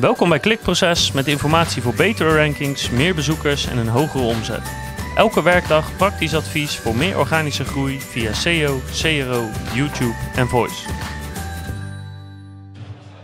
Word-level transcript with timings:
Welkom 0.00 0.28
bij 0.28 0.38
Klikproces 0.38 1.12
met 1.12 1.26
informatie 1.26 1.82
voor 1.82 1.94
betere 1.94 2.36
rankings, 2.36 2.90
meer 2.90 3.14
bezoekers 3.14 3.66
en 3.66 3.78
een 3.78 3.88
hogere 3.88 4.24
omzet. 4.24 4.62
Elke 5.16 5.42
werkdag 5.42 5.96
praktisch 5.96 6.34
advies 6.34 6.76
voor 6.76 6.96
meer 6.96 7.18
organische 7.18 7.64
groei 7.64 8.00
via 8.00 8.32
SEO, 8.32 8.80
CRO, 8.92 9.48
YouTube 9.74 10.14
en 10.34 10.48
Voice. 10.48 10.88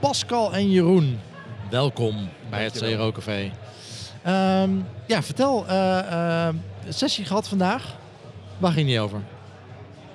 Pascal 0.00 0.52
en 0.54 0.70
Jeroen, 0.70 1.20
welkom 1.70 2.28
bij 2.50 2.64
het 2.64 2.78
CRO 2.78 3.12
Café. 3.12 3.52
Ehm, 4.22 4.70
ja, 5.06 5.22
vertel, 5.22 5.66
eh, 5.66 6.46
eh, 6.48 6.54
sessie 6.88 7.24
gehad 7.24 7.48
vandaag. 7.48 7.94
Waar 8.58 8.72
ging 8.72 8.86
die 8.86 9.00
over? 9.00 9.20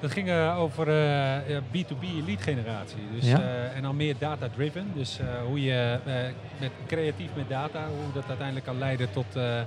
Dat 0.02 0.12
ging 0.12 0.32
over 0.58 0.88
eh, 0.88 1.50
ja, 1.50 1.60
B2B 1.72 2.26
lead 2.26 2.42
generatie. 2.42 2.98
Dus, 3.16 3.26
Ja. 3.30 3.40
eh, 3.42 3.76
en 3.76 3.82
dan 3.82 3.96
meer 3.96 4.16
data-driven. 4.20 4.92
Dus 4.96 5.20
eh, 5.20 5.26
hoe 5.48 5.62
je 5.64 5.98
eh, 6.06 6.14
met, 6.60 6.72
creatief 6.88 7.30
met 7.36 7.50
data, 7.50 7.80
hoe 7.88 8.14
dat 8.14 8.24
uiteindelijk 8.28 8.66
kan 8.66 8.78
leiden 8.78 9.12
tot, 9.12 9.26
eh, 9.36 9.60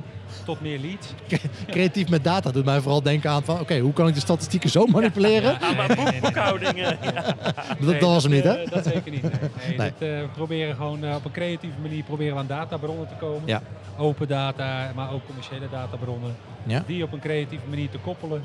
tot 0.45 0.61
meer 0.61 0.79
leads. 0.79 1.09
Creatief 1.67 2.09
met 2.09 2.25
data 2.25 2.51
doet 2.51 2.65
mij 2.65 2.81
vooral 2.81 3.03
denken 3.03 3.31
aan 3.31 3.43
van, 3.45 3.61
oké, 3.61 3.79
hoe 3.79 3.93
kan 3.93 4.09
ik 4.09 4.15
de 4.15 4.21
statistieken 4.21 4.71
zo 4.71 4.87
manipuleren? 4.87 5.57
Ja, 5.61 5.73
maar 5.73 5.97
boek- 5.97 6.21
boekhoudingen. 6.21 6.99
ja. 7.15 7.35
dat, 7.81 8.01
was 8.01 8.23
hem 8.23 8.33
niet, 8.33 8.45
hè? 8.45 8.65
dat 8.71 8.85
zeker 8.85 9.11
niet. 9.11 9.23
Nee. 9.23 9.33
Nee, 9.69 9.77
Nee. 9.79 9.93
Dat, 9.99 10.09
eh, 10.09 10.21
we 10.21 10.29
proberen 10.35 10.75
gewoon 10.75 11.15
op 11.15 11.25
een 11.25 11.31
creatieve 11.33 11.81
manier 11.83 12.03
proberen 12.03 12.35
we 12.35 12.41
aan 12.41 12.47
databronnen 12.47 13.09
te 13.09 13.15
komen. 13.15 13.43
Ja. 13.45 13.63
Open 13.99 14.29
data, 14.29 14.93
maar 14.95 15.13
ook 15.13 15.27
commerciële 15.27 15.69
databronnen. 15.71 16.35
Ja. 16.67 16.83
Die 16.87 17.03
op 17.03 17.13
een 17.13 17.21
creatieve 17.21 17.65
manier 17.69 17.91
te 17.91 17.99
koppelen. 17.99 18.43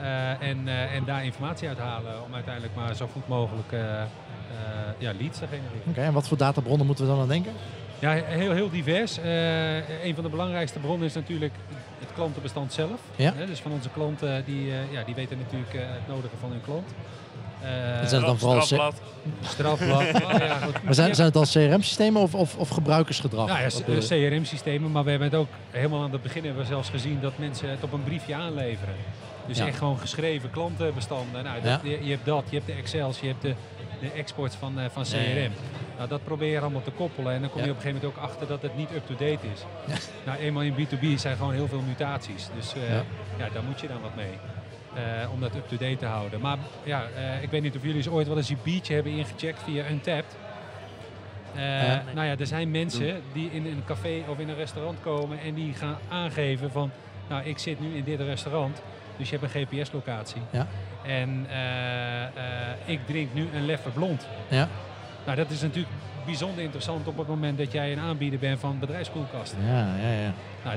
Eh, 0.00 0.30
en, 0.48 0.68
eh, 0.68 0.94
en 0.94 1.04
daar 1.04 1.24
informatie 1.24 1.68
uit 1.68 1.78
halen 1.78 2.24
om 2.24 2.34
uiteindelijk 2.34 2.74
maar 2.74 2.94
zo 2.94 3.08
goed 3.12 3.28
mogelijk 3.28 3.72
eh, 3.72 4.02
eh, 4.02 4.06
ja, 4.98 5.12
leads 5.18 5.38
te 5.38 5.46
genereren. 5.46 5.80
Oké, 5.88 6.00
en 6.00 6.12
wat 6.12 6.28
voor 6.28 6.36
databronnen 6.36 6.86
moeten 6.86 7.04
we 7.04 7.10
dan 7.10 7.20
aan 7.20 7.28
denken? 7.28 7.52
Ja, 7.98 8.10
heel, 8.10 8.52
heel 8.52 8.70
divers. 8.70 9.18
Eh, 9.18 10.04
een 10.04 10.14
van 10.14 10.24
de 10.24 10.30
belangrijkste 10.30 10.78
bronnen 10.78 11.06
is 11.06 11.14
natuurlijk 11.14 11.52
het 11.98 12.08
klantenbestand 12.14 12.72
zelf. 12.72 13.00
Ja. 13.16 13.32
Hè, 13.36 13.46
dus 13.46 13.60
van 13.60 13.72
onze 13.72 13.88
klanten, 13.88 14.44
die, 14.44 14.70
eh, 14.70 14.92
ja, 14.92 15.02
die 15.04 15.14
weten 15.14 15.38
natuurlijk 15.38 15.74
eh, 15.74 15.80
het 15.86 16.08
nodige 16.08 16.36
van 16.40 16.50
hun 16.50 16.60
klant. 16.60 16.88
Eh, 17.60 17.68
Het 18.00 18.08
zijn 18.10 18.22
dan 18.22 18.38
vooral 18.38 18.62
Strafblad. 18.62 19.00
strafblad. 19.42 20.00
Oh, 20.24 20.38
ja, 20.38 20.58
goed. 20.58 20.82
Maar 20.82 20.94
zijn, 20.94 21.14
zijn 21.14 21.26
het 21.26 21.34
dan 21.34 21.44
CRM-systemen 21.44 22.22
of, 22.22 22.34
of, 22.34 22.56
of 22.56 22.68
gebruikersgedrag? 22.68 23.46
Nou 23.48 23.60
ja? 23.60 23.98
CRM-systemen, 23.98 24.92
maar 24.92 25.04
we 25.04 25.10
hebben 25.10 25.28
het 25.28 25.38
ook 25.38 25.48
helemaal 25.70 26.02
aan 26.02 26.12
het 26.12 26.22
begin 26.22 26.44
hebben 26.44 26.62
we 26.62 26.68
zelfs 26.68 26.88
gezien 26.88 27.20
dat 27.20 27.38
mensen 27.38 27.70
het 27.70 27.82
op 27.82 27.92
een 27.92 28.04
briefje 28.04 28.34
aanleveren. 28.34 28.94
Dus 29.46 29.58
Ja. 29.58 29.66
echt 29.66 29.78
gewoon 29.78 29.98
geschreven 29.98 30.50
klantenbestanden. 30.50 31.44
Nou, 31.44 31.60
dat, 31.62 31.80
je, 31.82 32.04
je 32.04 32.10
hebt 32.10 32.24
dat, 32.26 32.44
je 32.48 32.54
hebt 32.56 32.66
de 32.66 32.72
Excels, 32.72 33.20
je 33.20 33.26
hebt 33.26 33.42
de, 33.42 33.54
de 34.00 34.10
exports 34.10 34.56
van, 34.56 34.78
eh, 34.78 34.84
van 34.92 35.02
CRM. 35.02 35.52
Nou, 35.96 36.08
dat 36.08 36.24
probeer 36.24 36.50
je 36.50 36.60
allemaal 36.60 36.82
te 36.82 36.90
koppelen 36.90 37.32
en 37.34 37.40
dan 37.40 37.50
kom 37.50 37.60
je 37.60 37.66
Ja. 37.66 37.72
op 37.72 37.76
een 37.76 37.82
gegeven 37.82 38.02
moment 38.08 38.18
ook 38.24 38.30
achter 38.30 38.46
dat 38.46 38.62
het 38.62 38.76
niet 38.76 38.88
up-to-date 38.94 39.46
is. 39.54 39.64
Nou, 40.26 40.38
eenmaal 40.38 40.62
in 40.62 40.74
B2B 40.74 41.18
zijn 41.18 41.36
gewoon 41.36 41.52
heel 41.52 41.68
veel 41.68 41.80
mutaties. 41.86 42.48
Dus 42.56 42.74
eh, 42.74 42.88
Ja. 43.38 43.48
daar 43.52 43.62
moet 43.62 43.80
je 43.80 43.88
dan 43.88 44.00
wat 44.00 44.16
mee. 44.16 44.32
eh, 44.94 45.32
om 45.32 45.40
dat 45.40 45.54
up-to-date 45.54 45.96
te 45.96 46.06
houden. 46.06 46.40
Maar 46.40 46.58
ja, 46.84 47.02
ik 47.42 47.50
weet 47.50 47.62
niet 47.62 47.76
of 47.76 47.82
jullie 47.82 47.96
eens 47.96 48.08
ooit 48.08 48.26
wel 48.28 48.36
eens 48.36 48.48
je 48.48 48.56
biertje 48.62 48.94
hebben 48.94 49.12
ingecheckt 49.12 49.62
via 49.62 49.84
Untapped. 49.90 50.36
Ja. 51.56 52.02
Nou 52.14 52.26
ja, 52.26 52.34
er 52.38 52.46
zijn 52.46 52.70
mensen 52.70 53.22
die 53.32 53.50
in 53.52 53.66
een 53.66 53.82
café 53.86 54.22
of 54.28 54.38
in 54.38 54.48
een 54.48 54.54
restaurant 54.56 54.98
komen 55.02 55.38
en 55.40 55.54
die 55.54 55.72
gaan 55.74 55.98
aangeven 56.08 56.70
van, 56.70 56.90
nou 57.28 57.44
ik 57.44 57.58
zit 57.58 57.80
nu 57.80 57.96
in 57.96 58.04
dit 58.04 58.20
restaurant, 58.20 58.82
dus 59.18 59.30
je 59.30 59.38
hebt 59.38 59.54
een 59.54 59.66
GPS-locatie. 59.66 60.42
Ja. 60.50 60.66
En 61.02 61.46
eh, 61.50 62.22
eh, 62.22 62.30
ik 62.84 63.00
drink 63.06 63.34
nu 63.34 63.48
een 63.54 63.66
Leffe 63.66 63.88
Blond. 63.88 64.26
Ja. 64.48 64.68
Nou, 65.24 65.36
dat 65.36 65.50
is 65.50 65.60
natuurlijk 65.60 65.94
bijzonder 66.24 66.64
interessant 66.64 67.06
op 67.06 67.18
het 67.18 67.28
moment 67.28 67.58
dat 67.58 67.72
jij 67.72 67.92
een 67.92 67.98
aanbieder 67.98 68.38
bent 68.38 68.60
van 68.60 68.78
bedrijfskoelkasten. 68.78 69.58
Ja, 69.66 69.86
ja, 70.02 70.10
ja. 70.10 70.32
Nou, 70.64 70.76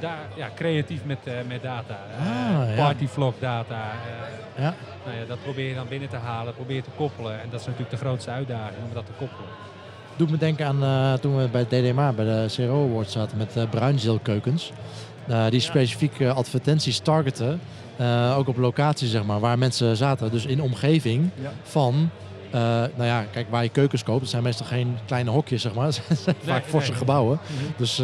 daar, 0.00 0.18
ja, 0.36 0.48
creatief 0.54 1.04
met, 1.04 1.18
eh, 1.24 1.34
met 1.48 1.62
data. 1.62 1.98
Ah, 2.18 2.76
ja. 2.76 2.84
Partyvlog 2.84 3.34
data. 3.38 3.92
ja. 4.56 4.74
nou 5.04 5.16
ja, 5.18 5.24
dat 5.28 5.42
probeer 5.42 5.68
je 5.68 5.74
dan 5.74 5.88
binnen 5.88 6.08
te 6.08 6.16
halen, 6.16 6.54
probeer 6.54 6.76
je 6.76 6.82
te 6.82 6.90
koppelen. 6.96 7.40
En 7.40 7.48
dat 7.50 7.60
is 7.60 7.66
natuurlijk 7.66 7.92
de 7.92 8.04
grootste 8.04 8.30
uitdaging 8.30 8.84
om 8.88 8.94
dat 8.94 9.06
te 9.06 9.12
koppelen. 9.18 9.50
Doet 10.16 10.30
me 10.30 10.36
denken 10.36 10.66
aan 10.66 11.18
toen 11.18 11.36
we 11.36 11.48
bij 11.48 11.64
DDMA, 11.64 12.12
bij 12.12 12.24
de 12.24 12.46
CRO 12.54 12.88
Awards 12.88 13.12
zaten 13.12 13.38
met 13.38 13.56
uh, 13.56 13.68
bruinzeelkeukens. 13.70 14.72
Eh, 15.28 15.48
die 15.50 15.60
specifiek 15.60 16.20
eh, 16.20 16.36
advertenties 16.36 16.98
targeten, 16.98 17.60
eh, 17.96 18.34
ook 18.38 18.48
op 18.48 18.56
locatie 18.56 19.08
zeg 19.08 19.24
maar, 19.24 19.40
waar 19.40 19.58
mensen 19.58 19.96
zaten. 19.96 20.30
Dus 20.30 20.46
in 20.46 20.62
omgeving 20.62 21.30
van, 21.62 22.10
eh, 22.50 22.60
nou 22.60 23.04
ja, 23.04 23.24
kijk 23.32 23.46
waar 23.50 23.62
je 23.62 23.68
keukens 23.68 24.02
koopt. 24.02 24.20
Het 24.20 24.30
zijn 24.30 24.42
meestal 24.42 24.66
geen 24.66 24.96
kleine 25.06 25.30
hokjes 25.30 25.62
zeg 25.62 25.74
maar, 25.74 25.86
het 26.06 26.18
zijn 26.18 26.36
vaak 26.44 26.64
forse 26.64 26.90
nee. 26.90 26.98
gebouwen. 26.98 27.38
Mhm. 27.42 27.72
Dus 27.76 28.02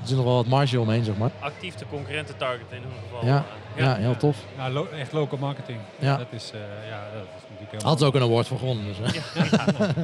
er 0.00 0.06
zit 0.06 0.16
nog 0.16 0.24
wel 0.24 0.34
wat 0.34 0.46
marge 0.46 0.80
omheen 0.80 1.04
zeg 1.04 1.16
maar. 1.16 1.30
Actief 1.40 1.74
de 1.74 1.84
concurrenten 1.90 2.36
targeten 2.36 2.76
in 2.76 2.82
ieder 2.82 2.92
geval. 3.10 3.26
Ja, 3.26 3.44
ja, 3.76 3.94
heel 3.94 4.16
tof. 4.16 4.36
Ja, 4.56 4.70
lo- 4.70 4.88
echt 4.98 5.12
local 5.12 5.38
marketing. 5.38 5.78
Ja. 5.98 6.16
Dat 6.16 6.26
is, 6.30 6.50
eh, 6.54 6.60
ja, 6.88 7.00
dat 7.14 7.22
is 7.22 7.42
natuurlijk 7.42 7.70
heel 7.70 7.88
Had 7.90 7.98
ze 7.98 8.04
ook 8.04 8.14
een 8.14 8.22
award 8.22 8.46
voor 8.46 8.58
gewonnen. 8.58 8.84
Dus, 8.86 8.96
hè. 8.98 9.04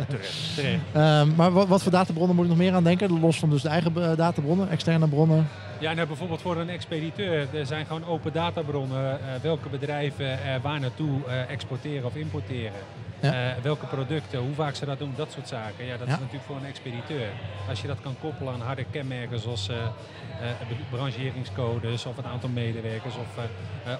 Terecht. 0.08 0.54
terecht. 0.54 0.82
Ehm, 0.92 1.34
maar 1.34 1.52
wat, 1.52 1.68
wat 1.68 1.82
voor 1.82 1.92
databronnen 1.92 2.34
moet 2.36 2.44
ik 2.44 2.50
nog 2.50 2.60
meer 2.60 2.74
aan 2.74 2.84
denken? 2.84 3.20
Los 3.20 3.38
van 3.38 3.50
dus 3.50 3.62
de 3.62 3.68
eigen 3.68 4.10
eh, 4.10 4.16
databronnen, 4.16 4.70
externe 4.70 5.08
bronnen. 5.08 5.48
Ja, 5.78 5.92
nou, 5.92 6.06
bijvoorbeeld 6.06 6.40
voor 6.40 6.56
een 6.56 6.70
expediteur, 6.70 7.46
er 7.54 7.66
zijn 7.66 7.86
gewoon 7.86 8.06
open 8.06 8.32
databronnen. 8.32 9.10
eh, 9.12 9.26
welke 9.42 9.68
bedrijven 9.68 10.42
er 10.44 10.60
waar 10.60 10.80
naartoe 10.80 11.20
eh, 11.26 11.50
exporteren 11.50 12.04
of 12.06 12.14
importeren. 12.14 12.72
Ja. 13.21 13.50
Eh, 13.56 13.62
welke 13.62 13.87
producten, 13.87 14.38
hoe 14.38 14.54
vaak 14.54 14.75
ze 14.75 14.84
dat 14.84 14.99
doen, 14.99 15.12
dat 15.16 15.32
soort 15.32 15.49
zaken. 15.49 15.84
Ja, 15.84 15.97
dat 15.97 16.06
Ja. 16.06 16.12
is 16.12 16.19
natuurlijk 16.19 16.44
voor 16.47 16.56
een 16.56 16.65
expediteur. 16.65 17.28
Als 17.69 17.81
je 17.81 17.87
dat 17.87 18.00
kan 18.00 18.16
koppelen 18.21 18.53
aan 18.53 18.60
harde 18.60 18.84
kenmerken 18.91 19.38
zoals 19.41 19.66
be- 19.66 20.75
brancheringscodes 20.91 22.06
of 22.06 22.16
het 22.16 22.25
aantal 22.25 22.49
medewerkers 22.49 23.15
of 23.16 23.38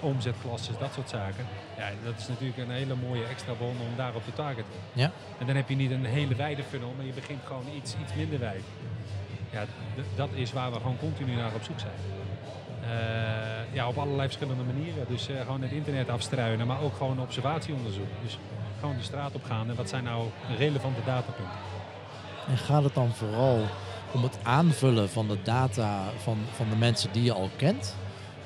omzetklasses, 0.01 0.77
dat 0.77 0.93
soort 0.93 1.09
zaken. 1.09 1.45
Ja, 1.77 1.89
dat 2.03 2.13
is 2.17 2.27
natuurlijk 2.27 2.57
een 2.57 2.69
hele 2.71 2.95
mooie 2.95 3.23
extra 3.25 3.53
bron 3.53 3.69
om 3.89 3.95
daarop 3.95 4.23
te 4.25 4.33
targeten. 4.33 4.71
Ja. 4.93 5.11
En 5.39 5.45
dan 5.45 5.55
heb 5.55 5.69
je 5.69 5.75
niet 5.75 5.91
een 5.91 6.05
hele 6.05 6.35
wijde 6.35 6.63
funnel, 6.63 6.93
maar 6.97 7.05
je 7.05 7.13
begint 7.13 7.39
gewoon 7.45 7.65
iets, 7.75 7.95
iets 8.01 8.13
minder 8.15 8.39
wijd. 8.39 8.63
Ja, 9.51 9.63
dat 10.15 10.29
is 10.33 10.53
waar 10.53 10.71
we 10.71 10.77
gewoon 10.77 10.97
continu 10.99 11.35
naar 11.35 11.53
op 11.55 11.63
zoek 11.63 11.79
zijn. 11.79 11.93
Ja, 13.71 13.87
op 13.87 13.97
allerlei 13.97 14.27
verschillende 14.27 14.63
manieren. 14.63 15.05
Dus 15.07 15.29
gewoon 15.41 15.61
het 15.61 15.71
internet 15.71 16.09
afstruinen, 16.09 16.67
maar 16.67 16.81
ook 16.81 16.95
gewoon 16.95 17.19
observatieonderzoek. 17.21 18.07
Dus 18.23 18.37
gewoon 18.79 18.95
de 18.97 19.03
straat 19.03 19.35
op 19.35 19.43
gaan 19.43 19.69
en 19.69 19.75
wat 19.75 19.89
zijn 19.89 20.03
nou 20.03 20.27
relevante 20.57 20.99
datapunten. 21.05 21.53
En 22.47 22.57
gaat 22.57 22.83
het 22.83 22.93
dan 22.93 23.09
vooral 23.13 23.65
om 24.11 24.23
het 24.23 24.37
aanvullen 24.43 25.09
van 25.09 25.27
de 25.27 25.37
data 25.43 26.03
van, 26.23 26.37
van 26.55 26.69
de 26.69 26.75
mensen 26.75 27.11
die 27.11 27.23
je 27.23 27.33
al 27.33 27.49
kent? 27.55 27.95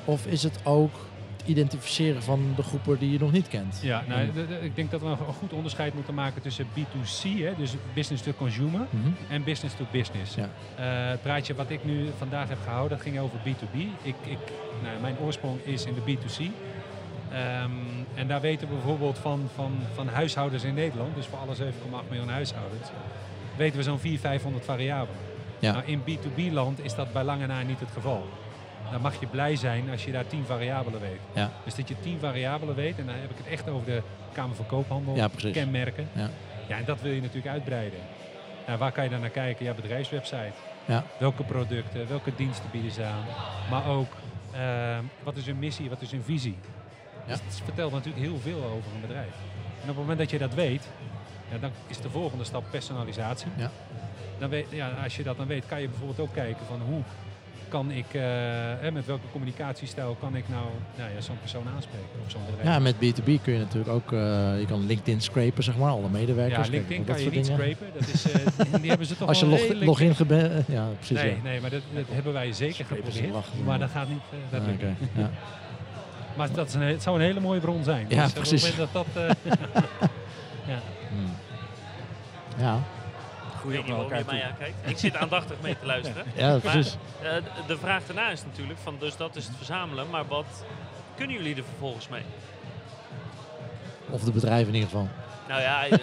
Of 0.05 0.25
is 0.25 0.43
het 0.43 0.59
ook 0.63 0.91
het 1.37 1.47
identificeren 1.49 2.23
van 2.23 2.53
de 2.55 2.63
groepen 2.63 2.99
die 2.99 3.11
je 3.11 3.19
nog 3.19 3.31
niet 3.31 3.47
kent? 3.47 3.79
Ja, 3.81 4.03
nou, 4.07 4.21
ik 4.61 4.75
denk 4.75 4.91
dat 4.91 5.01
we 5.01 5.07
een 5.07 5.17
goed 5.17 5.53
onderscheid 5.53 5.93
moeten 5.93 6.13
maken 6.13 6.41
tussen 6.41 6.65
B2C, 6.73 7.21
hè, 7.43 7.55
dus 7.57 7.75
business 7.93 8.23
to 8.23 8.31
consumer, 8.37 8.81
Mhm. 8.89 9.09
en 9.29 9.43
business 9.43 9.75
to 9.75 9.85
business. 9.91 10.35
Ja. 10.35 10.49
Eh, 10.75 11.09
het 11.09 11.21
praatje 11.21 11.53
wat 11.55 11.69
ik 11.69 11.83
nu 11.85 12.09
vandaag 12.17 12.47
heb 12.49 12.57
gehouden, 12.63 12.89
dat 12.97 13.01
ging 13.07 13.19
over 13.19 13.37
B2B. 13.43 13.75
Ik, 14.01 14.15
ik, 14.23 14.37
nou, 14.83 15.01
mijn 15.01 15.15
oorsprong 15.19 15.59
is 15.63 15.85
in 15.85 15.93
de 15.93 16.01
B2C. 16.01 16.39
Ehm, 17.31 17.69
en 18.15 18.27
daar 18.27 18.41
weten 18.41 18.67
we 18.67 18.73
bijvoorbeeld 18.73 19.17
van, 19.17 19.49
van, 19.55 19.79
van 19.93 20.07
huishoudens 20.07 20.63
in 20.63 20.73
Nederland, 20.73 21.15
dus 21.15 21.25
voor 21.25 21.39
alle 21.39 21.55
7,8 21.55 22.09
miljoen 22.09 22.29
huishoudens, 22.29 22.87
weten 23.55 23.77
we 23.77 23.83
zo'n 23.83 23.99
400, 23.99 24.21
500 24.21 24.65
variabelen. 24.65 25.19
Ja. 25.59 25.71
Nou, 25.71 25.85
in 25.85 26.01
B2B-land 26.01 26.83
is 26.83 26.95
dat 26.95 27.13
bij 27.13 27.23
lange 27.23 27.47
na 27.47 27.61
niet 27.61 27.79
het 27.79 27.91
geval. 27.91 28.27
Dan 28.91 29.01
mag 29.01 29.19
je 29.19 29.27
blij 29.27 29.55
zijn 29.55 29.89
als 29.89 30.05
je 30.05 30.11
daar 30.11 30.27
10 30.27 30.45
variabelen 30.45 31.01
weet. 31.01 31.19
Ja. 31.33 31.51
Dus 31.63 31.75
dat 31.75 31.87
je 31.87 31.95
10 31.99 32.19
variabelen 32.19 32.75
weet, 32.75 32.97
en 32.97 33.05
dan 33.05 33.15
heb 33.15 33.29
ik 33.29 33.37
het 33.37 33.47
echt 33.47 33.69
over 33.69 33.85
de 33.85 34.01
Kamer 34.31 34.55
van 34.55 34.65
Koophandel, 34.65 35.15
Ja, 35.15 35.29
kenmerken. 35.51 36.07
Ja. 36.13 36.29
ja, 36.67 36.77
en 36.77 36.85
dat 36.85 37.01
wil 37.01 37.11
je 37.11 37.21
natuurlijk 37.21 37.47
uitbreiden. 37.47 37.99
Nou, 38.67 38.79
waar 38.79 38.91
kan 38.91 39.03
je 39.03 39.09
dan 39.09 39.19
naar 39.19 39.29
kijken? 39.29 39.65
Ja, 39.65 39.73
bedrijfswebsite. 39.73 40.51
Ja. 40.85 41.03
Welke 41.17 41.43
producten, 41.43 42.07
welke 42.07 42.31
diensten 42.35 42.69
bieden 42.71 42.91
ze 42.91 43.03
aan? 43.03 43.25
Maar 43.69 43.87
ook, 43.87 44.11
ehm, 44.51 45.03
wat 45.23 45.35
is 45.37 45.45
hun 45.45 45.59
missie, 45.59 45.89
wat 45.89 46.01
is 46.01 46.11
hun 46.11 46.23
visie? 46.23 46.57
Ja. 47.27 47.31
Dus 47.33 47.39
het 47.45 47.61
vertelt 47.63 47.91
natuurlijk 47.91 48.23
heel 48.25 48.39
veel 48.41 48.63
over 48.63 48.91
een 48.95 49.01
bedrijf. 49.01 49.33
En 49.75 49.81
op 49.81 49.87
het 49.87 49.95
moment 49.97 50.19
dat 50.19 50.29
je 50.29 50.37
dat 50.37 50.53
weet, 50.53 50.87
ja, 51.51 51.57
dan 51.57 51.71
is 51.87 51.97
de 52.01 52.09
volgende 52.09 52.43
stap 52.43 52.63
personalisatie. 52.71 53.47
Ja. 53.57 53.71
Dan 54.39 54.49
weet, 54.49 54.65
ja, 54.69 54.89
als 55.03 55.15
je 55.15 55.23
dat 55.23 55.37
dan 55.37 55.47
weet, 55.47 55.65
kan 55.65 55.81
je 55.81 55.87
bijvoorbeeld 55.87 56.19
ook 56.19 56.33
kijken 56.33 56.65
van 56.67 56.81
hoe 56.89 57.01
kan 57.67 57.91
ik, 57.91 58.05
eh, 58.13 58.21
hè, 58.79 58.91
met 58.91 59.05
welke 59.05 59.25
communicatiestijl 59.31 60.17
kan 60.19 60.35
ik 60.35 60.49
nou, 60.49 60.65
nou 60.97 61.11
ja, 61.15 61.21
zo'n 61.21 61.39
persoon 61.39 61.63
aanspreken 61.75 62.07
of 62.25 62.31
zo'n 62.31 62.41
bedrijf. 62.45 62.67
Ja, 62.67 62.79
met 62.79 62.95
B2B 62.95 63.41
kun 63.43 63.53
je 63.53 63.59
natuurlijk 63.59 63.89
ook, 63.91 64.11
eh, 64.13 64.19
je 64.59 64.65
kan 64.67 64.85
LinkedIn 64.85 65.21
scrapen, 65.21 65.63
zeg 65.63 65.77
maar, 65.77 65.89
alle 65.91 66.09
medewerkers. 66.09 66.65
Ja, 66.67 66.71
LinkedIn 66.73 67.03
kan 67.03 67.17
je 67.19 67.29
niet 67.29 67.45
dingen. 67.45 67.59
scrapen. 67.59 67.87
Dat 67.99 68.07
is, 68.07 68.31
eh, 68.31 68.73
die 68.81 68.89
hebben 68.89 69.07
ze 69.07 69.17
toch 69.17 69.27
Als 69.27 69.39
je 69.39 69.45
log, 69.45 69.73
login 69.81 70.15
gebe- 70.15 70.63
ja, 70.67 70.87
precies. 70.97 71.17
Nee, 71.21 71.35
ja. 71.35 71.41
nee, 71.43 71.61
maar 71.61 71.69
dat, 71.69 71.81
dat 71.93 72.03
hebben 72.09 72.33
wij 72.33 72.53
zeker 72.53 72.85
geprobeerd. 72.85 73.33
Maar 73.65 73.79
dat 73.79 73.89
gaat 73.89 74.09
niet. 74.09 74.21
dat 74.49 74.61
Ah, 74.61 74.67
ja. 75.17 75.29
Maar 76.35 76.51
dat 76.51 76.67
is 76.67 76.73
een, 76.73 76.81
he- 76.81 76.91
het 76.91 77.01
zou 77.01 77.15
een 77.15 77.21
hele 77.21 77.39
mooie 77.39 77.59
bron 77.59 77.83
zijn. 77.83 78.05
Ja, 78.09 78.23
dus 78.23 78.33
precies. 78.33 78.69
Op 78.69 78.77
het 78.77 78.93
moment 78.93 78.93
dat 79.13 79.15
dat. 79.15 79.23
eh, 79.53 79.53
ja. 80.73 80.79
Hmm. 81.09 81.35
Ja, 82.57 82.73
niet 83.63 83.87
waarom 83.87 84.03
elkaar 84.03 84.25
toe. 84.25 84.43
aankijkt. 84.43 84.75
Ik 84.83 84.97
zit 84.97 85.15
aandachtig 85.17 85.55
mee 85.61 85.79
te 85.79 85.85
luisteren. 85.85 86.25
Ja, 86.35 86.57
precies. 86.57 86.97
Maar, 87.21 87.31
eh, 87.31 87.35
de- 87.43 87.49
de 87.67 87.77
vraag 87.77 88.05
daarna 88.05 88.29
is 88.29 88.43
natuurlijk 88.43 88.79
van, 88.83 88.95
dus 88.99 89.17
dat 89.17 89.35
is 89.35 89.45
het 89.47 89.55
verzamelen, 89.57 90.09
maar 90.09 90.27
wat 90.27 90.45
kunnen 91.15 91.35
jullie 91.35 91.55
er 91.55 91.63
vervolgens 91.63 92.07
mee? 92.07 92.23
Of 94.09 94.21
de 94.23 94.31
bedrijven 94.31 94.67
in 94.67 94.73
ieder 94.73 94.89
geval. 94.89 95.07
Nou 95.47 95.61
ja, 95.61 95.85
eh, 95.87 95.97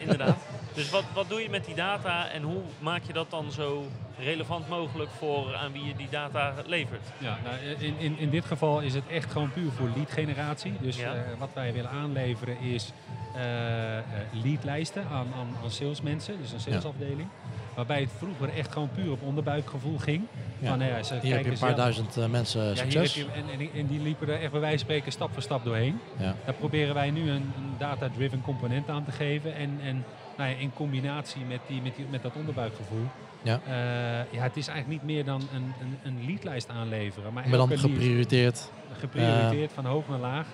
inderdaad. 0.00 0.36
Dus 0.74 0.90
wat, 0.90 1.04
wat 1.14 1.28
doe 1.28 1.40
je 1.42 1.50
met 1.50 1.64
die 1.64 1.74
data 1.74 2.28
en 2.28 2.42
hoe 2.42 2.60
maak 2.78 3.02
je 3.06 3.12
dat 3.12 3.30
dan 3.30 3.52
zo 3.52 3.86
relevant 4.18 4.68
mogelijk 4.68 5.10
voor 5.18 5.54
aan 5.56 5.72
wie 5.72 5.84
je 5.84 5.96
die 5.96 6.08
data 6.10 6.54
levert? 6.66 7.06
Ja, 7.18 7.38
nou, 7.44 7.56
in, 7.78 7.94
in, 7.98 8.18
in 8.18 8.30
dit 8.30 8.44
geval 8.44 8.80
is 8.80 8.94
het 8.94 9.04
echt 9.10 9.32
gewoon 9.32 9.52
puur 9.52 9.70
voor 9.70 9.88
lead 9.96 10.10
generatie. 10.12 10.72
Dus 10.80 10.96
Ja. 10.96 11.14
eh, 11.14 11.20
wat 11.38 11.50
wij 11.54 11.72
willen 11.72 11.90
aanleveren 11.90 12.58
is 12.60 12.92
eh, 13.34 13.98
eh, 13.98 14.04
leadlijsten 14.32 15.02
aan, 15.12 15.26
aan, 15.38 15.56
aan 15.62 15.70
salesmensen, 15.70 16.34
dus 16.40 16.52
een 16.52 16.60
salesafdeling. 16.60 17.28
Waarbij 17.74 18.00
het 18.00 18.10
vroeger 18.18 18.56
echt 18.56 18.72
gewoon 18.72 18.88
puur 18.94 19.10
op 19.10 19.22
onderbuikgevoel 19.22 19.98
ging. 19.98 20.22
Ja. 20.58 20.68
Van, 20.68 20.78
nou 20.78 20.90
ja, 20.90 21.02
ze 21.02 21.18
Hier 21.22 21.34
heb 21.34 21.44
je 21.44 21.50
een 21.50 21.58
paar 21.58 21.68
zelf- 21.68 21.80
duizend 21.80 22.30
mensen 22.30 22.60
Ja, 22.62 22.66
hier 22.68 22.76
succes. 22.76 23.14
heb 23.14 23.26
je, 23.34 23.40
en, 23.40 23.60
en, 23.60 23.68
en 23.74 23.86
die 23.86 24.00
liepen 24.00 24.28
er 24.28 24.40
echt 24.40 24.50
bij 24.50 24.60
wijze 24.60 24.76
van 24.76 24.84
spreken 24.86 25.12
stap 25.12 25.32
voor 25.32 25.42
stap 25.42 25.64
doorheen. 25.64 26.00
Ja. 26.18 26.34
Daar 26.44 26.54
proberen 26.54 26.94
wij 26.94 27.10
nu 27.10 27.20
een, 27.30 27.52
een 27.56 27.74
data-driven 27.78 28.40
component 28.42 28.88
aan 28.88 29.04
te 29.04 29.12
geven. 29.12 29.54
En, 29.54 29.78
en 29.82 30.04
nou 30.42 30.54
ja, 30.54 30.60
in 30.60 30.72
combinatie 30.74 31.44
met, 31.44 31.60
die, 31.66 31.82
met, 31.82 31.96
die, 31.96 32.06
met 32.10 32.22
dat 32.22 32.32
onderbuikgevoel. 32.36 33.06
Ja. 33.42 33.60
eh, 33.66 34.32
ja, 34.32 34.42
het 34.42 34.56
is 34.56 34.68
eigenlijk 34.68 34.88
niet 34.88 35.14
meer 35.14 35.24
dan 35.24 35.40
een, 35.54 35.72
een, 35.80 35.98
een 36.02 36.26
leadlijst 36.26 36.68
aanleveren. 36.68 37.32
Maar 37.32 37.48
Maar 37.48 37.58
dan 37.58 37.78
geprioriteerd. 37.78 38.70
geprioriteerd 38.98 39.72
van 39.72 39.84
hoog 39.86 40.08
naar 40.08 40.18
laag. 40.18 40.46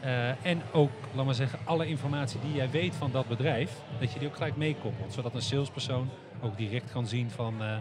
Eh, 0.00 0.46
en 0.46 0.62
ook, 0.72 0.90
laat 1.14 1.24
maar 1.24 1.34
zeggen, 1.34 1.58
alle 1.64 1.86
informatie 1.86 2.40
die 2.40 2.54
jij 2.54 2.70
weet 2.70 2.94
van 2.94 3.10
dat 3.12 3.28
bedrijf, 3.28 3.72
dat 4.00 4.12
je 4.12 4.18
die 4.18 4.28
ook 4.28 4.34
gelijk 4.36 4.56
meekoppelt. 4.56 5.12
Zodat 5.12 5.34
een 5.34 5.42
salespersoon 5.42 6.08
ook 6.42 6.56
direct 6.56 6.92
kan 6.92 7.06
zien 7.06 7.30
van, 7.30 7.54
eh, 7.62 7.76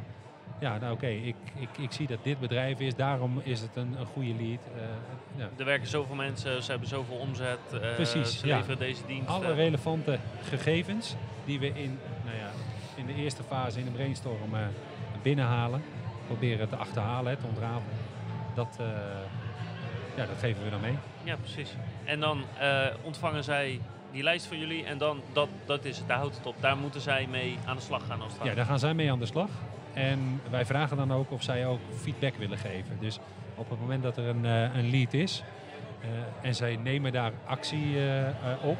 ja, 0.59 0.77
nou 0.77 0.93
oké, 0.93 1.07
ik, 1.07 1.35
ik, 1.55 1.69
ik 1.77 1.91
zie 1.91 2.07
dat 2.07 2.23
dit 2.23 2.39
bedrijf 2.39 2.79
is, 2.79 2.95
daarom 2.95 3.41
is 3.43 3.61
het 3.61 3.75
een, 3.75 3.95
een 3.99 4.05
goede 4.05 4.33
lead. 4.33 4.59
Eh, 4.75 4.81
ja. 5.35 5.49
Er 5.57 5.65
werken 5.65 5.87
zoveel 5.87 6.15
mensen, 6.15 6.63
ze 6.63 6.71
hebben 6.71 6.89
zoveel 6.89 7.15
omzet, 7.15 7.59
eh, 7.73 7.95
Precies, 7.95 8.39
ze 8.39 8.47
ja. 8.47 8.57
leveren 8.57 8.77
deze 8.77 9.05
dienst. 9.05 9.29
Alle 9.29 9.53
relevante 9.53 10.19
gegevens 10.43 11.15
die 11.45 11.59
we 11.59 11.67
in, 11.67 11.99
nou 12.23 12.37
ja, 12.37 12.49
in 12.95 13.05
de 13.05 13.13
eerste 13.13 13.43
fase 13.43 13.79
in 13.79 13.85
de 13.85 13.91
brainstorm 13.91 14.53
eh, 14.53 14.61
binnenhalen, 15.21 15.83
proberen 16.25 16.69
te 16.69 16.75
achterhalen, 16.75 17.39
te 17.39 17.45
ontrafelen. 17.45 17.97
Dat, 18.55 18.79
ja, 20.15 20.25
dat 20.25 20.37
geven 20.39 20.63
we 20.63 20.69
dan 20.69 20.81
mee. 20.81 20.97
Ja, 21.23 21.35
precies. 21.35 21.75
En 22.03 22.19
dan 22.19 22.43
ontvangen 23.03 23.43
zij 23.43 23.79
die 24.11 24.23
lijst 24.23 24.45
van 24.45 24.59
jullie 24.59 24.85
en 24.85 24.97
dan, 24.97 25.21
dat, 25.33 25.49
dat 25.65 25.85
is 25.85 25.97
het, 25.97 26.07
daar 26.07 26.17
houdt 26.17 26.37
het 26.37 26.45
op. 26.45 26.55
Daar 26.59 26.77
moeten 26.77 27.01
zij 27.01 27.27
mee 27.29 27.57
aan 27.65 27.75
de 27.75 27.81
slag 27.81 28.05
gaan 28.07 28.21
als 28.21 28.33
het 28.33 28.43
Ja, 28.43 28.53
daar 28.53 28.65
gaan 28.65 28.79
zij 28.79 28.93
mee 28.93 29.11
aan 29.11 29.19
de 29.19 29.25
slag. 29.25 29.49
En 29.93 30.41
wij 30.49 30.65
vragen 30.65 30.97
dan 30.97 31.13
ook 31.13 31.31
of 31.31 31.43
zij 31.43 31.67
ook 31.67 31.79
feedback 32.01 32.35
willen 32.35 32.57
geven. 32.57 32.97
Dus 32.99 33.19
op 33.59 33.69
het 33.69 33.79
moment 33.79 34.03
dat 34.03 34.17
er 34.17 34.25
een, 34.25 34.45
eh, 34.45 34.75
een 34.75 34.89
lead 34.89 35.13
is 35.13 35.43
eh, 36.01 36.09
en 36.41 36.55
zij 36.55 36.75
nemen 36.75 37.11
daar 37.11 37.31
actie 37.45 38.09
eh, 38.09 38.27
op, 38.61 38.77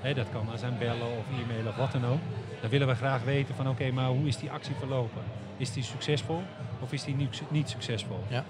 hè, 0.00 0.14
dat 0.14 0.26
kan 0.32 0.50
aan 0.50 0.58
zijn 0.58 0.78
bellen 0.78 1.06
of 1.18 1.24
e-mailen 1.42 1.68
of 1.68 1.76
wat 1.76 1.92
dan 1.92 2.04
ook, 2.06 2.20
dan 2.60 2.70
willen 2.70 2.88
we 2.88 2.94
graag 2.94 3.22
weten 3.22 3.54
van 3.54 3.68
oké, 3.68 3.90
maar 3.90 4.08
hoe 4.08 4.26
is 4.26 4.36
die 4.36 4.50
actie 4.50 4.74
verlopen? 4.74 5.22
Is 5.56 5.72
die 5.72 5.82
succesvol 5.82 6.42
of 6.80 6.92
is 6.92 7.04
die 7.04 7.14
niet, 7.14 7.42
niet 7.48 7.68
succesvol? 7.68 8.24
Ja. 8.28 8.44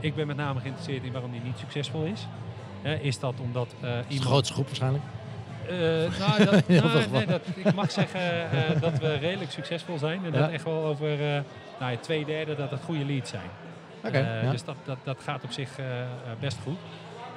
Ik 0.00 0.14
ben 0.14 0.26
met 0.26 0.36
name 0.36 0.60
geïnteresseerd 0.60 1.04
in 1.04 1.12
waarom 1.12 1.30
die 1.30 1.40
niet 1.40 1.58
succesvol 1.58 2.04
is. 2.04 2.26
Is 3.00 3.18
dat 3.18 3.34
omdat 3.40 3.74
de 3.80 4.02
iemand 4.08 4.28
grootste 4.28 4.52
groep 4.52 4.66
waarschijnlijk. 4.66 5.04
Eh, 5.68 6.18
nou, 6.18 6.44
dat, 6.44 6.68
nou, 6.82 7.10
nee, 7.10 7.26
dat, 7.26 7.40
ik 7.54 7.74
mag 7.74 7.90
zeggen 7.90 8.50
eh, 8.50 8.80
dat 8.80 8.98
we 8.98 9.14
redelijk 9.14 9.50
succesvol 9.50 9.98
zijn. 9.98 10.24
En 10.24 10.32
Ja. 10.32 10.38
dat 10.38 10.50
echt 10.50 10.64
wel 10.64 10.84
over 10.84 11.34
eh 11.34 11.40
nou, 11.80 11.96
twee 12.00 12.24
derde 12.24 12.54
dat 12.56 12.70
het 12.70 12.82
goede 12.82 13.04
leads 13.04 13.30
zijn. 13.30 13.50
Ja. 14.12 14.50
Dus 14.50 14.64
dat, 14.64 14.76
dat, 14.84 14.98
dat 15.04 15.20
gaat 15.20 15.44
op 15.44 15.52
zich 15.52 15.70
best 16.40 16.58
goed. 16.62 16.78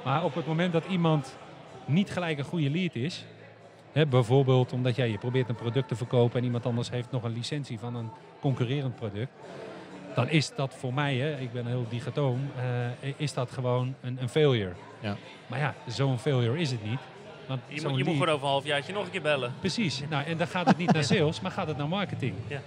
Maar 0.04 0.24
op 0.24 0.34
het 0.34 0.46
moment 0.46 0.72
dat 0.72 0.84
iemand 0.88 1.36
niet 1.84 2.10
gelijk 2.10 2.38
een 2.38 2.44
goede 2.44 2.70
lead 2.70 2.94
is... 2.94 3.24
Hè, 3.92 4.06
bijvoorbeeld 4.06 4.72
omdat 4.72 4.96
jij 4.96 5.10
je 5.10 5.18
probeert 5.18 5.48
een 5.48 5.54
product 5.54 5.88
te 5.88 5.96
verkopen... 5.96 6.38
en 6.38 6.44
iemand 6.44 6.66
anders 6.66 6.90
heeft 6.90 7.10
nog 7.10 7.22
een 7.22 7.32
licentie 7.32 7.78
van 7.78 7.94
een 7.94 8.10
concurrerend 8.40 8.96
product... 8.96 9.30
dan 10.14 10.28
is 10.28 10.54
dat 10.54 10.74
voor 10.74 10.94
mij, 10.94 11.16
hè, 11.16 11.38
ik 11.38 11.52
ben 11.52 11.66
heel 11.66 11.86
digatoom, 11.88 12.50
is 13.16 13.34
dat 13.34 13.50
gewoon 13.50 13.94
een, 14.00 14.18
een 14.20 14.28
failure. 14.28 14.72
Ja. 15.00 15.16
Maar 15.46 15.58
ja, 15.58 15.74
zo'n 15.86 16.18
failure 16.18 16.58
is 16.58 16.70
het 16.70 16.84
niet. 16.84 17.00
Want 17.50 17.60
Je, 17.66 17.72
moet, 17.74 17.82
je 17.82 17.88
moet 17.90 17.96
lead- 17.96 18.12
gewoon 18.18 18.28
over 18.34 18.46
een 18.46 18.52
halfjaartje 18.52 18.92
nog 18.92 19.04
een 19.04 19.10
keer 19.10 19.22
bellen. 19.22 19.52
Precies. 19.60 20.02
Nou, 20.10 20.24
en 20.24 20.36
dan 20.36 20.46
gaat 20.46 20.66
het 20.66 20.76
niet 20.76 20.92
naar 20.92 21.04
sales, 21.14 21.40
maar 21.40 21.50
gaat 21.50 21.66
het 21.66 21.76
naar 21.76 21.88
marketing. 21.88 22.34
Ja. 22.46 22.60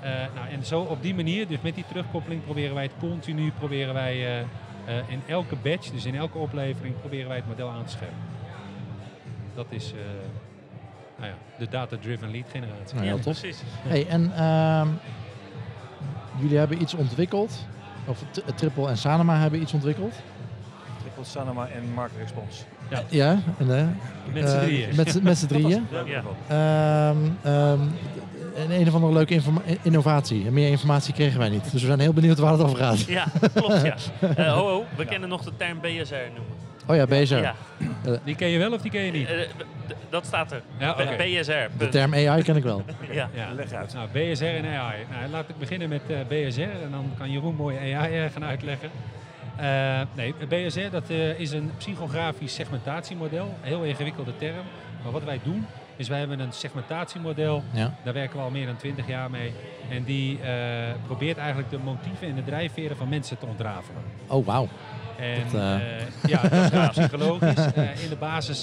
Eh, 0.00 0.10
nou, 0.34 0.48
en 0.50 0.64
zo 0.64 0.80
op 0.80 1.02
die 1.02 1.14
manier, 1.14 1.48
dus 1.48 1.60
met 1.60 1.74
die 1.74 1.84
terugkoppeling, 1.88 2.44
proberen 2.44 2.74
wij 2.74 2.82
het 2.82 2.92
continu, 2.98 3.50
proberen 3.58 3.94
wij 3.94 4.12
eh, 4.26 4.40
eh, 4.40 5.08
in 5.08 5.22
elke 5.26 5.56
batch, 5.56 5.90
dus 5.90 6.04
in 6.04 6.14
elke 6.14 6.38
oplevering, 6.38 7.00
proberen 7.00 7.28
wij 7.28 7.36
het 7.36 7.46
model 7.48 7.68
aan 7.68 7.84
te 7.84 7.90
scherpen. 7.90 8.16
Dat 9.54 9.66
is 9.68 9.92
eh, 9.92 9.98
nou 11.16 11.30
ja, 11.30 11.36
de 11.58 11.68
data-driven 11.68 12.30
lead 12.30 12.46
generatie. 12.50 12.94
Nou, 12.94 13.06
heel 13.06 13.20
tof. 13.20 13.40
precies. 13.40 13.62
Hey, 13.82 14.06
en 14.08 14.32
ehm, 14.36 14.88
jullie 16.40 16.58
hebben 16.58 16.82
iets 16.82 16.94
ontwikkeld. 16.94 17.66
Of 18.06 18.22
Triple 18.54 18.88
en 18.88 18.96
Sanema 18.96 19.38
hebben 19.38 19.60
iets 19.60 19.72
ontwikkeld. 19.72 20.14
Triple 21.00 21.24
Sanema 21.24 21.68
en 21.68 21.92
Market 21.94 22.18
Response. 22.18 22.64
Ja, 23.08 23.38
en, 23.58 23.76
eh, 23.78 23.84
Met 24.32 24.48
z'n 24.48 24.56
eh, 24.56 24.62
drieën. 24.62 24.88
Met, 24.96 25.10
z'n- 25.10 25.22
met 25.22 25.38
z'n 25.38 25.46
drieën. 25.54 25.86
Ja. 26.04 26.22
Ehm, 26.48 27.16
ehm, 27.42 27.80
en 28.56 28.80
een 28.80 28.88
of 28.88 28.94
andere 28.94 29.12
leuke 29.12 29.40
innovatie. 29.82 30.46
En 30.46 30.52
meer 30.52 30.68
informatie 30.68 31.14
kregen 31.14 31.38
wij 31.38 31.48
niet. 31.48 31.62
Dus 31.72 31.80
we 31.80 31.86
zijn 31.86 32.00
heel 32.00 32.12
benieuwd 32.12 32.38
waar 32.38 32.52
het 32.52 32.62
over 32.62 32.76
gaat. 32.76 33.00
Ja, 33.00 33.24
klopt 33.54 33.82
ja. 33.82 33.94
Eh, 34.36 34.52
ho, 34.52 34.68
ho, 34.68 34.84
we 34.96 35.04
kennen 35.04 35.28
nog 35.28 35.42
de 35.42 35.50
term 35.56 35.80
BSR 35.80 36.14
noemen. 36.34 36.52
Oh 36.86 36.96
ja, 36.96 37.06
BSR. 37.06 37.34
Ja, 37.34 37.54
Die 38.24 38.34
ken 38.34 38.48
je 38.48 38.58
wel 38.58 38.72
of 38.72 38.80
die 38.80 38.90
ken 38.90 39.02
je 39.02 39.12
niet? 39.12 39.28
eh, 39.28 39.34
dat 40.10 40.26
staat 40.26 40.52
er. 40.52 40.62
Ja. 40.78 40.94
BSR. 41.16 41.52
De 41.78 41.88
term 41.88 42.14
AI 42.14 42.42
ken 42.42 42.56
ik 42.56 42.62
wel. 42.62 42.84
Ja. 43.12 43.28
Ja. 43.34 43.48
Leg 43.56 43.72
uit. 43.72 43.94
Nou, 43.94 44.08
BSR 44.12 44.44
en 44.44 44.64
AI. 44.66 44.96
Nou, 45.10 45.30
laat 45.30 45.48
ik 45.48 45.58
beginnen 45.58 45.88
met 45.88 46.00
eh, 46.08 46.16
BSR 46.28 46.60
en 46.60 46.90
dan 46.90 47.10
kan 47.18 47.30
Jeroen 47.30 47.54
mooi 47.54 47.92
AI 47.94 48.30
gaan 48.30 48.44
uitleggen. 48.44 48.88
Eh, 49.56 50.00
nee, 50.14 50.34
BSR 50.48 50.90
dat, 50.90 51.10
eh, 51.10 51.40
is 51.40 51.52
een 51.52 51.70
psychografisch 51.78 52.54
segmentatiemodel. 52.54 53.44
Een 53.44 53.68
heel 53.68 53.82
ingewikkelde 53.82 54.36
term. 54.36 54.64
Maar 55.02 55.12
wat 55.12 55.24
wij 55.24 55.40
doen, 55.42 55.66
is 55.96 56.08
wij 56.08 56.18
hebben 56.18 56.40
een 56.40 56.52
segmentatiemodel. 56.52 57.62
Ja. 57.70 57.94
Daar 58.04 58.14
werken 58.14 58.36
we 58.36 58.42
al 58.42 58.50
meer 58.50 58.66
dan 58.66 58.76
20 58.76 59.06
jaar 59.06 59.30
mee. 59.30 59.52
En 59.90 60.04
die 60.04 60.40
eh, 60.40 60.94
probeert 61.06 61.36
eigenlijk 61.36 61.70
de 61.70 61.78
motieven 61.78 62.28
en 62.28 62.34
de 62.34 62.44
drijfveren 62.44 62.96
van 62.96 63.08
mensen 63.08 63.38
te 63.38 63.46
ontrafelen. 63.46 64.02
Oh, 64.26 64.46
wauw. 64.46 64.68
En 65.18 65.42
Dat, 65.52 65.80
ja, 66.30 66.42
dat 66.48 66.72
is 66.72 66.88
psychologisch. 66.98 67.64
In 68.02 68.08
de 68.08 68.16
basis 68.18 68.62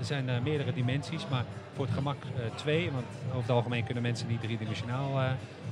zijn 0.00 0.28
er 0.28 0.42
meerdere 0.42 0.72
dimensies, 0.72 1.26
maar 1.28 1.44
voor 1.74 1.84
het 1.84 1.94
gemak 1.94 2.16
twee. 2.54 2.90
Want 2.90 3.04
over 3.28 3.40
het 3.40 3.50
algemeen 3.50 3.84
kunnen 3.84 4.02
mensen 4.02 4.28
niet 4.28 4.40
driedimensionaal 4.40 5.20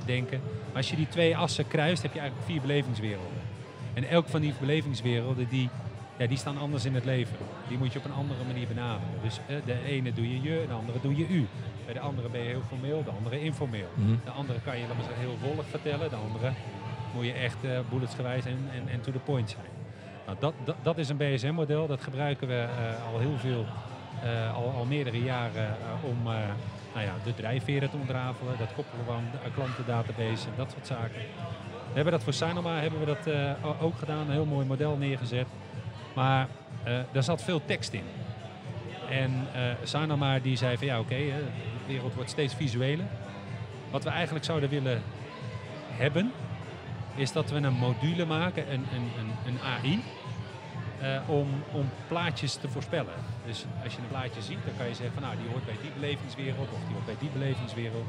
denken. 0.05 0.41
Maar 0.67 0.75
als 0.75 0.89
je 0.89 0.95
die 0.95 1.07
twee 1.07 1.37
assen 1.37 1.67
kruist, 1.67 2.01
heb 2.01 2.13
je 2.13 2.19
eigenlijk 2.19 2.49
vier 2.49 2.61
belevingswerelden. 2.61 3.48
En 3.93 4.09
elk 4.09 4.27
van 4.27 4.41
die 4.41 4.53
belevingswerelden, 4.59 5.47
die, 5.49 5.69
ja, 6.17 6.27
die 6.27 6.37
staan 6.37 6.57
anders 6.57 6.85
in 6.85 6.95
het 6.95 7.05
leven. 7.05 7.37
Die 7.67 7.77
moet 7.77 7.93
je 7.93 7.99
op 7.99 8.05
een 8.05 8.13
andere 8.13 8.43
manier 8.47 8.67
benaderen. 8.67 9.21
Dus 9.23 9.39
eh, 9.47 9.55
de 9.65 9.83
ene 9.85 10.13
doe 10.13 10.29
je 10.29 10.41
je, 10.41 10.65
de 10.67 10.73
andere 10.73 10.99
doe 11.01 11.15
je 11.17 11.27
u. 11.27 11.47
Bij 11.85 11.93
de 11.93 11.99
andere 11.99 12.29
ben 12.29 12.41
je 12.41 12.47
heel 12.47 12.61
formeel, 12.67 13.03
de 13.03 13.11
andere 13.11 13.41
informeel. 13.41 13.89
Mhm. 13.93 14.15
De 14.23 14.31
andere 14.31 14.59
kan 14.61 14.77
je 14.77 14.85
zeggen, 14.85 15.15
heel 15.17 15.37
wollig 15.41 15.65
vertellen. 15.67 16.09
De 16.09 16.15
andere 16.15 16.51
moet 17.15 17.25
je 17.25 17.31
echt 17.31 17.63
eh 17.63 17.79
bulletsgewijs 17.89 18.45
en, 18.45 18.59
en, 18.73 18.89
en 18.91 19.01
to 19.01 19.11
the 19.11 19.19
point 19.19 19.49
zijn. 19.49 19.71
Nou, 20.25 20.37
dat, 20.39 20.53
dat, 20.63 20.75
dat 20.81 20.97
is 20.97 21.09
een 21.09 21.17
BSM-model. 21.17 21.87
Dat 21.87 22.03
gebruiken 22.03 22.47
we 22.47 22.53
eh, 22.53 23.13
al 23.13 23.19
heel 23.19 23.37
veel, 23.37 23.65
eh, 24.23 24.55
al, 24.55 24.73
al 24.77 24.85
meerdere 24.85 25.23
jaren 25.23 25.75
om 26.01 26.23
nou 26.93 27.05
ja, 27.05 27.13
de 27.23 27.33
drijfveren 27.33 27.89
te 27.89 27.97
ontrafelen. 27.97 28.57
Dat 28.57 28.73
koppelen 28.75 29.05
we 29.05 29.11
aan 29.11 29.29
klantendatabase 29.53 30.47
en 30.47 30.53
dat 30.55 30.71
soort 30.71 30.87
zaken. 30.87 31.21
We 31.89 31.95
hebben 31.95 32.13
dat 32.13 32.23
voor 32.23 32.33
Sanoma 32.33 32.79
hebben 32.79 32.99
we 32.99 33.05
dat, 33.05 33.27
eh, 33.27 33.83
ook 33.83 33.97
gedaan. 33.97 34.25
Een 34.25 34.31
heel 34.31 34.45
mooi 34.45 34.65
model 34.65 34.97
neergezet. 34.97 35.47
Maar 36.15 36.47
eh 36.83 36.99
daar 37.11 37.23
zat 37.23 37.43
veel 37.43 37.61
tekst 37.65 37.93
in. 37.93 38.03
En 39.09 39.47
eh 39.53 39.61
Sanoma 39.83 40.39
die 40.39 40.57
zei 40.57 40.77
van 40.77 40.87
ja 40.87 40.99
oké, 40.99 41.15
de 41.15 41.43
wereld 41.87 42.13
wordt 42.13 42.29
steeds 42.29 42.53
visueler. 42.53 43.05
Wat 43.91 44.03
we 44.03 44.09
eigenlijk 44.09 44.45
zouden 44.45 44.69
willen 44.69 45.01
hebben, 45.87 46.31
is 47.15 47.31
dat 47.31 47.49
we 47.49 47.55
een 47.55 47.73
module 47.73 48.25
maken, 48.25 48.71
een, 48.73 48.85
een, 48.93 49.11
een, 49.19 49.31
een 49.45 49.59
AI, 49.61 50.03
om, 51.27 51.47
om 51.71 51.89
plaatjes 52.07 52.55
te 52.55 52.69
voorspellen. 52.69 53.13
Dus 53.45 53.65
als 53.83 53.93
je 53.93 53.99
een 53.99 54.07
plaatje 54.07 54.41
ziet, 54.41 54.57
dan 54.65 54.73
kan 54.77 54.87
je 54.87 54.93
zeggen 54.93 55.13
van 55.13 55.23
nou, 55.23 55.35
die 55.37 55.49
hoort 55.51 55.65
bij 55.65 55.77
die 55.81 55.91
belevingswereld 55.99 56.69
of 56.71 56.79
die 56.85 56.93
hoort 56.93 57.05
bij 57.05 57.15
die 57.19 57.29
belevingswereld. 57.29 58.07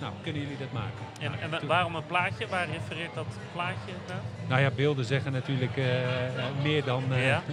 Nou, 0.00 0.12
kunnen 0.22 0.42
jullie 0.42 0.56
dat 0.58 0.72
maken? 0.72 1.04
En, 1.20 1.30
Nou, 1.30 1.42
en 1.52 1.58
toen- 1.58 1.68
waarom 1.68 1.94
een 1.94 2.06
plaatje? 2.06 2.46
Waar 2.46 2.66
refereert 2.68 3.14
dat 3.14 3.26
plaatje 3.52 3.92
naar? 4.08 4.20
nou 4.48 4.60
ja, 4.60 4.70
beelden 4.70 5.04
zeggen 5.04 5.32
natuurlijk 5.32 5.76
eh, 5.76 6.26
eh, 6.26 6.44
meer 6.62 6.84
dan. 6.84 7.02
eh, 7.12 7.26
Ja. 7.26 7.42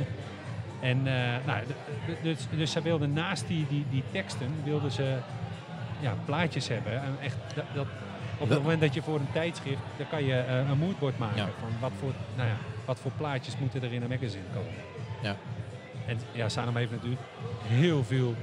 En 0.80 1.08
eh, 1.08 1.46
nou, 1.46 1.60
dus, 2.24 2.38
dus 2.56 2.72
zij 2.72 2.82
wilden 2.82 3.14
naast 3.14 3.48
die, 3.48 3.66
die, 3.70 3.86
die 3.90 4.04
teksten, 4.12 4.54
wilden 4.64 4.92
ze 4.92 5.18
ja, 6.00 6.14
plaatjes 6.26 6.68
hebben. 6.68 6.94
En 7.04 7.16
echt, 7.22 7.36
dat, 7.56 7.66
dat- 7.74 7.88
op 8.38 8.50
het 8.50 8.62
moment 8.62 8.82
dat 8.82 8.94
je 8.94 9.02
voor 9.02 9.16
een 9.20 9.32
tijdschrift, 9.32 9.82
dan 9.98 10.08
kan 10.10 10.26
je 10.26 10.34
eh, 10.40 10.70
een 10.70 10.78
moodboard 10.78 11.18
maken 11.18 11.38
Ja. 11.38 11.50
van 11.60 11.70
wat 11.80 11.92
voor, 12.00 12.12
nou 12.36 12.48
ja, 12.50 12.56
wat 12.86 13.00
voor 13.00 13.12
plaatjes 13.18 13.58
moeten 13.58 13.84
er 13.84 13.94
in 13.94 14.02
een 14.02 14.10
magazine 14.10 14.44
komen. 14.54 14.74
Ja. 15.22 15.36
En 16.08 16.20
ja, 16.32 16.50
Sanam 16.50 16.76
heeft 16.76 16.92
natuurlijk 16.92 17.22
heel 17.68 18.04
veel 18.04 18.36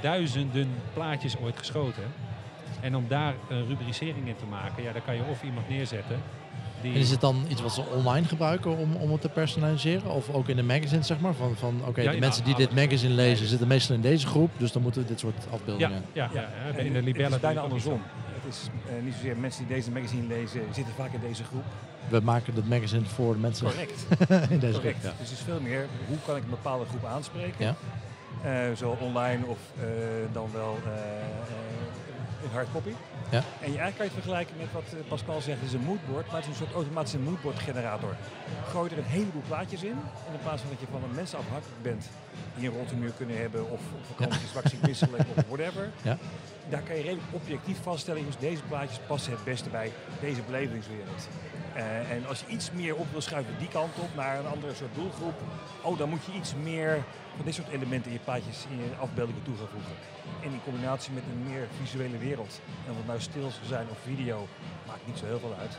duizenden 0.00 0.68
plaatjes 0.94 1.36
ooit 1.38 1.58
geschoten. 1.58 2.02
En 2.82 2.96
om 2.96 3.04
daar 3.08 3.34
een 3.48 3.66
rubricering 3.66 4.28
in 4.28 4.36
te 4.36 4.46
maken, 4.50 4.82
ja, 4.82 4.92
dan 4.92 5.04
kan 5.04 5.14
je 5.14 5.22
of 5.30 5.42
iemand 5.42 5.68
neerzetten 5.68 6.20
die... 6.82 6.94
En 6.94 7.00
is 7.00 7.10
het 7.10 7.20
dan 7.20 7.44
iets 7.48 7.62
wat 7.62 7.72
ze 7.72 7.82
online 7.82 8.26
gebruiken 8.26 8.76
om, 8.76 8.94
om 8.96 9.12
het 9.12 9.20
te 9.20 9.28
personaliseren? 9.28 10.10
Of 10.10 10.30
ook 10.30 10.48
in 10.48 10.56
de 10.56 10.62
magazine, 10.62 11.02
zeg 11.02 11.20
maar? 11.20 11.34
Van, 11.34 11.56
van 11.56 11.80
oké, 11.86 12.00
Ja, 12.00 12.10
de 12.10 12.18
mensen 12.18 12.44
die 12.44 12.54
dit 12.54 12.74
magazine 12.74 13.14
lezen 13.14 13.46
zitten 13.46 13.68
meestal 13.68 13.94
in 13.94 14.00
deze 14.00 14.26
groep, 14.26 14.50
dus 14.56 14.72
dan 14.72 14.82
moeten 14.82 15.02
we 15.02 15.08
dit 15.08 15.20
soort 15.20 15.46
afbeeldingen. 15.52 16.02
ja, 16.12 16.30
ja, 16.34 16.40
ja, 16.40 16.48
En 16.78 16.86
in 16.86 16.90
de 16.92 16.96
het 16.96 17.04
libellen 17.04 17.30
is 17.32 17.40
bijna 17.40 17.54
het 17.54 17.64
andersom. 17.64 18.02
Het 18.42 18.54
is 18.54 18.68
eh, 18.88 19.04
niet 19.04 19.14
zozeer 19.14 19.36
mensen 19.36 19.66
die 19.66 19.76
deze 19.76 19.90
magazine 19.90 20.26
lezen, 20.26 20.60
zitten 20.70 20.94
vaak 20.94 21.12
in 21.12 21.20
deze 21.20 21.44
groep. 21.44 21.64
We 22.08 22.20
maken 22.20 22.54
het 22.54 22.68
magazine 22.68 23.04
voor 23.04 23.32
de 23.32 23.40
mensen 23.40 23.66
Correct. 23.66 24.06
in 24.54 24.58
deze 24.58 24.72
Correct. 24.72 24.98
groep. 24.98 25.12
Ja. 25.12 25.18
Dus 25.18 25.30
het 25.30 25.38
is 25.38 25.44
veel 25.44 25.60
meer, 25.60 25.86
hoe 26.08 26.16
kan 26.26 26.36
ik 26.36 26.42
een 26.42 26.50
bepaalde 26.50 26.84
groep 26.84 27.04
aanspreken? 27.04 27.64
Ja. 27.64 27.74
Eh, 28.42 28.76
zowel 28.76 28.96
online 29.00 29.46
of 29.46 29.58
eh, 29.80 29.84
dan 30.32 30.48
wel 30.52 30.78
hardcopy. 32.52 32.92
Ja. 33.30 33.42
En 33.60 33.72
je, 33.72 33.78
eigenlijk 33.78 33.96
kan 33.96 34.04
je 34.06 34.12
het 34.12 34.22
vergelijken 34.22 34.56
met 34.56 34.72
wat 34.72 34.88
eh, 34.92 35.08
Pascal 35.08 35.40
zegt, 35.40 35.60
het 35.60 35.68
is 35.68 35.74
een 35.74 35.88
moodboard, 35.92 36.26
maar 36.26 36.40
het 36.40 36.44
is 36.44 36.50
een 36.50 36.62
soort 36.64 36.74
automatische 36.74 37.18
moodboard 37.18 37.58
generator. 37.58 38.16
Gooi 38.68 38.90
er 38.90 38.98
een 38.98 39.14
heleboel 39.18 39.42
plaatjes 39.48 39.82
in 39.82 39.98
en 40.26 40.32
in 40.32 40.42
plaats 40.42 40.60
van 40.60 40.70
dat 40.70 40.80
je 40.80 40.86
van 40.90 41.02
een 41.02 41.14
mensen 41.14 41.38
afhankelijk 41.38 41.82
bent 41.82 42.04
die 42.56 42.68
een 42.68 42.74
rotte 42.74 42.94
muur 42.94 43.12
kunnen 43.16 43.38
hebben 43.40 43.70
of 43.70 43.80
op 43.98 44.04
vakantie 44.16 44.48
straks 44.48 44.72
misselijk 44.86 45.24
of 45.36 45.44
whatever. 45.48 45.90
Ja. 46.02 46.18
Daar 46.68 46.82
kan 46.82 46.96
je 46.96 47.02
redelijk 47.02 47.26
objectief 47.32 47.82
vaststellen, 47.82 48.20
jongens, 48.20 48.38
deze 48.38 48.62
plaatjes 48.62 49.00
passen 49.06 49.32
het 49.32 49.44
beste 49.44 49.68
bij 49.68 49.92
deze 50.20 50.42
belevingswereld. 50.42 51.28
Eh, 51.74 52.10
en 52.10 52.26
als 52.26 52.40
je 52.40 52.46
iets 52.46 52.70
meer 52.70 52.96
op 52.96 53.06
wil 53.10 53.20
schuiven 53.20 53.54
die 53.58 53.68
kant 53.68 53.98
op, 53.98 54.14
naar 54.14 54.38
een 54.38 54.46
andere 54.46 54.74
soort 54.74 54.94
doelgroep, 54.94 55.34
oh, 55.82 55.98
dan 55.98 56.08
moet 56.08 56.24
je 56.24 56.32
iets 56.32 56.54
meer 56.62 57.04
van 57.36 57.44
dit 57.44 57.54
soort 57.54 57.68
elementen 57.68 58.10
in 58.10 58.16
je 58.16 58.24
plaatjes, 58.24 58.66
in 58.70 58.76
je 58.76 58.96
afbeeldingen 59.00 59.42
toe 59.42 59.56
gaan 59.56 59.68
voegen. 59.68 59.94
En 60.42 60.52
in 60.52 60.60
combinatie 60.64 61.12
met 61.12 61.22
een 61.32 61.52
meer 61.52 61.66
visuele 61.80 62.18
wereld, 62.18 62.60
en 62.84 62.90
of 62.90 62.96
het 62.96 63.06
nou 63.06 63.20
stil 63.20 63.50
zal 63.50 63.66
zijn 63.66 63.86
of 63.90 63.98
video, 64.04 64.48
maakt 64.86 65.06
niet 65.06 65.18
zo 65.18 65.24
heel 65.26 65.38
veel 65.38 65.54
uit. 65.58 65.76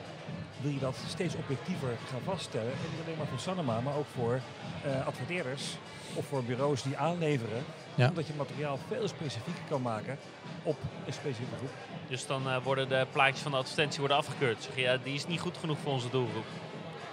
Wil 0.63 0.72
je 0.72 0.79
dat 0.79 0.96
steeds 1.08 1.36
objectiever 1.36 1.89
gaan 2.10 2.22
vaststellen, 2.24 2.72
en 2.72 2.77
niet 2.91 3.03
alleen 3.05 3.17
maar 3.17 3.27
voor 3.27 3.39
Sanoma, 3.39 3.79
maar 3.82 3.96
ook 3.96 4.05
voor 4.15 4.39
eh, 4.84 5.08
adverteerders 5.08 5.77
of 6.13 6.25
voor 6.25 6.43
bureaus 6.43 6.84
die 6.84 6.98
aanleveren, 6.98 7.63
Ja. 7.96 8.08
omdat 8.10 8.27
je 8.27 8.34
materiaal 8.38 8.79
veel 8.88 9.08
specifieker 9.08 9.63
kan 9.70 9.82
maken 9.82 10.17
op 10.63 10.77
een 11.05 11.13
specifieke 11.13 11.55
groep. 11.55 11.70
Dus 12.08 12.25
dan 12.27 12.50
eh, 12.50 12.58
worden 12.63 12.89
de 12.89 13.05
plaatjes 13.12 13.41
van 13.41 13.51
de 13.51 13.58
advertentie 13.58 14.00
worden 14.00 14.17
afgekeurd. 14.17 14.63
Zeg 14.63 14.75
je, 14.75 14.82
ja, 14.82 14.98
die 15.03 15.13
is 15.13 15.27
niet 15.27 15.39
goed 15.39 15.58
genoeg 15.58 15.77
voor 15.84 15.91
onze 15.91 16.10
doelgroep. 16.10 16.46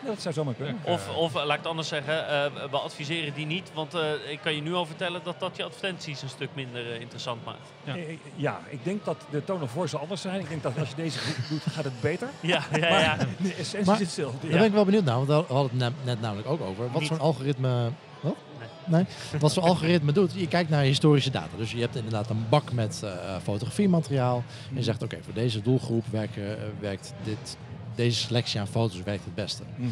Ja, 0.02 0.08
dat 0.08 0.20
zou 0.22 0.34
zomaar 0.34 0.54
kunnen. 0.54 0.76
Of, 0.84 1.08
of 1.16 1.34
eh, 1.34 1.44
laat 1.44 1.50
ik 1.50 1.56
het 1.62 1.66
anders 1.66 1.88
zeggen, 1.88 2.28
eh, 2.28 2.44
we 2.70 2.76
adviseren 2.78 3.34
die 3.34 3.46
niet. 3.46 3.70
Want 3.74 3.94
eh, 3.94 4.00
ik 4.28 4.38
kan 4.42 4.54
je 4.54 4.62
nu 4.62 4.74
al 4.74 4.86
vertellen 4.86 5.20
dat 5.24 5.40
dat 5.40 5.56
je 5.56 5.64
advertenties 5.64 6.22
een 6.22 6.28
stuk 6.28 6.48
minder 6.54 7.00
interessant 7.00 7.44
maakt. 7.44 7.68
Ja. 7.84 7.96
Eh, 7.96 8.02
Ja, 8.36 8.60
ik 8.68 8.84
denk 8.84 9.04
dat 9.04 9.16
de 9.30 9.44
tone 9.44 9.62
of 9.62 9.70
voice 9.70 9.98
anders 9.98 10.20
zijn. 10.20 10.40
Ik 10.40 10.48
denk 10.48 10.62
dat 10.62 10.78
als 10.78 10.88
je 10.88 10.94
deze 10.94 11.18
groep 11.18 11.48
doet, 11.48 11.72
gaat 11.72 11.84
het 11.84 12.00
beter. 12.00 12.28
Ja, 12.40 12.62
ja, 12.72 12.78
Maar 12.78 13.00
ja. 13.00 13.16
de 13.38 13.54
essentie 13.54 13.84
Maar- 13.90 13.94
is 13.94 14.00
hetzelfde. 14.06 14.38
Daar 14.40 14.50
Ja. 14.50 14.56
ben 14.56 14.66
ik 14.66 14.72
wel 14.72 14.84
benieuwd 14.84 15.04
naar, 15.04 15.14
want 15.26 15.28
we 15.28 15.54
hadden 15.54 15.80
het 15.80 16.04
net, 16.04 16.20
namelijk 16.20 16.48
ook 16.48 16.60
over. 16.60 16.90
Wat 16.92 17.02
zo'n 17.02 17.20
algoritme... 17.20 17.90
Wat? 18.20 18.36
Nee. 18.84 19.04
Wat 19.38 19.52
zo'n 19.52 19.62
algoritme 19.62 20.12
doet, 20.12 20.32
je 20.34 20.48
kijkt 20.48 20.70
naar 20.70 20.82
historische 20.82 21.30
data. 21.30 21.56
Dus 21.56 21.72
je 21.72 21.80
hebt 21.80 21.96
inderdaad 21.96 22.30
een 22.30 22.46
bak 22.48 22.72
met 22.72 23.00
eh, 23.04 23.36
fotografiemateriaal. 23.42 24.42
En 24.70 24.76
je 24.76 24.82
zegt, 24.82 25.02
oké, 25.02 25.18
voor 25.22 25.34
deze 25.34 25.62
doelgroep 25.62 26.04
werken, 26.10 26.58
werkt 26.80 27.12
dit, 27.24 27.56
deze 27.94 28.20
selectie 28.20 28.60
aan 28.60 28.66
foto's 28.66 29.02
werkt 29.02 29.24
het 29.24 29.34
beste. 29.34 29.62
Mhm. 29.76 29.88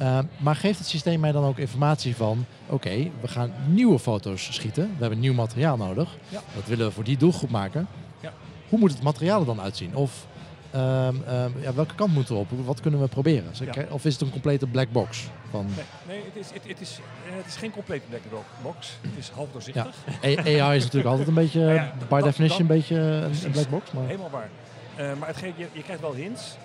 Uh, 0.00 0.18
maar 0.36 0.56
geeft 0.56 0.78
het 0.78 0.88
systeem 0.88 1.20
mij 1.20 1.32
dan 1.32 1.44
ook 1.44 1.58
informatie 1.58 2.16
van, 2.16 2.44
oké, 2.66 3.10
we 3.20 3.28
gaan 3.28 3.52
nieuwe 3.66 3.98
foto's 3.98 4.48
schieten. 4.54 4.84
We 4.84 5.00
hebben 5.00 5.18
nieuw 5.18 5.34
materiaal 5.34 5.76
nodig. 5.76 6.16
Ja. 6.28 6.40
Dat 6.54 6.66
willen 6.66 6.86
we 6.86 6.92
voor 6.92 7.04
die 7.04 7.16
doelgroep 7.16 7.50
maken. 7.50 7.86
Ja. 8.20 8.32
Hoe 8.68 8.78
moet 8.78 8.92
het 8.92 9.02
materiaal 9.02 9.40
er 9.40 9.46
dan 9.46 9.60
uitzien? 9.60 9.94
Of 9.96 10.26
ehm, 10.70 11.14
ehm, 11.26 11.50
ja, 11.60 11.74
welke 11.74 11.94
kant 11.94 12.12
moeten 12.14 12.34
we 12.34 12.40
op? 12.40 12.48
Wat 12.64 12.80
kunnen 12.80 13.00
we 13.00 13.08
proberen? 13.08 13.50
Of 13.90 14.04
is 14.04 14.12
het 14.12 14.22
een 14.22 14.30
complete 14.30 14.66
black 14.66 14.92
box? 14.92 15.26
Van, 15.50 15.66
Nee, 15.66 15.84
nee 16.16 16.24
het, 16.32 16.44
is, 16.46 16.52
het, 16.52 16.62
het, 16.68 16.80
is, 16.80 16.98
eh, 17.28 17.36
het 17.36 17.46
is 17.46 17.56
geen 17.56 17.70
complete 17.70 18.04
black 18.08 18.20
box. 18.62 18.96
Het 19.00 19.10
is 19.18 19.28
half 19.34 19.48
doorzichtig. 19.52 19.94
AI 20.22 20.76
is 20.76 20.82
natuurlijk 20.84 21.10
altijd 21.14 21.28
een 21.28 21.34
beetje, 21.34 21.60
Nou 21.64 21.88
by 22.08 22.14
dat- 22.16 22.22
definition, 22.24 22.58
dat- 22.58 22.60
een 22.70 22.76
beetje 22.76 22.96
een 23.44 23.50
black 23.52 23.68
box. 23.70 23.90
Maar, 23.92 24.06
Helemaal 24.06 24.30
waar. 24.30 24.48
Eh, 24.96 25.18
maar 25.18 25.28
het 25.28 25.36
geeft, 25.36 25.56
je, 25.56 25.66
je 25.72 25.82
krijgt 25.82 26.02
wel 26.02 26.14
hints. 26.14 26.56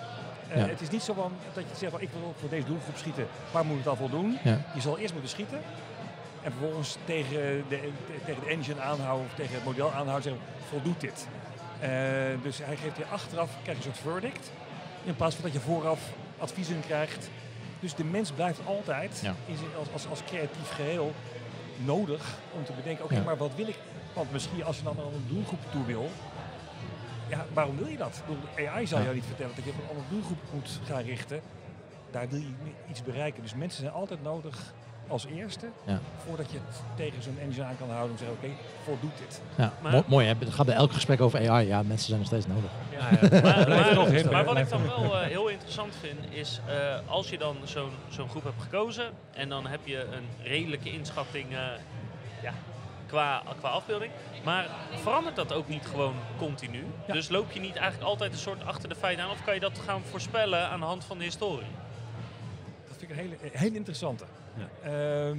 Eh, 0.50 0.56
Ja. 0.56 0.66
Het 0.66 0.80
is 0.80 0.90
niet 0.90 1.02
zo 1.02 1.12
van, 1.14 1.32
dat 1.54 1.64
je 1.70 1.76
zegt 1.76 1.92
van 1.92 2.00
ik 2.00 2.08
wil 2.20 2.34
voor 2.40 2.48
deze 2.48 2.66
doelgroep 2.66 2.96
schieten. 2.96 3.26
Waar 3.52 3.64
moet 3.64 3.78
ik 3.78 3.84
dan 3.84 3.96
voldoen? 3.96 4.38
Ja. 4.44 4.60
Je 4.74 4.80
zal 4.80 4.98
eerst 4.98 5.12
moeten 5.12 5.30
schieten. 5.30 5.60
En 6.42 6.52
vervolgens 6.52 6.96
tegen 7.04 7.64
de, 7.68 7.78
te- 8.06 8.24
tegen 8.24 8.42
de 8.44 8.50
engine 8.50 8.80
aanhouden 8.80 9.26
of 9.26 9.34
tegen 9.34 9.54
het 9.54 9.64
model 9.64 9.90
aanhouden 9.92 10.22
zeggen 10.22 10.42
voldoet 10.68 11.00
dit. 11.00 11.26
Eh, 11.80 11.88
dus 12.42 12.58
hij 12.62 12.76
geeft 12.76 12.96
je 12.96 13.06
achteraf 13.06 13.50
krijg 13.62 13.78
je 13.82 13.88
een 13.88 13.94
soort 13.94 14.12
verdict. 14.12 14.50
In 15.04 15.16
plaats 15.16 15.34
van 15.34 15.44
dat 15.44 15.52
je 15.52 15.60
vooraf 15.60 16.00
adviezen 16.38 16.80
krijgt. 16.86 17.28
Dus 17.80 17.94
de 17.94 18.04
mens 18.04 18.30
blijft 18.30 18.60
altijd 18.66 19.20
Ja. 19.22 19.34
in 19.46 19.56
zijn- 19.56 19.70
als, 19.78 19.88
als, 19.92 20.06
als 20.08 20.24
creatief 20.24 20.70
geheel 20.74 21.12
nodig 21.84 22.34
om 22.52 22.64
te 22.64 22.72
bedenken, 22.72 23.04
oké, 23.04 23.22
maar 23.24 23.36
wat 23.36 23.50
wil 23.56 23.68
ik? 23.68 23.76
Want 24.12 24.32
misschien 24.32 24.64
als 24.64 24.76
je 24.76 24.82
dan 24.82 24.96
naar 24.96 25.04
een 25.04 25.26
doelgroep 25.28 25.60
toe 25.70 25.84
wil, 25.84 26.10
ja, 27.28 27.44
waarom 27.52 27.76
wil 27.76 27.86
je 27.86 27.96
dat? 27.96 28.16
Ik 28.16 28.26
bedoel, 28.26 28.68
AI 28.68 28.86
zal 28.86 28.98
Ja. 28.98 29.04
jou 29.04 29.16
niet 29.16 29.24
vertellen 29.26 29.54
dat 29.54 29.64
je 29.64 29.70
op 29.70 29.76
een 29.78 29.88
andere 29.88 30.06
doelgroep 30.10 30.38
moet 30.52 30.80
gaan 30.86 31.02
richten. 31.02 31.40
Daar 32.10 32.28
wil 32.28 32.38
je 32.38 32.52
iets 32.90 33.02
bereiken. 33.02 33.42
Dus 33.42 33.54
mensen 33.54 33.80
zijn 33.82 33.92
altijd 33.94 34.22
nodig 34.22 34.74
als 35.08 35.26
eerste, 35.26 35.66
Ja. 35.84 35.98
voordat 36.26 36.50
je 36.50 36.58
het 36.66 36.76
tegen 36.96 37.22
zo'n 37.22 37.38
engine 37.40 37.64
aan 37.64 37.76
kan 37.78 37.90
houden 37.90 38.12
en 38.12 38.18
zeggen, 38.18 38.36
oké, 38.36 38.48
voldoet 38.84 39.18
dit. 39.18 39.40
ja, 39.56 39.72
Maar- 39.82 39.92
mo- 39.92 40.02
mooi 40.06 40.26
hè, 40.26 40.34
het 40.38 40.54
gaat 40.54 40.66
bij 40.66 40.74
elk 40.74 40.92
gesprek 40.92 41.20
over 41.20 41.50
AI. 41.50 41.66
Ja, 41.66 41.82
mensen 41.82 42.06
zijn 42.06 42.18
nog 42.18 42.26
steeds 42.28 42.46
nodig. 42.46 42.70
Ja. 42.90 42.98
Ja. 43.10 43.40
Maar, 43.42 43.64
Blijft 43.64 43.84
maar- 43.84 43.94
toch 43.94 44.08
hip, 44.10 44.24
hè? 44.24 44.30
maar 44.30 44.44
wat 44.44 44.56
ik 44.58 44.68
dan 44.68 44.82
wel 44.86 45.20
eh, 45.20 45.26
heel 45.26 45.48
interessant 45.48 45.94
vind, 46.00 46.18
is 46.30 46.60
eh, 46.66 46.74
als 47.06 47.30
je 47.30 47.38
dan 47.38 47.56
zo'n 47.64 47.90
zo'n 48.08 48.28
groep 48.28 48.44
hebt 48.44 48.62
gekozen 48.62 49.04
en 49.32 49.48
dan 49.48 49.66
heb 49.66 49.80
je 49.84 50.04
een 50.04 50.24
redelijke 50.42 50.92
inschatting 50.92 51.52
eh, 51.52 51.58
ja, 52.42 52.52
qua, 53.06 53.42
qua 53.58 53.68
afbeelding. 53.68 54.12
Maar 54.44 54.66
verandert 55.02 55.36
dat 55.36 55.52
ook 55.52 55.68
niet 55.68 55.86
gewoon 55.86 56.14
continu? 56.38 56.84
Ja. 57.06 57.12
Dus 57.12 57.28
loop 57.28 57.50
je 57.52 57.60
niet 57.60 57.76
eigenlijk 57.76 58.08
altijd 58.08 58.32
een 58.32 58.38
soort 58.38 58.64
achter 58.64 58.88
de 58.88 58.94
feiten 58.94 59.24
aan 59.24 59.30
of 59.30 59.44
kan 59.44 59.54
je 59.54 59.60
dat 59.60 59.80
gaan 59.86 60.00
voorspellen 60.10 60.68
aan 60.68 60.80
de 60.80 60.86
hand 60.86 61.04
van 61.04 61.18
de 61.18 61.24
historie? 61.24 61.66
Dat 62.88 62.96
vind 62.98 63.10
ik 63.10 63.16
een 63.16 63.22
hele, 63.22 63.36
hele 63.52 63.76
interessante. 63.76 64.24
Ja. 64.54 64.90
Ehm, 64.90 65.38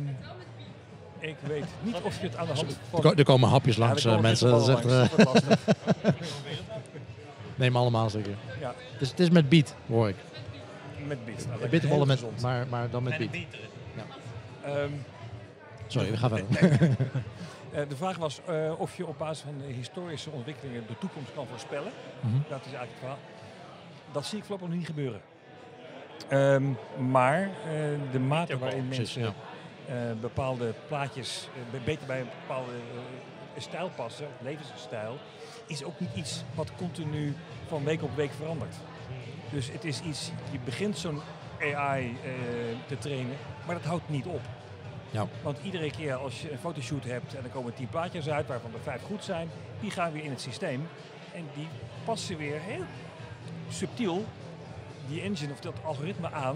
ik 1.19 1.35
weet 1.43 1.65
niet 1.81 1.95
of 2.03 2.21
je 2.21 2.27
het 2.27 2.35
aan 2.35 2.47
de 2.47 2.53
hand 2.53 3.05
Er 3.05 3.17
Er 3.17 3.23
komen 3.23 3.49
hapjes 3.49 3.75
Ja, 3.75 3.85
langs, 3.85 4.01
komen 4.03 4.17
eh, 4.17 4.23
mensen. 4.23 4.49
Dat 4.49 4.61
is 4.61 4.67
echt, 4.67 4.85
eh, 4.85 4.99
dat 4.99 5.09
wordt 5.09 5.33
lastig. 5.33 5.59
neem 7.55 7.75
allemaal 7.75 8.09
zeker. 8.09 8.35
Ja, 8.59 8.73
Het 8.91 9.01
is, 9.01 9.09
het 9.09 9.19
is 9.19 9.29
met 9.29 9.49
beat, 9.49 9.75
hoor 9.87 10.09
ik. 10.09 10.15
met 11.07 11.25
bit. 11.25 11.47
Nou, 11.47 11.63
is 11.63 11.69
Bitterballen 11.69 12.07
heel 12.09 12.29
met, 12.31 12.41
maar, 12.41 12.67
maar 12.69 12.89
dan 12.89 13.03
met 13.03 13.17
beat. 13.17 13.31
beater. 13.31 13.59
Ehm, 14.63 14.91
Sorry, 15.87 16.11
we 16.11 16.17
gaan 16.17 16.29
verder. 16.29 16.89
Eh, 17.77 17.89
de 17.89 17.95
vraag 17.95 18.17
was 18.17 18.41
eh, 18.45 18.79
of 18.79 18.97
je 18.97 19.07
op 19.07 19.17
basis 19.17 19.43
van 19.45 19.61
historische 19.61 20.29
ontwikkelingen 20.29 20.87
de 20.87 20.97
toekomst 20.97 21.33
kan 21.33 21.47
voorspellen. 21.47 21.91
Mhm. 22.19 22.35
Dat 22.49 22.59
is 22.65 22.73
eigenlijk 22.73 22.89
het 22.89 22.99
verhaal. 22.99 23.17
Dat 24.11 24.25
zie 24.25 24.37
ik 24.37 24.43
voorlopig 24.43 24.67
nog 24.67 24.77
niet 24.77 24.85
gebeuren. 24.85 25.21
Ehm, 26.29 26.63
maar 27.09 27.41
eh, 27.41 27.49
de 28.11 28.19
mate 28.19 28.57
waarin 28.57 28.87
mensen 28.87 29.33
ja. 29.87 30.13
bepaalde 30.21 30.73
plaatjes 30.87 31.49
be- 31.71 31.79
beter 31.85 32.07
bij 32.07 32.19
een 32.19 32.29
bepaalde 32.41 32.71
stijl 33.57 33.89
passen, 33.95 34.27
levensstijl, 34.41 35.17
is 35.67 35.83
ook 35.83 35.99
niet 35.99 36.15
iets 36.15 36.43
wat 36.55 36.71
continu 36.77 37.35
van 37.67 37.83
week 37.83 38.03
op 38.03 38.15
week 38.15 38.31
verandert. 38.31 38.75
Dus 39.51 39.71
het 39.71 39.85
is 39.85 40.01
iets, 40.01 40.31
je 40.51 40.59
begint 40.65 40.97
zo'n 40.97 41.21
AI 41.61 42.17
te 42.87 42.97
trainen, 42.97 43.37
maar 43.65 43.75
dat 43.75 43.85
houdt 43.85 44.09
niet 44.09 44.25
op. 44.25 44.41
Ja. 45.17 45.27
Want 45.43 45.57
iedere 45.63 45.91
keer 45.91 46.13
als 46.15 46.41
je 46.41 46.51
een 46.51 46.57
fotoshoot 46.57 47.03
hebt 47.03 47.35
en 47.35 47.43
er 47.43 47.49
komen 47.49 47.73
tien 47.73 47.89
plaatjes 47.89 48.29
uit, 48.29 48.47
waarvan 48.47 48.71
er 48.73 48.79
vijf 48.83 49.01
goed 49.01 49.23
zijn, 49.23 49.49
die 49.79 49.91
gaan 49.91 50.11
weer 50.11 50.23
in 50.23 50.29
het 50.29 50.41
systeem. 50.41 50.87
En 51.33 51.43
die 51.55 51.67
passen 52.05 52.37
weer 52.37 52.59
heel 52.61 52.83
subtiel 53.69 54.25
die 55.09 55.21
engine 55.21 55.51
of 55.51 55.59
dat 55.59 55.73
algoritme 55.85 56.31
aan 56.31 56.55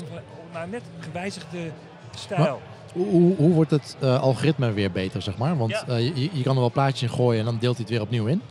naar 0.53 0.67
net 0.67 0.81
gewijzigde 0.99 1.71
stijl. 2.15 2.61
Hoe, 2.93 3.05
hoe, 3.07 3.35
hoe 3.35 3.49
wordt 3.53 3.71
het 3.71 3.95
eh, 3.99 4.21
algoritme 4.21 4.71
weer 4.71 4.91
beter, 4.91 5.21
zeg 5.21 5.37
maar? 5.37 5.57
Want 5.57 5.71
Ja. 5.71 5.83
eh, 5.87 6.05
je, 6.15 6.29
je 6.33 6.43
kan 6.43 6.53
er 6.55 6.59
wel 6.61 6.71
plaatjes 6.71 7.01
in 7.09 7.15
gooien 7.15 7.39
en 7.39 7.45
dan 7.45 7.57
deelt 7.59 7.73
hij 7.75 7.81
het 7.83 7.93
weer 7.93 8.01
opnieuw 8.01 8.25
in. 8.25 8.41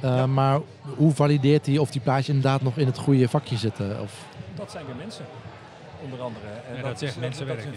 Eh, 0.00 0.16
Ja. 0.16 0.26
Maar 0.26 0.60
hoe 0.96 1.12
valideert 1.14 1.66
hij 1.66 1.78
of 1.78 1.90
die 1.90 2.00
plaatjes 2.00 2.28
inderdaad 2.28 2.62
nog 2.62 2.76
in 2.76 2.86
het 2.86 2.98
goede 2.98 3.28
vakje 3.28 3.56
zitten? 3.56 4.00
Of, 4.00 4.24
Dat 4.54 4.70
zijn 4.70 4.86
weer 4.86 4.96
mensen, 4.96 5.24
onder 6.06 6.20
andere. 6.20 6.46
En 6.68 6.76
Ja, 6.76 6.82
dat 6.82 6.98
zegt 6.98 7.12
is- 7.14 7.20
mensenwerk. 7.20 7.64
Dat, 7.64 7.72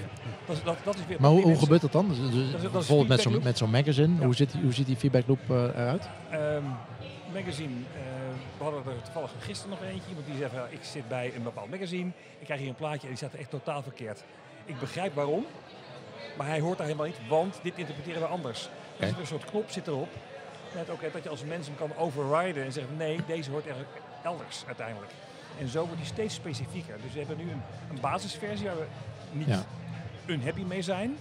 dat, 0.45 0.57
is- 0.57 0.63
dat, 0.63 0.77
dat 0.83 0.95
is 0.95 1.01
weer 1.07 1.17
maar 1.21 1.29
hoe, 1.29 1.55
gebeurt 1.57 1.81
dat 1.81 1.91
dan? 1.91 2.07
Dus- 2.07 2.17
dus 2.17 2.51
dat 2.51 2.63
is 2.63 2.71
bijvoorbeeld 2.71 3.07
met 3.07 3.21
zo'n 3.21 3.31
feedback 3.31 3.43
met 3.43 3.57
zo'n 3.57 3.69
magazine, 3.69 4.15
Ja. 4.19 4.25
hoe, 4.25 4.35
ziet, 4.35 4.51
die- 4.51 4.61
hoe 4.61 4.73
ziet 4.73 4.85
die 4.85 4.95
feedback 4.95 5.23
loop 5.27 5.39
eh, 5.49 5.55
eruit? 5.63 6.09
Ehm, 6.29 6.63
magazine. 7.33 7.73
eh, 7.95 8.01
we 8.57 8.63
hadden 8.63 8.83
er 8.85 9.01
toevallig 9.03 9.31
gisteren 9.39 9.69
nog 9.69 9.89
eentje. 9.89 10.07
Iemand 10.09 10.25
die 10.25 10.37
zei 10.37 10.49
van, 10.49 10.59
ik 10.69 10.79
zit 10.83 11.07
bij 11.07 11.31
een 11.35 11.43
bepaald 11.43 11.69
magazine. 11.69 12.09
Ik 12.39 12.45
krijg 12.45 12.59
hier 12.59 12.69
een 12.69 12.75
plaatje 12.75 13.01
en 13.01 13.07
die 13.07 13.17
staat 13.17 13.33
echt 13.33 13.49
totaal 13.49 13.81
verkeerd. 13.83 14.23
Ik 14.65 14.79
begrijp 14.79 15.15
waarom. 15.15 15.45
Maar 16.37 16.47
hij 16.47 16.59
hoort 16.59 16.77
daar 16.77 16.87
helemaal 16.87 17.07
niet, 17.07 17.19
want 17.29 17.59
dit 17.63 17.73
interpreteren 17.75 18.21
we 18.21 18.27
anders. 18.27 18.63
Er 18.63 18.69
Oké. 18.95 19.07
zit 19.07 19.17
een 19.19 19.27
soort 19.27 19.45
knop 19.45 19.69
zit 19.69 19.87
erop. 19.87 20.09
Net 20.75 20.89
ook 20.89 21.01
hè, 21.01 21.07
dat 21.13 21.23
je 21.23 21.29
als 21.29 21.43
mens 21.43 21.67
hem 21.67 21.75
kan 21.75 21.91
overriden 21.97 22.63
en 22.63 22.71
zeggen 22.71 22.97
nee, 22.97 23.19
deze 23.27 23.51
hoort 23.51 23.65
eigenlijk 23.65 23.95
elders 24.23 24.63
uiteindelijk. 24.67 25.11
En 25.59 25.67
zo 25.67 25.79
wordt 25.79 25.95
hij 25.97 26.05
steeds 26.05 26.35
specifieker. 26.35 26.95
Dus 27.03 27.13
we 27.13 27.19
hebben 27.19 27.37
nu 27.37 27.43
een, 27.51 27.61
een 27.89 27.99
basisversie 28.01 28.65
waar 28.65 28.75
we 28.75 28.85
niet 29.31 29.47
Ja. 29.47 29.63
unhappy 30.25 30.61
mee 30.63 30.81
zijn. 30.81 31.15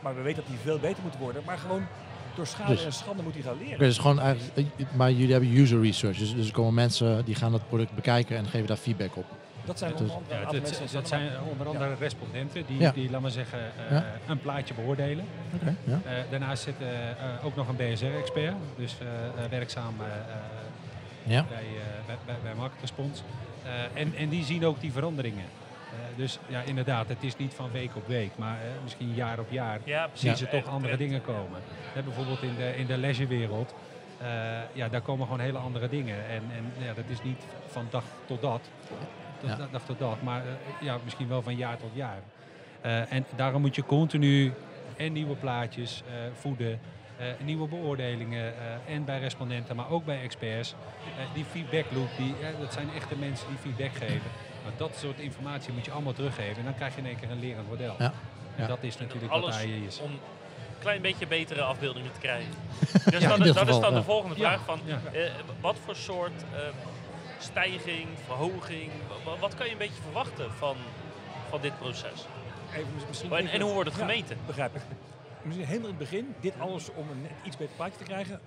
Maar 0.00 0.14
we 0.16 0.22
weten 0.22 0.42
dat 0.42 0.50
die 0.50 0.60
veel 0.62 0.78
beter 0.78 1.02
moet 1.02 1.16
worden. 1.18 1.42
Maar 1.46 1.58
gewoon 1.58 1.86
door 2.34 2.46
schade 2.46 2.72
Dus- 2.72 2.84
en 2.84 2.92
schande 2.92 3.22
moet 3.22 3.34
hij 3.34 3.42
gaan 3.42 3.58
leren. 3.58 3.74
Oké, 3.74 3.84
dus 3.84 3.98
gewoon 3.98 4.20
eigenlijk, 4.20 4.68
eh, 4.76 4.86
maar 4.94 5.10
jullie 5.12 5.32
hebben 5.32 5.50
user 5.56 5.80
research. 5.82 6.18
Dus, 6.18 6.34
dus 6.34 6.46
er 6.46 6.52
komen 6.52 6.74
mensen 6.74 7.24
die 7.24 7.34
gaan 7.34 7.52
het 7.52 7.68
product 7.68 7.94
bekijken 7.94 8.36
en 8.36 8.46
geven 8.46 8.66
daar 8.66 8.76
feedback 8.76 9.16
op. 9.16 9.24
Dat 9.64 9.78
zijn 9.78 9.90
onder 9.92 10.06
is- 10.06 10.12
andere 10.12 10.34
Ja, 10.40 10.92
dat 10.92 11.08
zijn 11.08 11.30
onder 11.50 11.66
andere 11.66 11.94
respondenten 11.98 12.66
die, 12.66 12.78
Ja. 12.80 12.90
die, 12.92 13.10
laat 13.10 13.20
maar 13.20 13.30
zeggen, 13.30 13.58
eh, 13.58 13.90
Ja. 13.90 14.04
een 14.26 14.40
plaatje 14.40 14.74
beoordelen. 14.74 15.24
Oké, 15.54 15.76
ja. 15.84 16.00
Eh, 16.04 16.12
daarnaast 16.30 16.62
zit 16.62 16.74
eh, 16.80 17.10
eh, 17.10 17.44
ook 17.44 17.56
nog 17.56 17.68
een 17.68 17.76
BSR-expert, 17.76 18.54
dus 18.76 18.96
eh, 19.00 19.44
eh, 19.44 19.50
werkzaam 19.50 19.94
eh, 20.00 20.06
eh, 20.06 21.32
Ja. 21.32 21.44
bij, 21.48 21.58
eh, 21.58 22.06
bij, 22.06 22.16
bij, 22.26 22.36
bij 22.42 22.54
Market 22.54 22.80
Response. 22.80 23.22
Eh, 23.64 24.00
en, 24.02 24.14
en 24.16 24.28
die 24.28 24.44
zien 24.44 24.66
ook 24.66 24.80
die 24.80 24.92
veranderingen. 24.92 25.44
Eh, 25.44 26.16
dus 26.16 26.38
ja, 26.48 26.60
inderdaad, 26.62 27.08
het 27.08 27.22
is 27.22 27.36
niet 27.36 27.54
van 27.54 27.70
week 27.72 27.96
op 27.96 28.06
week, 28.06 28.30
maar 28.36 28.56
eh, 28.56 28.82
misschien 28.82 29.14
jaar 29.14 29.38
op 29.38 29.50
jaar 29.50 29.78
Ja, 29.84 30.08
zien 30.12 30.36
ze 30.36 30.48
toch 30.48 30.66
andere 30.66 30.92
en- 30.92 30.98
dingen 30.98 31.22
komen. 31.22 31.60
Bijvoorbeeld 32.04 32.42
in 32.42 32.54
de, 32.56 32.76
in 32.76 32.86
de 32.86 32.96
leisurewereld, 32.98 33.74
eh, 34.18 34.26
ja, 34.72 34.88
daar 34.88 35.00
komen 35.00 35.24
gewoon 35.26 35.40
hele 35.40 35.58
andere 35.58 35.88
dingen. 35.88 36.16
En, 36.28 36.42
en 36.56 36.84
ja, 36.84 36.92
dat 36.94 37.04
is 37.08 37.22
niet 37.22 37.42
van 37.66 37.86
dag 37.90 38.04
tot 38.26 38.40
dat, 38.40 38.60
tot 39.40 39.50
Ja. 39.50 39.56
da- 39.56 39.68
dag 39.70 39.82
tot 39.84 39.98
dag, 39.98 40.22
maar 40.22 40.40
eh, 40.40 40.52
ja, 40.86 40.96
misschien 41.04 41.28
wel 41.28 41.42
van 41.42 41.56
jaar 41.56 41.76
tot 41.76 41.90
jaar. 41.92 42.18
Eh, 42.80 43.12
en 43.12 43.24
daarom 43.36 43.60
moet 43.60 43.74
je 43.74 43.84
continu 43.84 44.52
en 44.96 45.12
nieuwe 45.12 45.34
plaatjes 45.34 46.02
eh, 46.06 46.12
voeden, 46.40 46.80
nieuwe 47.44 47.68
beoordelingen 47.68 48.54
eh, 48.86 48.94
en 48.94 49.04
bij 49.04 49.18
respondenten, 49.18 49.76
maar 49.76 49.90
ook 49.90 50.04
bij 50.04 50.22
experts. 50.22 50.74
Eh, 51.18 51.24
die 51.34 51.44
feedback 51.44 51.84
loop, 51.94 52.08
die, 52.16 52.34
eh, 52.42 52.60
dat 52.60 52.72
zijn 52.72 52.88
echte 52.96 53.16
mensen 53.16 53.46
die 53.48 53.58
feedback 53.58 53.94
geven. 54.08 54.30
Maar 54.62 54.72
dat 54.76 54.96
soort 54.96 55.18
informatie 55.18 55.72
moet 55.72 55.84
je 55.84 55.90
allemaal 55.90 56.12
teruggeven 56.12 56.56
en 56.56 56.64
dan 56.64 56.74
krijg 56.74 56.94
je 56.94 57.00
in 57.00 57.06
één 57.06 57.18
keer 57.18 57.30
een 57.30 57.40
lerend 57.40 57.68
model. 57.68 57.94
Ja. 57.98 58.04
En 58.56 58.62
Ja. 58.62 58.66
dat 58.66 58.78
is 58.82 58.98
natuurlijk 58.98 59.32
wat 59.32 59.42
Alles 59.42 59.56
AI 59.56 59.86
is. 59.86 60.00
om 60.00 60.10
een 60.10 60.18
klein 60.78 61.02
beetje 61.02 61.26
betere 61.26 61.62
afbeeldingen 61.62 62.12
te 62.12 62.20
krijgen. 62.20 62.52
Dus 62.92 63.02
dat, 63.02 63.22
in 63.22 63.30
is- 63.30 63.36
dit 63.44 63.54
dat 63.54 63.68
is 63.68 63.78
dan 63.80 63.92
ja. 63.92 63.98
de 63.98 64.02
volgende 64.04 64.36
Ja, 64.38 64.48
vraag 64.48 64.64
van 64.64 64.80
ja. 64.84 65.00
eh, 65.12 65.30
wat 65.60 65.76
voor 65.84 65.96
soort 65.96 66.42
eh, 66.54 66.60
stijging, 67.38 68.06
verhoging, 68.26 68.90
wa- 69.24 69.36
wat 69.40 69.54
kan 69.54 69.66
je 69.66 69.72
een 69.72 69.78
beetje 69.78 70.02
verwachten 70.02 70.50
van, 70.58 70.76
van 71.48 71.60
dit 71.60 71.78
proces? 71.78 72.26
Even, 72.72 72.86
misschien 73.08 73.30
En, 73.32 73.36
even- 73.38 73.52
en 73.52 73.60
hoe 73.60 73.72
wordt 73.72 73.90
het 73.90 73.98
Ja, 73.98 74.06
gemeten? 74.06 74.36
begrijp 74.46 74.74
ik. 74.76 74.82
Misschien 75.42 75.66
helemaal 75.66 75.90
in 75.90 75.96
het 75.98 76.10
begin, 76.10 76.34
dit 76.40 76.54
alles 76.58 76.88
om 76.94 77.10
een 77.10 77.22
net 77.22 77.30
iets 77.42 77.56
beter 77.56 77.74
plaatje 77.76 77.98
te 77.98 78.04
krijgen, 78.04 78.40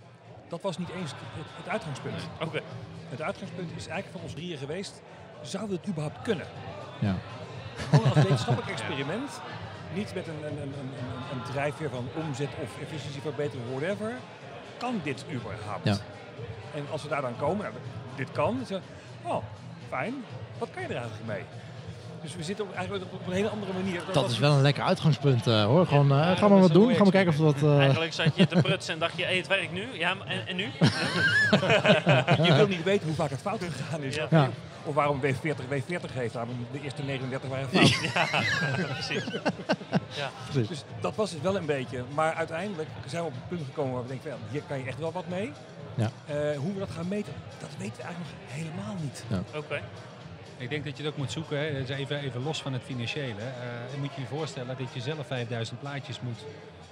dat 0.47 0.61
was 0.61 0.77
niet 0.77 0.89
eens 0.89 1.11
het, 1.11 1.45
het, 1.57 1.69
uitgangspunt. 1.69 2.15
Oké, 2.41 2.61
Het 3.09 3.21
uitgangspunt 3.21 3.69
is 3.75 3.87
eigenlijk 3.87 4.11
van 4.11 4.21
ons 4.21 4.33
drieën 4.33 4.57
geweest, 4.57 5.01
zouden 5.41 5.71
we 5.71 5.81
het 5.81 5.89
überhaupt 5.89 6.21
kunnen? 6.21 6.47
Ja. 6.99 7.15
Gewoon 7.75 8.05
als 8.05 8.15
wetenschappelijk 8.27 8.71
experiment, 8.71 9.41
niet 9.93 10.13
met 10.13 10.27
een, 10.27 10.43
een, 10.43 10.57
een, 10.57 10.61
een, 10.61 10.73
een, 10.73 11.37
een 11.37 11.43
drijfveer 11.51 11.89
van 11.89 12.07
omzet 12.15 12.49
of 12.61 12.81
efficiëntieverbetering, 12.81 13.69
whatever. 13.69 14.13
Kan 14.77 14.99
dit 15.03 15.25
überhaupt? 15.31 15.85
Ja. 15.85 15.97
En 16.73 16.85
als 16.91 17.03
we 17.03 17.09
daar 17.09 17.21
dan 17.21 17.37
komen, 17.37 17.65
nou, 17.65 17.75
dit 18.15 18.31
kan, 18.31 18.57
dan 18.57 18.65
zeggen 18.65 18.87
we, 19.21 19.29
oh, 19.29 19.43
fijn, 19.87 20.13
wat 20.57 20.69
kan 20.71 20.81
je 20.81 20.87
er 20.87 20.95
eigenlijk 20.95 21.25
mee? 21.25 21.43
Dus 22.25 22.35
we 22.35 22.43
zitten 22.43 22.65
op, 22.65 22.73
eigenlijk 22.73 23.05
op 23.13 23.27
een 23.27 23.33
hele 23.33 23.49
andere 23.49 23.73
manier. 23.73 24.01
Dat 24.13 24.29
is 24.29 24.39
wel 24.39 24.53
een 24.53 24.61
lekker 24.61 24.83
uitgangspunt 24.83 25.47
eh, 25.47 25.65
hoor. 25.65 25.87
Gewoon, 25.87 26.11
eh, 26.11 26.17
Ja, 26.17 26.35
gaan 26.35 26.53
we 26.53 26.59
wat 26.59 26.73
doen? 26.73 26.95
Gaan 26.95 27.05
we 27.05 27.11
kijken 27.11 27.33
of 27.33 27.53
dat... 27.53 27.71
eh, 27.71 27.79
eigenlijk 27.79 28.13
zat 28.13 28.35
je 28.35 28.47
te 28.47 28.61
prutsen 28.61 28.93
en 28.93 28.99
dacht 28.99 29.17
je, 29.17 29.23
hey, 29.23 29.37
het 29.37 29.47
werkt 29.47 29.71
nu. 29.71 29.87
Ja, 29.93 30.15
en, 30.25 30.47
en 30.47 30.55
nu? 30.55 30.63
Je 32.45 32.53
wil 32.55 32.67
niet 32.67 32.83
weten 32.83 33.07
hoe 33.07 33.15
vaak 33.15 33.29
het 33.29 33.41
fout 33.41 33.61
gegaan 33.71 34.01
is. 34.01 34.15
Ja. 34.15 34.27
Ja. 34.29 34.49
Of 34.83 34.93
waarom 34.93 35.21
W40 35.21 35.67
W40 35.69 36.13
heeft. 36.13 36.33
Daarom 36.33 36.65
de 36.71 36.81
eerste 36.81 37.03
39 37.03 37.49
waren 37.49 37.69
fout. 37.69 37.99
Precies. 38.93 39.23
Ja. 40.15 40.29
precies. 40.51 40.67
Dus 40.67 40.83
dat 41.01 41.15
was 41.15 41.31
het 41.31 41.41
wel 41.41 41.55
een 41.55 41.65
beetje. 41.65 42.03
Maar 42.13 42.33
uiteindelijk 42.33 42.89
zijn 43.05 43.21
we 43.21 43.27
op 43.27 43.33
een 43.33 43.47
punt 43.57 43.65
gekomen 43.65 43.93
waar 43.93 44.01
we 44.01 44.07
denken, 44.07 44.29
van, 44.29 44.39
ja, 44.39 44.51
hier 44.51 44.61
kan 44.67 44.77
je 44.77 44.85
echt 44.85 44.99
wel 44.99 45.11
wat 45.11 45.27
mee. 45.27 45.51
Ja. 45.95 46.09
Eh, 46.25 46.57
hoe 46.57 46.73
we 46.73 46.79
dat 46.79 46.91
gaan 46.91 47.07
meten, 47.07 47.33
dat 47.59 47.69
weten 47.77 47.97
we 47.97 48.03
eigenlijk 48.03 48.31
nog 48.31 48.55
helemaal 48.55 48.95
niet. 49.01 49.23
Oké. 49.55 49.81
Ik 50.57 50.69
denk 50.69 50.83
dat 50.85 50.97
je 50.97 51.03
het 51.03 51.11
ook 51.11 51.17
moet 51.17 51.31
zoeken, 51.31 51.57
hè. 51.59 51.71
Dus 51.85 51.89
even, 51.97 52.19
even 52.19 52.43
los 52.43 52.61
van 52.61 52.73
het 52.73 52.81
financiële. 52.85 53.41
eh, 53.41 53.91
dan 53.91 53.99
moet 53.99 54.13
je 54.15 54.21
je 54.21 54.27
voorstellen 54.27 54.77
dat 54.77 54.93
je 54.93 55.01
zelf 55.01 55.27
5000 55.27 55.79
plaatjes 55.79 56.19
moet 56.21 56.45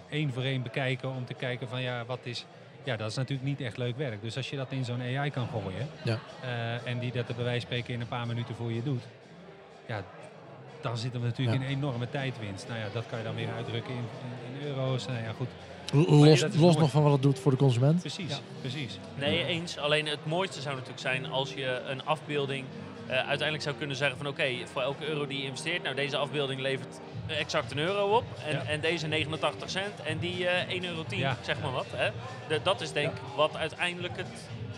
één 0.09 0.33
voor 0.33 0.43
één 0.43 0.63
bekijken 0.63 1.09
om 1.09 1.25
te 1.25 1.33
kijken 1.33 1.67
van 1.67 1.81
ja, 1.81 2.05
wat 2.05 2.19
is... 2.23 2.45
Ja, 2.83 2.95
dat 2.95 3.09
is 3.09 3.15
natuurlijk 3.15 3.47
niet 3.47 3.61
echt 3.61 3.77
leuk 3.77 3.97
werk. 3.97 4.21
Dus 4.21 4.37
als 4.37 4.49
je 4.49 4.55
dat 4.55 4.71
in 4.71 4.85
zo'n 4.85 5.01
AI 5.01 5.29
kan 5.31 5.47
gooien 5.47 5.89
Ja. 6.03 6.19
eh, 6.41 6.91
en 6.91 6.99
die 6.99 7.11
dat 7.11 7.25
bij 7.25 7.35
wijze 7.35 7.51
van 7.51 7.61
spreken 7.61 7.93
in 7.93 8.01
een 8.01 8.07
paar 8.07 8.27
minuten 8.27 8.55
voor 8.55 8.71
je 8.71 8.83
doet, 8.83 9.03
ja, 9.87 10.03
dan 10.81 10.97
zit 10.97 11.13
er 11.13 11.19
natuurlijk 11.19 11.57
Ja. 11.61 11.65
een 11.65 11.71
enorme 11.75 12.09
tijdwinst. 12.09 12.67
Nou 12.67 12.79
ja, 12.79 12.85
dat 12.93 13.05
kan 13.05 13.17
je 13.17 13.23
dan 13.23 13.35
weer 13.35 13.47
uitdrukken 13.55 13.93
in, 13.93 13.97
in, 13.99 14.59
in 14.61 14.67
euro's. 14.67 15.05
Nou 15.07 15.19
ja, 15.23 15.31
goed. 15.37 15.47
Los, 15.93 16.41
los 16.41 16.55
mooi. 16.55 16.77
nog 16.77 16.89
van 16.91 17.03
wat 17.03 17.11
het 17.11 17.21
doet 17.21 17.39
voor 17.39 17.51
de 17.51 17.57
consument. 17.57 17.99
Precies, 17.99 18.41
precies. 18.61 18.99
Nee, 19.15 19.45
eens. 19.45 19.77
Alleen 19.77 20.05
het 20.07 20.25
mooiste 20.25 20.61
zou 20.61 20.73
natuurlijk 20.73 21.01
zijn 21.01 21.25
als 21.25 21.53
je 21.53 21.81
een 21.87 22.05
afbeelding 22.05 22.65
eh, 23.07 23.15
uiteindelijk 23.17 23.61
zou 23.63 23.75
kunnen 23.75 23.95
zeggen 23.95 24.17
van 24.17 24.27
oké, 24.27 24.47
voor 24.71 24.81
elke 24.81 25.07
euro 25.07 25.27
die 25.27 25.37
je 25.37 25.43
investeert, 25.45 25.83
nou 25.83 25.95
deze 25.95 26.17
afbeelding 26.17 26.61
levert 26.61 26.99
exact 27.27 27.71
een 27.71 27.77
euro 27.77 28.15
op 28.17 28.23
en, 28.45 28.51
Ja. 28.53 28.63
en 28.63 28.79
deze 28.79 29.07
89 29.07 29.69
cent 29.69 30.01
en 30.03 30.17
die 30.19 30.47
eh 30.47 30.67
1,10 30.75 30.83
euro, 30.89 31.03
Ja. 31.09 31.37
zeg 31.41 31.61
maar 31.61 31.71
wat. 31.71 31.85
Hè. 31.91 32.09
De- 32.47 32.59
dat 32.63 32.81
is 32.81 32.91
denk 32.91 33.11
ik 33.11 33.21
wat 33.35 33.55
uiteindelijk 33.55 34.17
het 34.17 34.27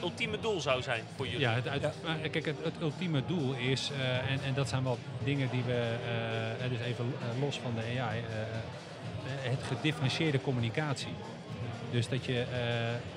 ultieme 0.01 0.39
doel 0.39 0.61
zou 0.61 0.81
zijn 0.81 1.03
voor 1.15 1.25
jullie. 1.25 1.39
Ja, 1.41 1.53
het, 1.53 1.67
uit- 1.67 1.81
Ja. 1.81 1.91
maar 2.03 2.15
kijk, 2.29 2.45
het, 2.45 2.55
het 2.63 2.73
ultieme 2.81 3.21
doel 3.27 3.53
is, 3.53 3.91
eh, 3.99 4.31
en, 4.31 4.39
en 4.45 4.53
dat 4.53 4.69
zijn 4.69 4.83
wel 4.83 4.97
dingen 5.23 5.49
die 5.51 5.63
we, 5.65 5.95
eh, 6.63 6.69
dus 6.69 6.79
even 6.79 7.13
eh, 7.21 7.41
los 7.41 7.59
van 7.59 7.73
de 7.75 7.81
AI, 7.81 8.19
eh, 8.19 8.41
eh, 8.41 9.51
het 9.51 9.63
gedifferentieerde 9.67 10.41
communicatie. 10.41 11.13
Dus 11.91 12.09
dat 12.09 12.25
je, 12.25 12.39
eh 12.39 12.47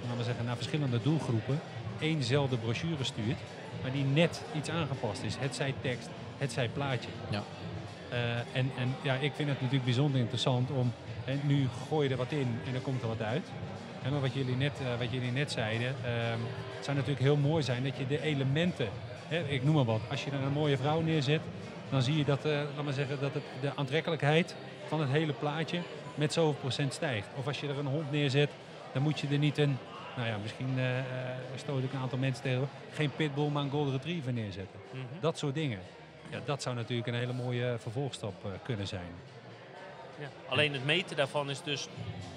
laten 0.03 0.17
we 0.19 0.25
zeggen, 0.25 0.45
naar 0.45 0.57
verschillende 0.57 1.03
doelgroepen 1.03 1.61
éénzelfde 2.01 2.57
brochure 2.57 3.05
stuurt, 3.05 3.39
maar 3.83 3.93
die 3.93 4.05
net 4.05 4.43
iets 4.57 4.71
aangepast 4.71 5.23
is. 5.23 5.37
Het 5.39 5.55
zij 5.55 5.75
tekst, 5.81 6.09
het 6.39 6.53
zij 6.53 6.69
plaatje. 6.69 7.11
Ja. 7.31 7.43
Eh, 8.09 8.37
en, 8.39 8.71
en 8.77 8.95
ja, 9.03 9.15
ik 9.15 9.33
vind 9.35 9.49
het 9.49 9.59
natuurlijk 9.61 9.85
bijzonder 9.85 10.21
interessant 10.21 10.71
om, 10.71 10.93
en 11.25 11.41
nu 11.45 11.69
gooi 11.89 12.07
je 12.07 12.13
er 12.13 12.19
wat 12.19 12.33
in 12.33 12.59
en 12.67 12.73
dan 12.73 12.83
komt 12.83 13.03
er 13.03 13.09
wat 13.09 13.23
uit. 13.23 13.47
Maar 14.11 14.21
wat 14.21 14.35
jullie 14.35 14.57
net, 14.57 14.73
eh, 14.81 14.99
wat 14.99 15.11
jullie 15.11 15.33
net 15.33 15.53
zeiden, 15.53 15.95
ehm, 16.05 16.39
het 16.75 16.85
zou 16.85 16.97
natuurlijk 16.97 17.25
heel 17.25 17.37
mooi 17.37 17.63
zijn 17.63 17.85
dat 17.85 17.97
je 17.97 18.07
de 18.07 18.23
elementen, 18.23 18.89
hè, 19.29 19.49
ik 19.49 19.65
noem 19.65 19.75
maar 19.75 19.85
wat, 19.85 20.01
als 20.11 20.25
je 20.25 20.31
er 20.31 20.43
een 20.43 20.53
mooie 20.53 20.77
vrouw 20.77 21.01
neerzet, 21.01 21.41
dan 21.91 22.03
zie 22.03 22.17
je 22.17 22.25
dat, 22.25 22.45
eh, 22.45 22.61
laat 22.77 22.85
maar 22.85 22.93
zeggen, 22.93 23.21
dat 23.21 23.35
het, 23.35 23.43
de 23.61 23.71
aantrekkelijkheid 23.75 24.55
van 24.87 25.01
het 25.01 25.11
hele 25.11 25.33
plaatje 25.33 25.79
met 26.15 26.33
zoveel 26.33 26.61
procent 26.61 26.93
stijgt. 26.93 27.29
Of 27.39 27.47
als 27.47 27.61
je 27.61 27.69
er 27.69 27.79
een 27.79 27.87
hond 27.87 28.11
neerzet, 28.11 28.51
dan 28.93 29.03
moet 29.03 29.21
je 29.21 29.27
er 29.29 29.39
niet 29.39 29.59
een, 29.59 29.79
nou 30.19 30.31
ja, 30.31 30.37
misschien 30.43 30.79
eh, 30.79 30.85
stoot 31.55 31.83
ik 31.83 31.93
een 31.93 31.99
aantal 31.99 32.19
mensen 32.19 32.43
tegen, 32.43 32.69
geen 32.93 33.11
pitbull, 33.11 33.49
maar 33.49 33.63
een 33.63 33.71
golden 33.71 33.93
retriever 33.93 34.33
neerzetten. 34.33 34.81
Mhm. 34.91 35.03
Dat 35.21 35.39
soort 35.39 35.55
dingen. 35.55 35.79
Ja, 36.31 36.41
dat 36.45 36.63
zou 36.63 36.77
natuurlijk 36.77 37.09
een 37.09 37.15
hele 37.15 37.33
mooie 37.33 37.77
vervolgstap 37.79 38.45
eh, 38.45 38.51
kunnen 38.63 38.87
zijn. 38.87 39.13
Ja. 40.21 40.27
Alleen 40.49 40.73
het 40.73 40.85
meten 40.85 41.17
daarvan 41.17 41.51
is 41.51 41.63
dus 41.63 41.89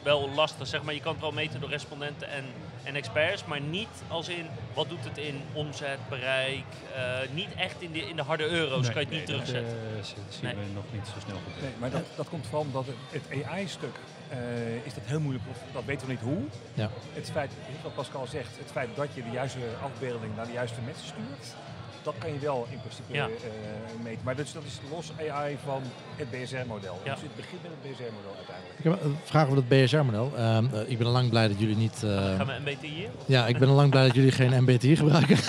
wel 0.04 0.30
lastig. 0.30 0.68
Zeg 0.68 0.84
maar, 0.84 0.94
je 0.94 1.00
kan 1.02 1.12
het 1.12 1.22
wel 1.22 1.32
meten 1.32 1.60
door 1.60 1.70
respondenten 1.70 2.30
en, 2.30 2.44
en 2.84 2.96
experts, 2.96 3.46
maar 3.46 3.62
niet 3.62 3.88
als 4.08 4.30
in 4.30 4.46
wat 4.74 4.90
doet 4.90 5.04
het 5.04 5.18
in 5.18 5.42
omzet, 5.54 5.98
bereik. 6.10 6.64
eh, 6.96 7.18
niet 7.34 7.54
echt 7.56 7.82
in 7.82 7.92
de, 7.92 8.08
in 8.10 8.16
de 8.16 8.22
harde 8.22 8.48
euro's 8.50 8.92
kan 8.92 9.02
je 9.02 9.08
het 9.08 9.10
niet 9.10 9.28
dat, 9.28 9.46
terugzetten. 9.46 9.78
eh, 9.98 10.04
zi- 10.04 10.16
zien 10.30 10.44
Nee. 10.44 10.54
we 10.56 10.62
nog 10.74 10.84
niet 10.92 11.06
zo 11.06 11.20
snel 11.26 11.38
gebeuren. 11.38 11.64
Nee, 11.64 11.72
maar 11.80 11.90
dat, 11.90 12.04
dat 12.16 12.30
komt 12.30 12.44
vooral 12.46 12.62
omdat 12.62 12.86
het, 12.86 12.96
het 13.30 13.44
AI-stuk 13.46 13.96
eh, 14.30 14.86
is 14.86 14.94
dat 14.94 15.04
heel 15.06 15.20
moeilijk. 15.20 15.46
of 15.50 15.58
Dat 15.74 15.86
weten 15.86 16.08
we 16.08 16.14
niet 16.14 16.22
hoe. 16.22 16.42
Ja. 16.74 16.90
Het 17.14 17.30
feit, 17.32 17.52
wat 17.84 17.96
Pascal 17.96 18.28
zegt, 18.28 18.58
het 18.58 18.72
feit 18.72 18.90
dat 18.96 19.08
je 19.14 19.24
de 19.24 19.32
juiste 19.32 19.60
afbeelding 19.84 20.36
naar 20.36 20.46
de 20.46 20.52
juiste 20.54 20.82
mensen 20.86 21.08
stuurt. 21.08 21.56
Dat 22.04 22.14
kan 22.18 22.34
je 22.34 22.40
wel 22.40 22.68
in 22.72 22.80
principe 22.80 23.14
Ja. 23.14 23.26
eh, 23.26 24.04
meten. 24.04 24.20
Maar 24.24 24.36
dus, 24.36 24.52
dat 24.54 24.64
is 24.66 24.80
los 24.92 25.12
AI 25.30 25.58
van 25.66 25.82
het 26.16 26.32
BSR-model. 26.32 27.00
Ja. 27.04 27.14
Dus 27.14 27.22
het 27.24 27.36
begint 27.36 27.62
met 27.62 27.72
het 27.72 27.92
BSR-model 27.92 28.34
uiteindelijk. 28.38 28.78
Ik 28.78 28.84
heb 28.84 29.04
een 29.04 29.18
vraag 29.24 29.44
over 29.48 29.56
dat 29.56 29.68
BSR-model. 29.68 30.32
Ehm, 30.38 30.66
eh, 30.74 30.90
ik 30.92 30.98
ben 30.98 31.08
al 31.08 31.14
lang 31.14 31.30
blij 31.30 31.48
dat 31.48 31.60
jullie 31.60 31.76
niet... 31.76 32.04
eh, 32.04 32.10
Gaan 32.36 32.46
we 32.46 32.54
MBTI 32.66 32.88
hier? 32.88 33.10
ja, 33.26 33.48
ik 33.48 33.58
ben 33.58 33.68
al 33.70 33.76
lang 33.76 33.90
blij 33.90 34.06
dat 34.06 34.16
jullie 34.16 34.32
geen 34.32 34.64
MBTI 34.64 34.96
gebruiken. 34.96 35.38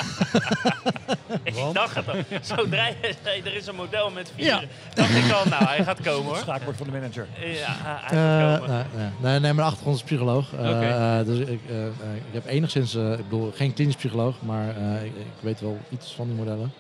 Ik 1.43 1.55
dacht 1.73 1.95
het 1.95 2.09
al. 2.09 2.15
Zodra 2.43 2.87
je 2.87 3.15
zei, 3.25 3.41
er 3.45 3.55
is 3.55 3.67
een 3.67 3.75
model 3.75 4.11
met 4.11 4.33
vier, 4.37 4.45
Ja. 4.47 4.63
dacht 4.95 5.15
ik 5.17 5.33
al, 5.33 5.45
nou, 5.49 5.65
hij 5.65 5.85
gaat 5.85 6.01
komen 6.01 6.17
Het 6.17 6.25
hoor. 6.25 6.37
schaakbord 6.37 6.77
van 6.77 6.87
de 6.87 6.93
manager. 6.93 7.27
Ja, 7.41 7.45
hij 7.79 8.19
Eh, 8.19 8.51
gaat 8.51 8.59
komen. 8.59 8.71
nee, 8.77 8.85
nee. 9.03 9.11
nee, 9.31 9.41
nee, 9.41 9.53
mijn 9.53 9.67
achtergrond 9.67 9.97
is 9.97 10.03
psycholoog. 10.03 10.53
Eh, 10.53 10.59
Oké. 10.59 10.87
eh, 10.87 11.25
dus 11.25 11.39
ik, 11.39 11.61
eh, 11.69 11.87
eh, 11.87 11.91
ik 12.17 12.33
heb 12.33 12.47
enigszins, 12.47 12.95
eh, 12.95 13.13
ik 13.13 13.29
bedoel, 13.29 13.53
geen 13.55 13.73
klinisch 13.75 13.97
psycholoog, 13.97 14.35
maar 14.43 14.77
eh, 14.77 15.05
ik, 15.05 15.13
ik 15.17 15.27
weet 15.41 15.61
wel 15.61 15.79
iets 15.89 16.13
van 16.15 16.27
die 16.27 16.37
modellen. 16.45 16.73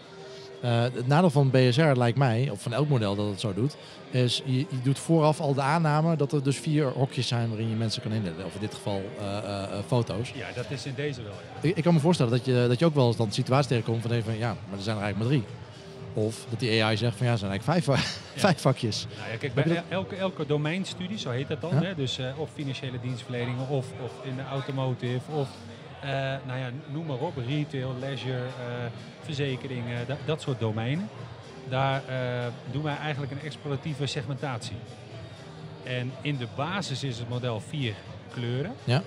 Eh, 0.60 0.80
het 0.82 1.06
nadeel 1.06 1.30
van 1.30 1.50
BSR 1.50 1.82
lijkt 1.82 2.18
mij, 2.18 2.48
of 2.50 2.62
van 2.62 2.72
elk 2.72 2.88
model 2.88 3.14
dat 3.14 3.26
het 3.28 3.40
zo 3.40 3.54
doet, 3.54 3.76
is 4.10 4.42
je, 4.44 4.56
je 4.58 4.66
doet 4.82 4.98
vooraf 4.98 5.40
al 5.40 5.54
de 5.54 5.60
aanname 5.60 6.16
dat 6.16 6.32
er 6.32 6.42
dus 6.42 6.56
vier 6.56 6.86
hokjes 6.86 7.26
zijn 7.28 7.48
waarin 7.48 7.68
je 7.68 7.74
mensen 7.74 8.02
kan 8.02 8.12
indelen. 8.12 8.44
Of 8.46 8.54
in 8.54 8.60
dit 8.60 8.74
geval 8.74 9.02
eh, 9.20 9.36
eh, 9.36 9.68
foto's. 9.86 10.32
Ja, 10.34 10.46
dat 10.54 10.64
is 10.68 10.86
in 10.86 10.94
deze 10.96 11.22
wel. 11.22 11.32
Ja. 11.62 11.68
Ik, 11.68 11.76
ik 11.76 11.82
kan 11.82 11.94
me 11.94 12.00
voorstellen 12.00 12.32
dat 12.32 12.44
je, 12.44 12.64
dat 12.68 12.78
je 12.78 12.84
ook 12.84 12.94
wel 12.94 13.06
eens 13.06 13.16
dan 13.16 13.26
de 13.28 13.34
situatie 13.34 13.68
tegenkomt 13.68 14.02
van, 14.02 14.10
even 14.10 14.24
van 14.24 14.38
ja, 14.38 14.56
maar 14.68 14.78
er 14.78 14.84
zijn 14.84 14.96
er 14.96 15.02
eigenlijk 15.02 15.32
maar 15.32 15.40
drie. 15.42 15.56
Of 16.24 16.46
dat 16.50 16.60
die 16.60 16.84
AI 16.84 16.96
zegt 16.96 17.16
van 17.16 17.26
ja, 17.26 17.32
er 17.32 17.38
zijn 17.38 17.50
eigenlijk 17.50 17.84
vijf, 17.84 18.00
va- 18.00 18.08
vijf 18.46 18.60
vakjes. 18.60 19.06
Nou 19.18 19.30
ja, 19.30 19.36
kijk, 19.36 19.54
bij 19.54 19.82
elke, 19.88 20.16
elke 20.16 20.46
domeinstudie, 20.46 21.18
zo 21.18 21.30
heet 21.30 21.48
dat 21.48 21.60
dan, 21.60 21.70
Ja. 21.74 21.82
hè, 21.82 21.94
dus 21.94 22.18
of 22.36 22.50
financiële 22.54 23.00
dienstverlening 23.02 23.56
of, 23.68 23.86
of 24.04 24.12
in 24.22 24.36
de 24.36 24.42
automotive 24.50 25.30
of 25.34 25.48
nou 26.46 26.58
ja, 26.58 26.70
noem 26.92 27.06
maar 27.06 27.16
op, 27.18 27.36
retail, 27.46 27.94
leisure, 28.00 28.36
eh, 28.44 28.84
verzekeringen, 29.22 30.06
dat, 30.06 30.18
dat 30.24 30.40
soort 30.40 30.60
domeinen. 30.60 31.08
Daar 31.68 32.02
eh, 32.08 32.46
doen 32.70 32.82
wij 32.82 32.96
eigenlijk 32.96 33.32
een 33.32 33.40
exploratieve 33.42 34.06
segmentatie. 34.06 34.76
En 35.84 36.12
in 36.20 36.36
de 36.36 36.46
basis 36.56 37.02
is 37.04 37.18
het 37.18 37.28
model 37.28 37.60
vier 37.60 37.94
kleuren. 38.32 38.72
Ja. 38.84 39.02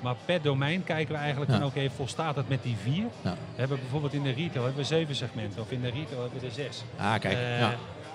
Maar 0.00 0.14
per 0.24 0.42
domein 0.42 0.84
kijken 0.84 1.14
we 1.14 1.20
eigenlijk 1.20 1.50
Ja. 1.50 1.58
van 1.58 1.66
oké, 1.66 1.90
volstaat 1.90 2.36
het 2.36 2.48
met 2.48 2.62
die 2.62 2.76
vier? 2.82 3.04
Ja. 3.22 3.30
We 3.32 3.36
hebben 3.60 3.78
bijvoorbeeld 3.78 4.12
in 4.12 4.22
de 4.22 4.30
retail 4.32 4.64
hebben 4.64 4.80
we 4.82 4.84
zeven 4.88 5.14
segmenten, 5.14 5.60
of 5.62 5.70
in 5.70 5.80
de 5.80 5.90
retail 5.90 6.20
hebben 6.22 6.40
we 6.40 6.46
er 6.46 6.52
zes. 6.52 6.82
Ah, 6.96 7.18
kijk. 7.18 7.34
Eh, 7.34 7.58
ja. 7.58 7.70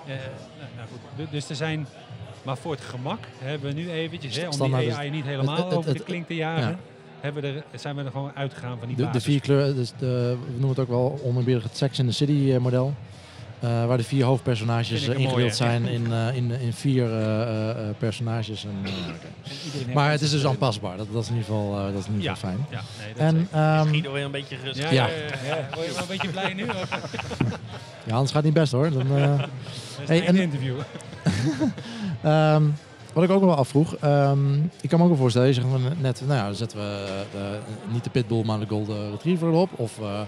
eh, 0.06 0.14
nou, 0.58 0.70
nou 0.76 0.88
goed, 0.88 0.98
Du- 1.16 1.30
dus 1.30 1.48
er 1.48 1.56
zijn, 1.56 1.86
maar 2.42 2.56
voor 2.56 2.72
het 2.72 2.80
gemak 2.80 3.18
hebben 3.38 3.74
we 3.74 3.80
nu 3.80 3.90
eventjes, 3.90 4.36
hè, 4.36 4.48
om 4.48 4.58
die 4.78 4.94
AI 4.96 5.10
niet 5.10 5.24
helemaal 5.24 5.56
het- 5.56 5.64
het- 5.64 5.74
over 5.74 5.90
de 5.92 5.96
het- 5.98 6.06
klink 6.06 6.26
te 6.26 6.34
jagen, 6.34 6.68
ja. 6.70 6.78
Hebben 7.20 7.42
we 7.42 7.48
er, 7.48 7.78
zijn 7.80 7.96
we 7.96 8.02
er 8.02 8.10
gewoon 8.10 8.30
uitgegaan 8.34 8.78
van 8.78 8.88
die 8.88 9.10
De, 9.10 9.20
vier 9.20 9.40
kleuren, 9.40 9.76
dus 9.76 9.92
de, 9.98 10.36
we 10.44 10.50
noemen 10.50 10.68
het 10.68 10.78
ook 10.78 10.88
wel 10.88 11.20
oneerbiedig 11.24 11.62
het 11.62 11.76
Sex 11.76 11.98
in 11.98 12.06
the 12.06 12.12
City 12.12 12.50
eh, 12.52 12.58
model. 12.58 12.94
Eh, 13.60 13.86
waar 13.86 13.96
de 13.96 14.02
vier 14.04 14.24
hoofdpersonages 14.24 15.02
eh, 15.02 15.08
mooie. 15.08 15.20
ingedeeld 15.20 15.54
zijn 15.56 15.84
in, 15.86 16.12
eh, 16.12 16.36
in, 16.36 16.50
in 16.50 16.72
vier 16.72 17.04
eh, 17.04 17.42
eh, 17.42 17.70
eh, 17.70 17.94
personages. 17.98 18.64
En, 18.64 18.92
Maar 19.94 20.10
het 20.10 20.20
is 20.20 20.30
dus 20.30 20.46
aanpasbaar. 20.46 20.96
Dat, 20.96 21.06
dat 21.12 21.22
is 21.22 21.28
in 21.28 21.34
ieder 21.36 21.48
geval, 21.50 21.78
eh, 21.78 21.84
dat 21.92 22.00
is 22.00 22.06
in 22.06 22.12
ieder 22.12 22.26
Ja. 22.30 22.36
fijn. 22.36 22.66
Ja, 22.70 22.80
nee, 23.04 23.12
dat 23.14 23.22
En 23.22 23.48
ehm, 23.52 23.88
Guido 23.88 24.12
weer 24.12 24.24
een 24.24 24.30
beetje 24.30 24.56
rustig. 24.64 24.90
ja, 24.90 25.06
ja. 25.06 25.06
ja. 25.06 25.14
ja, 25.46 25.56
ja. 25.56 25.68
Word 25.74 25.86
je 25.86 25.92
wel 25.92 26.00
een 26.02 26.08
beetje 26.08 26.28
blij 26.28 26.54
nu? 26.54 26.64
Of? 26.64 26.88
ja, 28.06 28.12
Hans 28.14 28.30
gaat 28.32 28.44
niet 28.44 28.52
best 28.54 28.72
hoor. 28.72 28.90
Dan, 28.90 29.16
eh, 29.16 29.38
Dat 29.38 29.48
is 30.02 30.08
Hey, 30.08 30.18
een 30.20 30.26
en- 30.26 30.36
interview. 30.36 30.74
Ehm, 32.22 32.62
wat 33.12 33.24
ik 33.24 33.30
ook 33.30 33.44
wel 33.44 33.54
afvroeg, 33.54 33.96
ehm, 33.96 34.54
ik 34.80 34.88
kan 34.88 34.98
me 34.98 35.04
ook 35.04 35.10
wel 35.10 35.18
voorstellen, 35.18 35.48
je 35.48 35.54
zegt 35.54 35.66
van 35.70 35.82
net, 36.00 36.22
nou 36.26 36.38
ja, 36.38 36.44
dan 36.44 36.54
zetten 36.54 36.78
we 36.78 37.22
eh, 37.34 37.92
niet 37.92 38.04
de 38.04 38.10
pitbull, 38.10 38.44
maar 38.44 38.58
de 38.58 38.66
golden 38.68 39.10
retriever 39.10 39.48
erop. 39.48 39.70
Of 39.76 39.98
eh, 39.98 40.20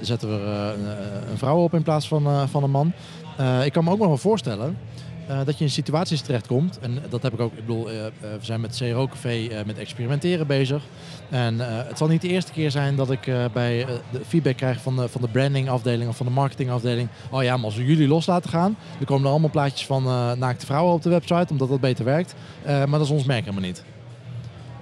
zetten 0.00 0.28
we 0.28 0.44
eh, 0.44 0.82
een, 0.82 1.30
een 1.30 1.38
vrouw 1.38 1.56
op 1.56 1.74
in 1.74 1.82
plaats 1.82 2.08
van, 2.08 2.26
eh, 2.26 2.42
van 2.46 2.62
een 2.62 2.70
man. 2.70 2.92
Eh, 3.36 3.64
ik 3.64 3.72
kan 3.72 3.84
me 3.84 3.90
ook 3.90 3.98
wel 3.98 4.16
voorstellen 4.16 4.78
eh, 5.26 5.38
dat 5.44 5.58
je 5.58 5.64
in 5.64 5.70
situaties 5.70 6.20
terechtkomt. 6.20 6.78
En 6.78 7.02
dat 7.08 7.22
heb 7.22 7.32
ik 7.32 7.40
ook, 7.40 7.52
ik 7.52 7.66
bedoel, 7.66 7.90
eh, 7.90 8.06
eh, 8.06 8.12
we 8.20 8.38
zijn 8.40 8.60
met 8.60 8.76
CRO 8.76 9.06
Café 9.06 9.48
met 9.66 9.78
experimenteren 9.78 10.46
bezig. 10.46 10.82
En 11.30 11.58
het 11.58 11.98
zal 11.98 12.08
niet 12.08 12.20
de 12.20 12.28
eerste 12.28 12.52
keer 12.52 12.70
zijn 12.70 12.96
dat 12.96 13.10
ik 13.10 13.30
bij 13.52 13.86
de 14.10 14.20
feedback 14.26 14.56
krijg 14.56 14.80
van 14.80 14.96
de, 14.96 15.08
van 15.08 15.20
de 15.20 15.28
branding 15.28 15.68
afdeling 15.68 16.08
of 16.08 16.16
van 16.16 16.26
de 16.26 16.32
marketing 16.32 16.70
afdeling. 16.70 17.08
Oh 17.30 17.42
ja, 17.42 17.56
maar 17.56 17.64
als 17.64 17.76
we 17.76 17.84
jullie 17.84 18.08
los 18.08 18.26
laten 18.26 18.50
gaan, 18.50 18.76
dan 18.96 19.06
komen 19.06 19.24
er 19.24 19.30
allemaal 19.30 19.50
plaatjes 19.50 19.86
van 19.86 20.02
naakte 20.38 20.66
vrouwen 20.66 20.94
op 20.94 21.02
de 21.02 21.10
website, 21.10 21.46
omdat 21.50 21.68
dat 21.68 21.80
beter 21.80 22.04
werkt. 22.04 22.34
Maar 22.64 22.90
dat 22.90 23.00
is 23.00 23.10
ons 23.10 23.24
merk 23.24 23.44
helemaal 23.44 23.66
niet. 23.66 23.84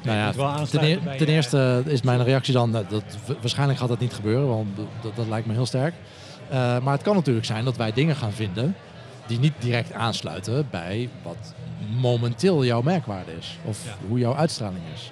Nou 0.03 0.17
ja, 0.17 0.65
ten, 0.65 0.85
eer- 0.85 1.29
eerste 1.29 1.83
is 1.87 2.03
mijn 2.03 2.25
reactie 2.25 2.53
dan, 2.53 2.73
dat, 2.73 3.05
waarschijnlijk 3.41 3.79
gaat 3.79 3.89
dat 3.89 4.01
niet 4.01 4.15
gebeuren, 4.15 4.49
want 4.49 4.69
dat, 5.03 5.17
dat 5.17 5.29
lijkt 5.29 5.47
me 5.47 5.53
heel 5.53 5.67
sterk. 5.67 5.95
Maar 6.51 6.93
het 6.93 7.03
kan 7.03 7.15
natuurlijk 7.15 7.47
zijn 7.47 7.65
dat 7.65 7.77
wij 7.77 7.93
dingen 7.93 8.17
gaan 8.17 8.33
vinden 8.33 8.75
die 9.27 9.39
niet 9.39 9.53
direct 9.59 9.93
aansluiten 9.93 10.67
bij 10.71 11.09
wat 11.23 11.55
momenteel 12.01 12.65
jouw 12.65 12.83
merkwaarde 12.83 13.33
is. 13.39 13.59
Of 13.65 13.85
Ja. 13.85 13.95
hoe 14.09 14.19
jouw 14.19 14.35
uitstraling 14.35 14.83
is. 14.95 15.11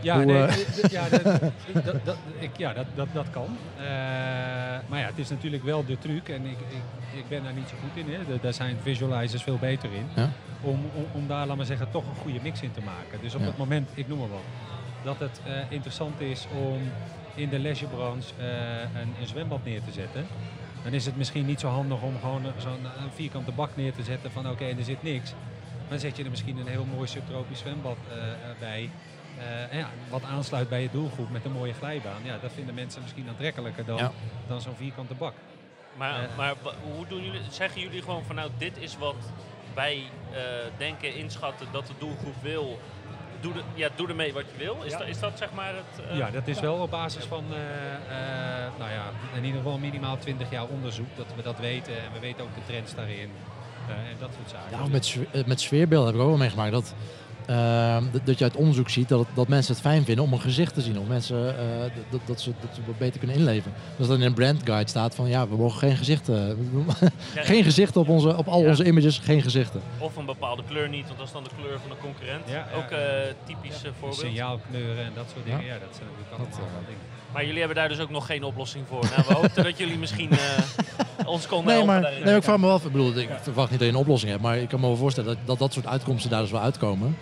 Ja, 0.00 0.14
Hoe, 0.16 0.24
nee, 0.24 0.42
eh, 0.42 0.90
ja, 0.90 1.08
dat, 1.08 1.22
dat, 1.84 2.04
dat, 2.04 2.16
ik, 2.38 2.50
ja 2.56 2.72
dat, 2.72 2.86
dat, 2.94 3.06
dat 3.12 3.26
kan. 3.30 3.56
Eh, 3.78 3.84
maar 4.88 4.98
ja, 5.00 5.06
het 5.06 5.18
is 5.18 5.28
natuurlijk 5.28 5.62
wel 5.64 5.84
de 5.84 5.98
truc 5.98 6.28
en 6.28 6.44
ik, 6.46 6.58
ik, 6.68 7.18
ik 7.18 7.28
ben 7.28 7.42
daar 7.42 7.52
niet 7.52 7.68
zo 7.68 7.74
goed 7.82 8.04
in. 8.04 8.12
Hè. 8.12 8.18
Da- 8.28 8.38
Daar 8.42 8.52
zijn 8.52 8.76
visualizers 8.82 9.42
veel 9.42 9.58
beter 9.58 9.92
in. 9.92 10.06
Ja. 10.14 10.30
Om, 10.60 10.78
om, 10.94 11.04
om 11.12 11.26
daar, 11.26 11.46
laat 11.46 11.56
maar 11.56 11.66
zeggen, 11.66 11.90
toch 11.90 12.04
een 12.08 12.16
goede 12.22 12.38
mix 12.42 12.60
in 12.62 12.72
te 12.72 12.80
maken. 12.80 13.18
Dus 13.22 13.34
op 13.34 13.40
Ja. 13.40 13.46
het 13.46 13.56
moment, 13.56 13.88
ik 13.94 14.08
noem 14.08 14.18
maar 14.18 14.28
wat, 14.28 14.40
dat 15.04 15.18
het 15.18 15.40
eh, 15.46 15.52
interessant 15.68 16.20
is 16.20 16.46
om 16.64 16.78
in 17.34 17.48
de 17.48 17.58
leisurebranche 17.58 18.32
een, 18.94 19.14
een 19.20 19.26
zwembad 19.26 19.64
neer 19.64 19.80
te 19.84 19.92
zetten. 19.92 20.26
Dan 20.84 20.92
is 20.92 21.06
het 21.06 21.16
misschien 21.16 21.46
niet 21.46 21.60
zo 21.60 21.68
handig 21.68 22.00
om 22.02 22.18
gewoon 22.20 22.44
een- 22.44 22.52
zo'n 22.58 22.84
een 22.84 23.10
vierkante 23.14 23.52
bak 23.52 23.70
neer 23.76 23.92
te 23.94 24.02
zetten 24.02 24.30
van 24.30 24.50
oké, 24.50 24.64
er 24.64 24.84
zit 24.84 25.02
niks. 25.02 25.30
Maar 25.32 25.88
dan 25.88 25.98
zet 25.98 26.16
je 26.16 26.24
er 26.24 26.30
misschien 26.30 26.58
een 26.58 26.66
heel 26.66 26.84
mooi 26.94 27.08
subtropisch 27.08 27.58
zwembad 27.58 27.96
eh, 28.10 28.16
eh, 28.30 28.34
bij. 28.58 28.90
Eh, 29.70 29.78
ja, 29.78 29.88
wat 30.08 30.22
aansluit 30.24 30.68
bij 30.68 30.82
je 30.82 30.88
doelgroep 30.92 31.30
met 31.30 31.44
een 31.44 31.52
mooie 31.52 31.72
glijbaan. 31.72 32.20
Ja, 32.24 32.38
dat 32.42 32.52
vinden 32.54 32.74
mensen 32.74 33.02
misschien 33.02 33.28
aantrekkelijker 33.28 33.84
dan, 33.84 33.96
Ja. 33.96 34.12
dan 34.46 34.60
zo'n 34.60 34.74
vierkante 34.76 35.14
bak. 35.14 35.32
Maar, 35.96 36.22
Eh. 36.22 36.36
maar 36.36 36.54
hoe 36.96 37.06
doen 37.06 37.24
jullie, 37.24 37.40
zeggen 37.50 37.80
jullie 37.80 38.02
gewoon 38.02 38.24
van 38.24 38.34
nou, 38.34 38.50
dit 38.58 38.76
is 38.78 38.96
wat 38.98 39.16
wij 39.74 40.02
eh, 40.32 40.40
denken, 40.78 41.14
inschatten 41.14 41.66
dat 41.72 41.86
de 41.86 41.92
doelgroep 41.98 42.34
wil. 42.42 42.78
Doe, 43.40 43.52
de, 43.52 43.60
ja, 43.74 43.88
doe 43.96 44.08
ermee 44.08 44.32
wat 44.32 44.44
je 44.52 44.58
wil. 44.64 44.76
Is, 44.84 44.92
Ja. 44.92 44.98
dat, 44.98 45.06
is 45.06 45.18
dat 45.20 45.38
zeg 45.38 45.52
maar 45.52 45.74
het... 45.74 46.06
eh, 46.08 46.16
ja, 46.16 46.30
dat 46.30 46.48
is 46.48 46.60
wel 46.60 46.74
op 46.74 46.90
basis 46.90 47.24
van, 47.24 47.44
eh, 47.52 48.64
eh, 48.64 48.72
in 49.44 49.50
ieder 49.54 49.62
geval 49.62 49.78
minimaal 49.78 50.18
20 50.18 50.50
jaar 50.50 50.66
onderzoek. 50.66 51.06
Dat 51.16 51.26
we 51.36 51.42
dat 51.42 51.58
weten 51.58 51.92
en 51.96 52.12
we 52.12 52.18
weten 52.20 52.42
ook 52.44 52.54
de 52.54 52.60
trends 52.66 52.94
daarin. 52.94 53.30
eh, 53.88 53.94
en 53.94 54.16
dat 54.18 54.30
soort 54.36 54.50
zaken. 54.50 54.84
Ja, 54.84 54.90
met, 54.90 55.04
sfeer- 55.04 55.26
eh, 55.32 55.44
met 55.44 55.60
sfeerbeelden 55.60 56.06
heb 56.06 56.14
ik 56.14 56.20
ook 56.20 56.28
wel 56.28 56.36
meegemaakt. 56.38 56.72
Dat, 56.72 56.94
ehm, 57.46 58.04
dat- 58.24 58.38
je 58.38 58.44
uit 58.44 58.56
onderzoek 58.56 58.88
ziet 58.90 59.08
dat, 59.08 59.18
het- 59.18 59.28
dat 59.36 59.48
mensen 59.48 59.72
het 59.72 59.82
fijn 59.82 60.04
vinden 60.04 60.24
om 60.24 60.32
een 60.32 60.40
gezicht 60.40 60.74
te 60.74 60.80
zien. 60.80 60.98
Of 60.98 61.06
mensen 61.06 61.58
eh, 61.58 61.64
dat, 62.10 62.20
dat, 62.26 62.40
ze, 62.40 62.52
dat 62.60 62.74
ze 62.74 62.80
wat 62.86 62.98
beter 62.98 63.18
kunnen 63.18 63.36
inleven. 63.36 63.72
Dus 63.96 64.06
dat 64.06 64.18
in 64.18 64.24
een 64.24 64.34
brandguide 64.34 64.88
staat 64.90 65.14
van 65.14 65.28
ja, 65.28 65.48
we 65.48 65.56
mogen 65.56 65.78
geen 65.78 65.96
gezichten. 65.96 66.34
ja, 67.34 67.42
geen 67.52 67.64
gezichten 67.64 68.00
op, 68.00 68.08
onze, 68.08 68.36
op 68.36 68.48
al 68.48 68.62
Ja. 68.62 68.68
onze 68.68 68.84
images, 68.84 69.18
geen 69.18 69.42
gezichten. 69.42 69.80
Of 69.98 70.16
een 70.16 70.26
bepaalde 70.26 70.62
kleur 70.68 70.88
niet, 70.88 71.06
want 71.06 71.18
dat 71.18 71.26
is 71.26 71.32
dan 71.32 71.44
de 71.44 71.50
kleur 71.60 71.80
van 71.80 71.90
de 71.90 71.96
concurrent. 72.00 72.42
Ja, 72.48 72.54
ja, 72.54 72.76
Ook 72.76 72.90
eh, 72.90 72.98
typisch 73.46 73.82
eh, 73.84 73.90
voorbeeld. 73.98 74.20
Signaalkleuren 74.20 75.04
en 75.04 75.12
dat 75.14 75.24
soort 75.32 75.44
dingen. 75.44 75.64
Ja. 75.64 75.72
Ja, 75.72 75.78
dat 75.78 75.94
zijn 75.96 76.08
natuurlijk 76.10 76.30
allemaal 76.30 76.80
eh, 76.82 76.86
dingen. 76.88 77.12
Maar 77.34 77.42
jullie 77.44 77.58
hebben 77.58 77.76
daar 77.76 77.88
dus 77.88 78.00
ook 78.00 78.10
nog 78.10 78.26
geen 78.26 78.44
oplossing 78.44 78.84
voor. 78.88 79.04
Nou, 79.16 79.22
we 79.28 79.34
hoopten 79.40 79.64
dat 79.64 79.78
jullie 79.78 79.98
misschien 79.98 80.30
eh, 80.30 80.38
ons 81.26 81.46
konden 81.46 81.66
Nee, 81.66 81.74
helpen 81.76 81.92
maar 81.94 82.02
daarin. 82.02 82.24
nee, 82.24 82.36
ik 82.36 82.42
vraag 82.42 82.56
me 82.56 82.66
wel 82.66 82.74
af. 82.74 82.84
Ik 82.84 82.92
bedoel, 82.92 83.16
ik 83.16 83.28
verwacht 83.42 83.70
niet 83.70 83.78
dat 83.78 83.88
je 83.88 83.94
een 83.94 84.00
oplossing 84.00 84.30
hebt. 84.30 84.42
Maar 84.42 84.58
ik 84.58 84.68
kan 84.68 84.80
me 84.80 84.86
wel 84.86 84.96
voorstellen 84.96 85.28
dat 85.36 85.46
dat, 85.46 85.58
dat 85.58 85.72
soort 85.72 85.86
uitkomsten 85.86 86.30
daar 86.30 86.40
dus 86.40 86.50
wel 86.50 86.60
uitkomen. 86.60 87.16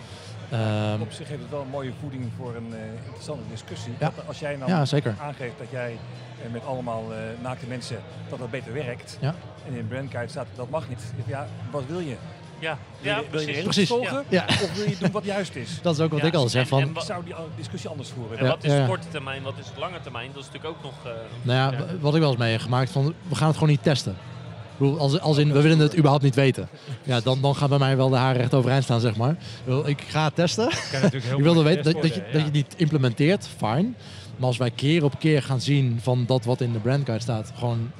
Ehm, 0.49 1.01
Op 1.01 1.11
zich 1.11 1.27
heeft 1.27 1.41
het 1.41 1.49
wel 1.49 1.61
een 1.61 1.67
mooie 1.69 1.91
voeding 1.99 2.31
voor 2.37 2.55
een 2.55 2.73
eh, 2.73 2.79
interessante 3.05 3.43
discussie. 3.51 3.93
Ja. 3.99 4.11
Als 4.27 4.39
jij 4.39 4.55
nou 4.55 4.69
ja, 4.71 4.85
zeker. 4.85 5.15
aangeeft 5.21 5.57
dat 5.57 5.67
jij 5.71 5.97
eh, 6.45 6.51
met 6.51 6.65
allemaal 6.65 7.03
eh, 7.11 7.17
naakte 7.41 7.65
mensen 7.65 7.97
dat 8.29 8.39
dat 8.39 8.51
beter 8.51 8.73
werkt. 8.73 9.17
Ja. 9.21 9.35
En 9.67 9.73
in 9.73 9.79
een 9.79 9.87
brandguide 9.87 10.31
staat 10.31 10.47
dat 10.55 10.69
mag 10.69 10.89
niet. 10.89 11.01
Ja, 11.25 11.47
wat 11.71 11.83
wil 11.87 11.99
je? 11.99 12.15
Ja, 12.63 12.77
Wil 13.01 13.11
ja 13.11 13.17
je, 13.19 13.23
wil 13.29 13.39
je 13.39 13.45
de 13.45 13.51
precies. 13.51 13.55
regels 13.55 13.63
Precies. 13.75 13.89
volgen? 13.89 14.23
Ja. 14.29 14.45
Of 14.47 14.75
wil 14.75 14.89
je 14.89 14.95
doen 14.99 15.11
wat 15.11 15.25
juist 15.25 15.55
is? 15.55 15.79
Dat 15.81 15.93
is 15.95 15.99
ook 16.01 16.11
wat 16.11 16.21
Ja, 16.21 16.25
ik 16.27 16.33
al 16.33 16.49
zeg. 16.49 16.61
en- 16.61 16.67
Van, 16.67 16.81
en 16.81 16.89
Ik 16.89 16.99
zou 16.99 17.23
die 17.25 17.33
discussie 17.57 17.89
anders 17.89 18.09
voeren. 18.09 18.37
En 18.37 18.43
Ja, 18.45 18.49
wat 18.49 18.63
is 18.63 18.71
ja. 18.71 18.85
korte 18.85 19.07
termijn, 19.11 19.43
wat 19.43 19.53
is 19.59 19.65
lange 19.79 20.01
termijn? 20.03 20.29
Dat 20.33 20.41
is 20.43 20.49
natuurlijk 20.51 20.75
ook 20.75 20.83
nog... 20.83 21.13
eh, 21.13 21.19
Nou 21.41 21.73
ja, 21.75 21.85
wat 21.99 22.13
ik 22.13 22.19
wel 22.19 22.29
eens 22.29 22.39
mee 22.39 22.51
heb 22.51 22.61
gemaakt, 22.61 22.91
van, 22.91 23.13
we 23.27 23.35
gaan 23.35 23.47
het 23.47 23.55
gewoon 23.57 23.69
niet 23.71 23.83
testen. 23.83 24.11
Ik 24.11 24.79
bedoel, 24.79 24.99
als, 24.99 25.19
als 25.19 25.37
in, 25.37 25.51
we 25.53 25.61
willen 25.61 25.79
het 25.79 25.95
überhaupt 25.97 26.23
niet 26.23 26.35
weten. 26.35 26.69
Ja, 27.03 27.19
dan, 27.19 27.41
dan 27.41 27.55
gaat 27.55 27.69
bij 27.69 27.77
mij 27.77 27.97
wel 27.97 28.09
de 28.09 28.15
haren 28.15 28.37
recht 28.41 28.53
overeind 28.53 28.83
staan, 28.83 28.99
zeg 28.99 29.15
maar. 29.15 29.35
Ik 29.85 30.01
ga 30.07 30.23
het 30.23 30.35
testen. 30.35 30.69
Ik 31.11 31.23
wilde 31.47 31.63
weten 31.63 31.83
dat, 31.83 32.01
dat, 32.01 32.13
je, 32.15 32.23
dat 32.31 32.41
je 32.45 32.51
niet 32.51 32.73
implementeert, 32.77 33.47
fijn. 33.57 33.95
Maar 34.37 34.47
als 34.47 34.57
wij 34.57 34.71
keer 34.71 35.03
op 35.03 35.19
keer 35.19 35.43
gaan 35.43 35.61
zien 35.61 35.99
van 36.01 36.25
dat 36.25 36.45
wat 36.45 36.61
in 36.61 36.71
de 36.73 36.79
brandguide 36.79 37.23
staat, 37.23 37.51
gewoon 37.57 37.91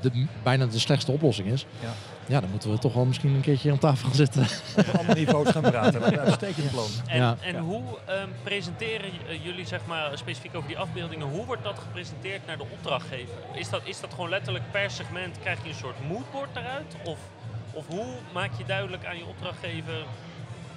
de, 0.00 0.26
bijna 0.42 0.66
de 0.66 0.78
slechtste 0.78 1.12
oplossing 1.12 1.48
is. 1.48 1.66
Ja. 1.82 1.88
Ja, 2.30 2.40
dan 2.40 2.50
moeten 2.50 2.70
we 2.70 2.78
toch 2.78 2.94
wel 2.94 3.04
misschien 3.04 3.34
een 3.34 3.40
keertje 3.40 3.70
aan 3.70 3.78
tafel 3.78 4.06
gaan 4.06 4.16
zitten. 4.16 4.46
Op 4.76 4.98
andere 4.98 5.18
niveaus 5.18 5.48
gaan 5.50 5.62
praten. 5.62 6.00
Dat 6.00 6.10
is 6.12 6.16
een 6.18 6.24
uitstekend 6.24 6.70
plan. 6.70 6.86
En, 7.06 7.16
Ja. 7.16 7.36
en 7.40 7.54
Ja. 7.54 7.60
hoe 7.60 7.82
ehm, 8.06 8.28
presenteren 8.42 9.10
eh, 9.28 9.44
jullie, 9.44 9.66
zeg 9.66 9.80
maar, 9.86 10.18
specifiek 10.18 10.54
over 10.56 10.68
die 10.68 10.78
afbeeldingen, 10.78 11.26
hoe 11.26 11.46
wordt 11.46 11.62
dat 11.64 11.78
gepresenteerd 11.78 12.46
naar 12.46 12.56
de 12.56 12.62
opdrachtgever? 12.72 13.34
Is 13.54 13.70
dat, 13.70 13.80
is 13.84 14.00
dat 14.00 14.10
gewoon 14.14 14.28
letterlijk 14.30 14.64
per 14.70 14.90
segment, 14.90 15.38
krijg 15.40 15.62
je 15.62 15.68
een 15.68 15.74
soort 15.74 16.08
moodboard 16.08 16.56
eruit? 16.56 16.94
Of, 17.04 17.18
of 17.72 17.86
hoe 17.86 18.06
maak 18.32 18.50
je 18.58 18.64
duidelijk 18.64 19.04
aan 19.06 19.16
je 19.16 19.26
opdrachtgever 19.26 19.94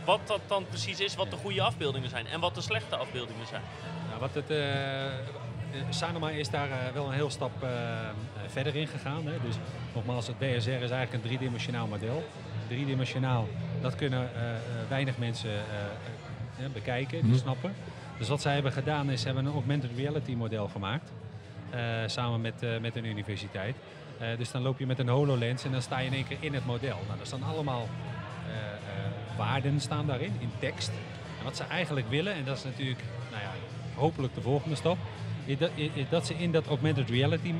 wat 0.05 0.19
dat 0.25 0.39
dan 0.47 0.65
precies 0.69 0.99
is, 0.99 1.15
wat 1.15 1.29
de 1.31 1.37
goede 1.37 1.61
afbeeldingen 1.61 2.09
zijn 2.09 2.27
en 2.27 2.39
wat 2.39 2.55
de 2.55 2.61
slechte 2.61 2.95
afbeeldingen 2.95 3.47
zijn? 3.47 3.61
Nou, 4.07 4.19
wat 4.19 4.33
het, 4.33 4.49
eh, 4.49 4.57
Sanoma 5.89 6.29
is 6.29 6.49
daar 6.49 6.69
eh, 6.71 6.77
wel 6.93 7.05
een 7.07 7.13
heel 7.13 7.29
stap 7.29 7.63
eh, 7.63 7.69
eh, 7.69 8.09
verder 8.47 8.75
in 8.75 8.87
gegaan. 8.87 9.25
Hè. 9.25 9.33
Dus 9.45 9.55
nogmaals, 9.93 10.27
het 10.27 10.37
BSR 10.39 10.47
is 10.69 10.69
eigenlijk 10.69 11.13
een 11.13 11.21
driedimensionaal 11.21 11.87
model. 11.87 12.23
Driedimensionaal, 12.67 13.47
dat 13.81 13.95
kunnen 13.95 14.29
eh, 14.35 14.49
eh, 14.51 14.57
weinig 14.89 15.17
mensen 15.17 15.49
eh, 15.49 15.55
eh, 15.57 16.65
eh, 16.65 16.71
bekijken, 16.73 17.21
die 17.21 17.29
Mhm. 17.31 17.39
snappen. 17.39 17.73
Dus 18.17 18.27
wat 18.29 18.41
zij 18.41 18.53
hebben 18.53 18.71
gedaan 18.71 19.09
is, 19.09 19.23
hebben 19.23 19.45
een 19.45 19.53
augmented 19.53 19.89
reality 19.95 20.33
model 20.33 20.67
gemaakt. 20.67 21.11
eh, 21.69 21.79
samen 22.05 22.41
met, 22.41 22.63
eh, 22.63 22.69
met 22.81 22.95
een 22.95 23.05
universiteit. 23.05 23.75
Eh, 24.19 24.27
dus 24.37 24.51
dan 24.51 24.61
loop 24.61 24.79
je 24.79 24.85
met 24.85 24.99
een 24.99 25.07
HoloLens 25.07 25.63
en 25.63 25.71
dan 25.71 25.81
sta 25.81 25.99
je 25.99 26.05
in 26.07 26.13
één 26.13 26.27
keer 26.27 26.37
in 26.39 26.53
het 26.53 26.65
model. 26.65 26.97
Nou, 27.07 27.19
er 27.19 27.25
staan 27.25 27.43
allemaal 27.43 27.87
eh, 28.47 28.55
eh, 28.55 29.37
waarden 29.37 29.79
staan 29.81 30.05
daarin, 30.07 30.31
in 30.39 30.51
tekst. 30.59 30.89
En 31.37 31.43
wat 31.43 31.55
ze 31.57 31.63
eigenlijk 31.63 32.09
willen, 32.09 32.33
en 32.33 32.43
dat 32.43 32.57
is 32.57 32.63
natuurlijk 32.63 32.99
nou 33.31 33.41
ja, 33.43 33.49
hopelijk 33.95 34.33
de 34.35 34.41
volgende 34.41 34.75
stap, 34.75 34.97
is 35.45 35.57
dat, 35.57 35.69
is- 35.75 35.89
dat 36.09 36.25
ze 36.25 36.33
in 36.33 36.51
dat 36.51 36.67
augmented 36.67 37.09
reality 37.09 37.53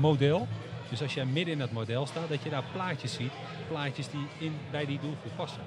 model, 0.00 0.48
dus 0.88 1.02
als 1.02 1.14
jij 1.14 1.24
midden 1.24 1.52
in 1.52 1.58
dat 1.58 1.70
model 1.70 2.06
staat, 2.06 2.28
dat 2.28 2.42
je 2.42 2.50
daar 2.50 2.62
plaatjes 2.72 3.12
ziet, 3.14 3.32
plaatjes 3.68 4.10
die 4.10 4.26
in, 4.38 4.58
bij 4.70 4.86
die 4.86 4.98
doelgroep 5.00 5.32
passen. 5.36 5.62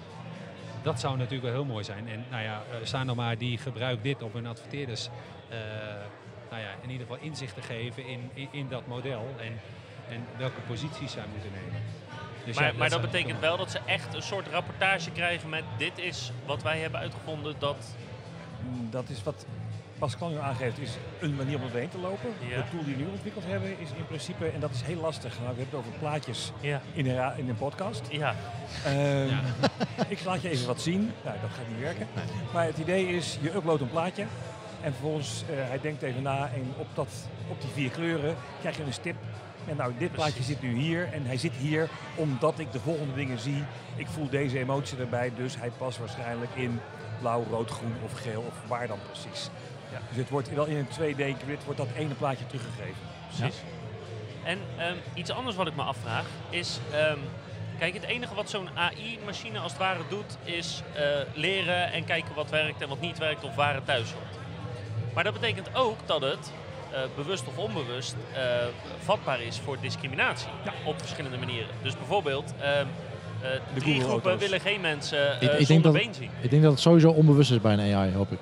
Dat 0.81 0.99
zou 0.99 1.17
natuurlijk 1.17 1.43
wel 1.43 1.51
heel 1.53 1.65
mooi 1.65 1.83
zijn. 1.83 2.07
En 2.09 2.25
nou 2.29 2.43
ja, 2.43 2.61
eh, 2.71 2.77
Sanoma 2.85 3.35
die 3.35 3.57
gebruikt 3.57 4.03
dit 4.03 4.21
om 4.23 4.29
hun 4.33 4.45
adverteerders 4.47 5.09
eh, 5.49 5.57
nou 6.49 6.61
ja, 6.61 6.69
in 6.81 6.89
ieder 6.89 7.07
geval 7.07 7.21
inzicht 7.23 7.55
te 7.55 7.61
geven 7.61 8.05
in, 8.07 8.29
in, 8.33 8.47
in 8.51 8.67
dat 8.69 8.87
model 8.87 9.27
en, 9.39 9.59
en 10.09 10.25
welke 10.37 10.61
posities 10.67 11.11
zij 11.11 11.23
moeten 11.31 11.51
nemen. 11.51 11.81
Dus 12.45 12.55
maar 12.55 12.65
ja, 12.65 12.73
maar 12.77 12.89
dat 12.89 13.01
betekent 13.01 13.39
wel 13.39 13.57
dat 13.57 13.71
ze 13.71 13.79
echt 13.85 14.13
een 14.13 14.21
soort 14.21 14.47
rapportage 14.47 15.11
krijgen 15.11 15.49
met 15.49 15.63
dit 15.77 15.97
is 15.97 16.31
wat 16.45 16.63
wij 16.63 16.79
hebben 16.79 16.99
uitgevonden, 16.99 17.55
dat... 17.59 17.95
Mm, 18.69 18.87
Dat 18.91 19.09
is 19.09 19.23
wat 19.23 19.45
Pascal 20.03 20.29
nu 20.29 20.37
aangeeft, 20.37 20.77
is 20.79 20.97
een 21.19 21.35
manier 21.35 21.55
om 21.55 21.63
erheen 21.63 21.89
te 21.89 21.97
lopen. 21.97 22.29
Ja. 22.49 22.55
De 22.57 22.63
tool 22.71 22.83
die 22.83 22.95
we 22.95 23.01
nu 23.01 23.07
ontwikkeld 23.11 23.45
hebben 23.45 23.79
is 23.79 23.89
in 23.97 24.05
principe, 24.07 24.45
en 24.47 24.59
dat 24.59 24.71
is 24.71 24.81
heel 24.81 25.01
lastig, 25.01 25.39
nou, 25.39 25.41
we 25.41 25.45
hebben 25.61 25.65
het 25.65 25.73
over 25.87 25.99
plaatjes 25.99 26.51
Ja. 26.59 26.81
in 26.93 27.09
een, 27.09 27.37
in 27.37 27.49
een 27.49 27.55
podcast. 27.57 28.01
Ja, 28.09 28.35
Ja. 28.85 29.39
Ik 30.07 30.23
laat 30.25 30.41
je 30.41 30.49
even 30.49 30.67
wat 30.67 30.81
zien. 30.81 31.11
Nou, 31.23 31.37
dat 31.41 31.49
gaat 31.49 31.67
niet 31.67 31.79
werken. 31.79 32.07
Maar 32.53 32.65
het 32.65 32.77
idee 32.77 33.07
is, 33.07 33.37
je 33.41 33.55
uploadt 33.55 33.81
een 33.81 33.89
plaatje. 33.89 34.25
En 34.81 34.91
vervolgens, 34.91 35.43
eh, 35.49 35.55
hij 35.69 35.79
denkt 35.81 36.01
even 36.01 36.21
na 36.21 36.49
en 36.53 36.73
op, 36.77 36.87
dat, 36.93 37.09
op 37.49 37.61
die 37.61 37.69
vier 37.73 37.89
kleuren 37.89 38.35
krijg 38.59 38.77
je 38.77 38.83
een 38.83 38.93
stip. 38.93 39.15
En 39.67 39.75
nou, 39.75 39.93
dit 39.97 40.11
plaatje 40.11 40.43
zit 40.43 40.61
nu 40.61 40.73
hier 40.73 41.09
en 41.13 41.25
hij 41.25 41.37
zit 41.37 41.53
hier 41.53 41.89
omdat 42.15 42.59
ik 42.59 42.71
de 42.71 42.79
volgende 42.79 43.13
dingen 43.13 43.39
zie. 43.39 43.63
Ik 43.95 44.07
voel 44.07 44.29
deze 44.29 44.59
emotie 44.59 44.97
erbij, 44.97 45.31
dus 45.35 45.57
hij 45.57 45.69
past 45.77 45.97
waarschijnlijk 45.97 46.51
in 46.55 46.79
blauw, 47.19 47.43
rood, 47.49 47.69
groen 47.69 47.95
of 48.05 48.11
geel 48.21 48.41
of 48.47 48.67
waar 48.67 48.87
dan 48.87 48.99
precies. 49.11 49.49
Ja, 49.93 49.99
dus 50.09 50.17
het 50.17 50.29
wordt 50.29 50.53
wel 50.53 50.65
in 50.65 50.77
een 50.77 50.87
2D-grid 50.87 51.63
wordt 51.65 51.79
dat 51.79 51.87
ene 51.97 52.13
plaatje 52.13 52.45
teruggegeven. 52.45 52.95
precies. 53.37 53.55
En 54.43 54.57
ehm, 54.77 54.95
iets 55.13 55.29
anders 55.31 55.55
wat 55.55 55.67
ik 55.67 55.75
me 55.75 55.81
afvraag 55.81 56.25
is... 56.49 56.79
ehm, 56.93 57.17
kijk, 57.79 57.93
het 57.93 58.03
enige 58.03 58.35
wat 58.35 58.49
zo'n 58.49 58.69
AI-machine 58.75 59.59
als 59.59 59.71
het 59.71 59.81
ware 59.81 59.99
doet... 60.09 60.37
is 60.43 60.81
eh, 60.93 61.03
leren 61.33 61.91
en 61.91 62.05
kijken 62.05 62.35
wat 62.35 62.49
werkt 62.49 62.81
en 62.81 62.89
wat 62.89 62.99
niet 63.01 63.17
werkt 63.17 63.43
of 63.43 63.55
waar 63.55 63.73
het 63.73 63.85
thuis 63.85 64.11
hoort. 64.11 64.37
Maar 65.13 65.23
dat 65.23 65.33
betekent 65.33 65.69
ook 65.75 65.97
dat 66.05 66.21
het, 66.21 66.51
eh, 66.91 66.99
bewust 67.15 67.43
of 67.47 67.57
onbewust, 67.57 68.15
eh, 68.33 68.41
vatbaar 69.03 69.41
is 69.41 69.59
voor 69.59 69.77
discriminatie. 69.81 70.49
Op 70.85 70.99
verschillende 70.99 71.37
manieren. 71.37 71.69
Dus 71.81 71.97
bijvoorbeeld... 71.97 72.53
ehm, 72.59 72.85
eh, 73.41 73.49
drie 73.73 74.01
groepen 74.01 74.37
willen 74.37 74.59
geen 74.59 74.81
mensen 74.81 75.35
Ik- 75.39 75.49
eh, 75.49 75.59
ik 75.59 75.65
zonder 75.65 75.91
dat- 75.93 76.01
been 76.01 76.13
zien. 76.13 76.29
Ik 76.41 76.49
denk 76.49 76.61
dat 76.63 76.71
het 76.71 76.81
sowieso 76.81 77.09
onbewust 77.09 77.51
is 77.51 77.61
bij 77.61 77.73
een 77.73 77.95
AI, 77.95 78.13
hoop 78.13 78.31
ik. 78.31 78.39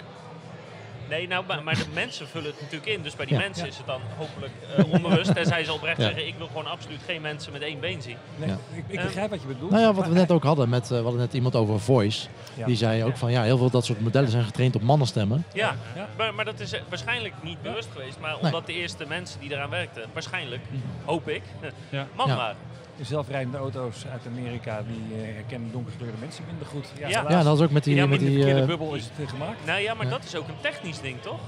Nee, 1.11 1.27
nou, 1.27 1.43
maar, 1.47 1.63
maar 1.63 1.75
de 1.75 1.85
mensen 1.93 2.27
vullen 2.27 2.51
het 2.51 2.61
natuurlijk 2.61 2.91
in. 2.91 3.01
Dus 3.01 3.15
bij 3.15 3.25
die 3.25 3.35
Ja. 3.35 3.41
mensen 3.41 3.67
is 3.67 3.77
het 3.77 3.85
dan 3.85 4.01
hopelijk 4.17 4.51
eh, 4.77 4.91
onbewust. 4.93 5.33
Tenzij 5.39 5.63
ze 5.63 5.73
oprecht 5.73 5.97
Ja. 5.97 6.03
zeggen, 6.03 6.27
ik 6.27 6.33
wil 6.37 6.47
gewoon 6.47 6.65
absoluut 6.67 6.99
geen 7.05 7.21
mensen 7.21 7.51
met 7.51 7.61
één 7.61 7.79
been 7.79 8.01
zien. 8.01 8.15
Nee, 8.35 8.49
Ja. 8.49 8.57
ik, 8.73 8.83
ik 8.87 9.01
begrijp 9.01 9.29
wat 9.29 9.41
je 9.41 9.47
bedoelt. 9.47 9.71
Nou 9.71 9.83
ja, 9.83 9.93
wat 9.93 10.07
we 10.07 10.13
net 10.13 10.31
ook 10.31 10.43
hadden 10.43 10.69
met, 10.69 10.83
eh, 10.83 10.89
we 10.89 10.95
hadden 11.03 11.19
net 11.19 11.33
iemand 11.33 11.55
over 11.55 11.79
voice. 11.79 12.27
Ja. 12.53 12.65
Die 12.65 12.75
zei 12.75 13.03
ook 13.03 13.11
Ja. 13.11 13.17
van 13.17 13.31
ja, 13.31 13.43
heel 13.43 13.57
veel 13.57 13.69
dat 13.69 13.85
soort 13.85 13.99
modellen 14.01 14.29
zijn 14.29 14.43
getraind 14.43 14.75
op 14.75 14.81
mannenstemmen. 14.81 15.45
Ja, 15.53 15.75
Ja. 15.95 16.07
Maar, 16.17 16.33
maar 16.33 16.45
dat 16.45 16.59
is 16.59 16.73
eh, 16.73 16.81
waarschijnlijk 16.89 17.33
niet 17.43 17.61
bewust 17.61 17.89
geweest. 17.91 18.19
Maar 18.19 18.31
Nee. 18.33 18.41
omdat 18.43 18.65
de 18.65 18.73
eerste 18.73 19.05
mensen 19.07 19.39
die 19.39 19.51
eraan 19.53 19.69
werkten, 19.69 20.03
waarschijnlijk, 20.13 20.61
hoop 21.05 21.29
ik, 21.29 21.41
Ja. 21.89 22.07
man 22.15 22.27
Ja. 22.27 22.35
waren. 22.35 22.57
De 22.97 23.07
zelfrijdende 23.07 23.57
auto's 23.57 24.05
uit 24.11 24.21
Amerika 24.27 24.83
die 24.87 25.19
eh, 25.21 25.33
herkennen 25.33 25.71
donkergekleurde 25.71 26.17
mensen 26.19 26.43
minder 26.47 26.65
goed. 26.67 26.87
Ja. 26.99 27.07
Ja, 27.07 27.23
dat 27.23 27.43
was 27.43 27.59
ook 27.61 27.71
met 27.71 27.83
die, 27.83 27.95
Ja, 27.95 28.05
met 28.05 28.19
de 28.19 28.25
die 28.25 28.65
bubbel 28.65 28.93
is 28.95 29.09
het 29.15 29.29
gemaakt. 29.29 29.65
Nou 29.65 29.79
ja, 29.81 29.93
maar 29.93 30.05
Ja. 30.05 30.11
dat 30.11 30.23
is 30.23 30.35
ook 30.35 30.47
een 30.47 30.59
technisch 30.61 31.00
ding, 31.01 31.21
toch? 31.21 31.39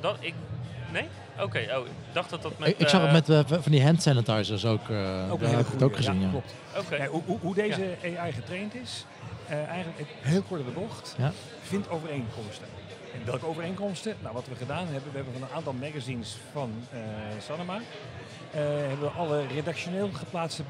Dat 0.00 0.16
ik... 0.20 0.34
Nee? 0.92 1.08
Oké, 1.40 1.58
oh, 1.76 1.86
ik 1.86 1.92
dacht 2.12 2.30
dat 2.30 2.42
dat 2.42 2.58
met... 2.58 2.68
ik, 2.68 2.78
ik 2.78 2.88
zag 2.88 3.00
het 3.00 3.28
eh, 3.28 3.36
met 3.36 3.50
eh, 3.50 3.58
van 3.62 3.72
die 3.72 3.84
hand 3.84 4.02
sanitizers 4.02 4.64
ook. 4.64 4.82
eh 4.82 4.88
daar 4.88 5.30
Ook 5.30 5.40
een 5.40 5.48
heb 5.48 5.60
ik 5.60 5.72
het 5.72 5.82
ook 5.82 5.96
gezien. 5.96 6.20
Ja, 6.20 6.28
klopt. 6.28 6.54
Oké. 6.78 6.96
Ja, 6.96 7.06
hoe, 7.06 7.38
hoe, 7.40 7.54
deze 7.54 7.96
AI 8.18 8.32
getraind 8.32 8.74
is, 8.74 9.04
eh, 9.48 9.64
eigenlijk 9.68 10.08
heel 10.20 10.42
kort 10.42 10.64
de 10.64 10.70
bocht, 10.70 11.14
Ja. 11.18 11.32
vindt 11.62 11.90
overeenkomsten. 11.90 12.66
En 13.14 13.20
welke 13.24 13.46
overeenkomsten? 13.46 14.16
Nou, 14.22 14.34
wat 14.34 14.48
we 14.48 14.54
gedaan 14.54 14.86
hebben, 14.86 15.10
we 15.10 15.16
hebben 15.16 15.32
van 15.32 15.42
een 15.42 15.54
aantal 15.54 15.72
magazines 15.72 16.36
van 16.52 16.72
eh 16.92 16.98
Sanoma, 17.46 17.76
eh, 17.76 18.60
hebben 18.60 19.00
we 19.00 19.08
alle 19.08 19.46
redactioneel 19.46 20.10
geplaatste 20.12 20.62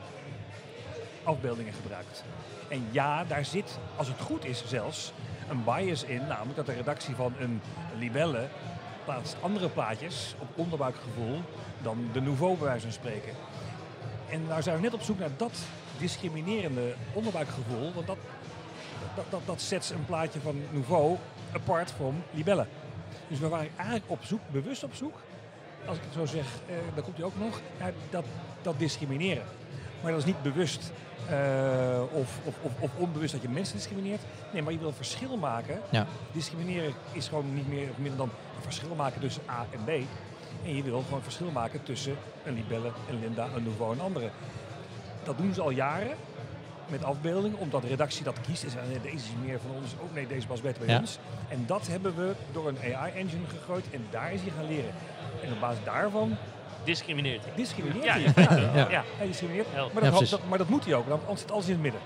afbeeldingen 1.22 1.72
gebruikt. 1.72 2.24
En 2.68 2.86
ja, 2.90 3.24
daar 3.24 3.44
zit, 3.44 3.78
als 3.96 4.08
het 4.08 4.20
goed 4.20 4.44
is 4.44 4.62
zelfs, 4.66 5.12
een 5.50 5.64
bias 5.64 6.04
in, 6.04 6.26
namelijk 6.26 6.56
dat 6.56 6.66
de 6.66 6.72
redactie 6.72 7.14
van 7.14 7.34
een 7.38 7.60
libelle 7.98 8.48
plaatst 9.04 9.36
andere 9.40 9.68
plaatjes 9.68 10.34
op 10.38 10.48
onderbuikgevoel 10.54 11.40
dan 11.82 12.08
de 12.12 12.20
Nouveau 12.20 12.56
bij 12.56 12.66
wijze 12.66 12.82
van 12.82 12.92
spreken. 12.92 13.32
En 14.30 14.46
nou 14.46 14.62
zijn 14.62 14.76
we 14.76 14.82
net 14.82 14.94
op 14.94 15.02
zoek 15.02 15.18
naar 15.18 15.30
dat 15.36 15.58
discriminerende 15.98 16.94
onderbuikgevoel, 17.12 17.92
want 17.94 18.06
dat, 18.06 18.18
dat, 19.14 19.24
dat, 19.30 19.40
dat 19.44 19.60
zet 19.60 19.92
een 19.94 20.04
plaatje 20.04 20.40
van 20.40 20.62
Nouveau 20.70 21.16
apart 21.52 21.90
from 21.90 22.22
libelle. 22.30 22.66
Dus 23.28 23.38
we 23.38 23.48
waren 23.48 23.70
eigenlijk 23.76 24.10
op 24.10 24.24
zoek, 24.24 24.40
bewust 24.50 24.84
op 24.84 24.94
zoek, 24.94 25.14
als 25.86 25.96
ik 25.96 26.02
het 26.04 26.12
zo 26.12 26.26
zeg, 26.26 26.44
eh, 26.44 26.74
dan 26.94 27.04
komt 27.04 27.16
hij 27.16 27.26
ook 27.26 27.38
nog, 27.38 27.60
dat, 28.10 28.24
dat 28.62 28.78
discrimineren. 28.78 29.44
Maar 30.02 30.10
dat 30.10 30.20
is 30.20 30.26
niet 30.26 30.42
bewust 30.42 30.92
eh, 31.28 32.02
of, 32.12 32.38
of, 32.44 32.54
of, 32.80 32.90
onbewust 32.96 33.32
dat 33.32 33.42
je 33.42 33.48
mensen 33.48 33.76
discrimineert. 33.76 34.20
Nee, 34.52 34.62
maar 34.62 34.72
je 34.72 34.78
wil 34.78 34.92
verschil 34.92 35.36
maken. 35.36 35.80
Ja. 35.90 36.06
Discrimineren 36.32 36.92
is 37.12 37.28
gewoon 37.28 37.54
niet 37.54 37.68
meer 37.68 37.90
of 37.90 37.96
minder 37.98 38.16
dan 38.18 38.30
een 38.56 38.62
verschil 38.62 38.94
maken 38.94 39.20
tussen 39.20 39.42
A 39.50 39.66
en 39.70 39.84
B. 39.84 39.88
En 40.64 40.76
je 40.76 40.82
wil 40.82 41.02
gewoon 41.02 41.22
verschil 41.22 41.50
maken 41.50 41.82
tussen 41.82 42.16
een 42.44 42.54
libelle, 42.54 42.92
een 43.10 43.20
Linda, 43.20 43.48
een 43.56 43.62
Nouveau 43.62 43.92
en 43.92 44.00
andere. 44.00 44.30
Dat 45.24 45.38
doen 45.38 45.54
ze 45.54 45.60
al 45.62 45.70
jaren 45.70 46.16
met 46.90 47.04
afbeeldingen, 47.04 47.58
omdat 47.58 47.82
de 47.82 47.88
redactie 47.88 48.24
dat 48.24 48.40
kiest. 48.40 48.62
En 48.64 48.70
nee, 48.88 49.00
deze 49.00 49.14
is 49.16 49.32
meer 49.44 49.60
van 49.60 49.70
ons, 49.76 49.94
ook 50.02 50.14
nee, 50.14 50.26
deze 50.26 50.46
past 50.46 50.62
beter 50.62 50.84
bij 50.84 50.94
Ja. 50.94 51.00
ons. 51.00 51.18
En 51.48 51.64
dat 51.66 51.86
hebben 51.86 52.16
we 52.16 52.32
door 52.52 52.68
een 52.68 52.78
AI-engine 52.94 53.46
gegooid 53.48 53.84
en 53.90 54.06
daar 54.10 54.32
is 54.32 54.40
hij 54.40 54.50
gaan 54.50 54.66
leren. 54.66 54.90
En 55.44 55.52
op 55.52 55.60
basis 55.60 55.84
daarvan 55.84 56.36
Discrimineert 56.84 57.44
hij. 57.44 57.52
discrimineert 57.56 58.04
Ja. 58.04 58.16
Ja. 58.74 58.86
ja. 58.90 59.04
Hij 59.16 59.26
discrimineert. 59.26 59.66
Maar 59.94 60.04
Ja, 60.04 60.10
dat, 60.10 60.28
dat- 60.28 60.40
maar 60.48 60.58
dat 60.58 60.68
moet 60.68 60.84
hij 60.84 60.94
ook, 60.94 61.08
want 61.08 61.20
anders 61.22 61.40
zit 61.40 61.50
alles 61.52 61.66
in 61.66 61.72
het 61.72 61.82
midden. 61.82 62.00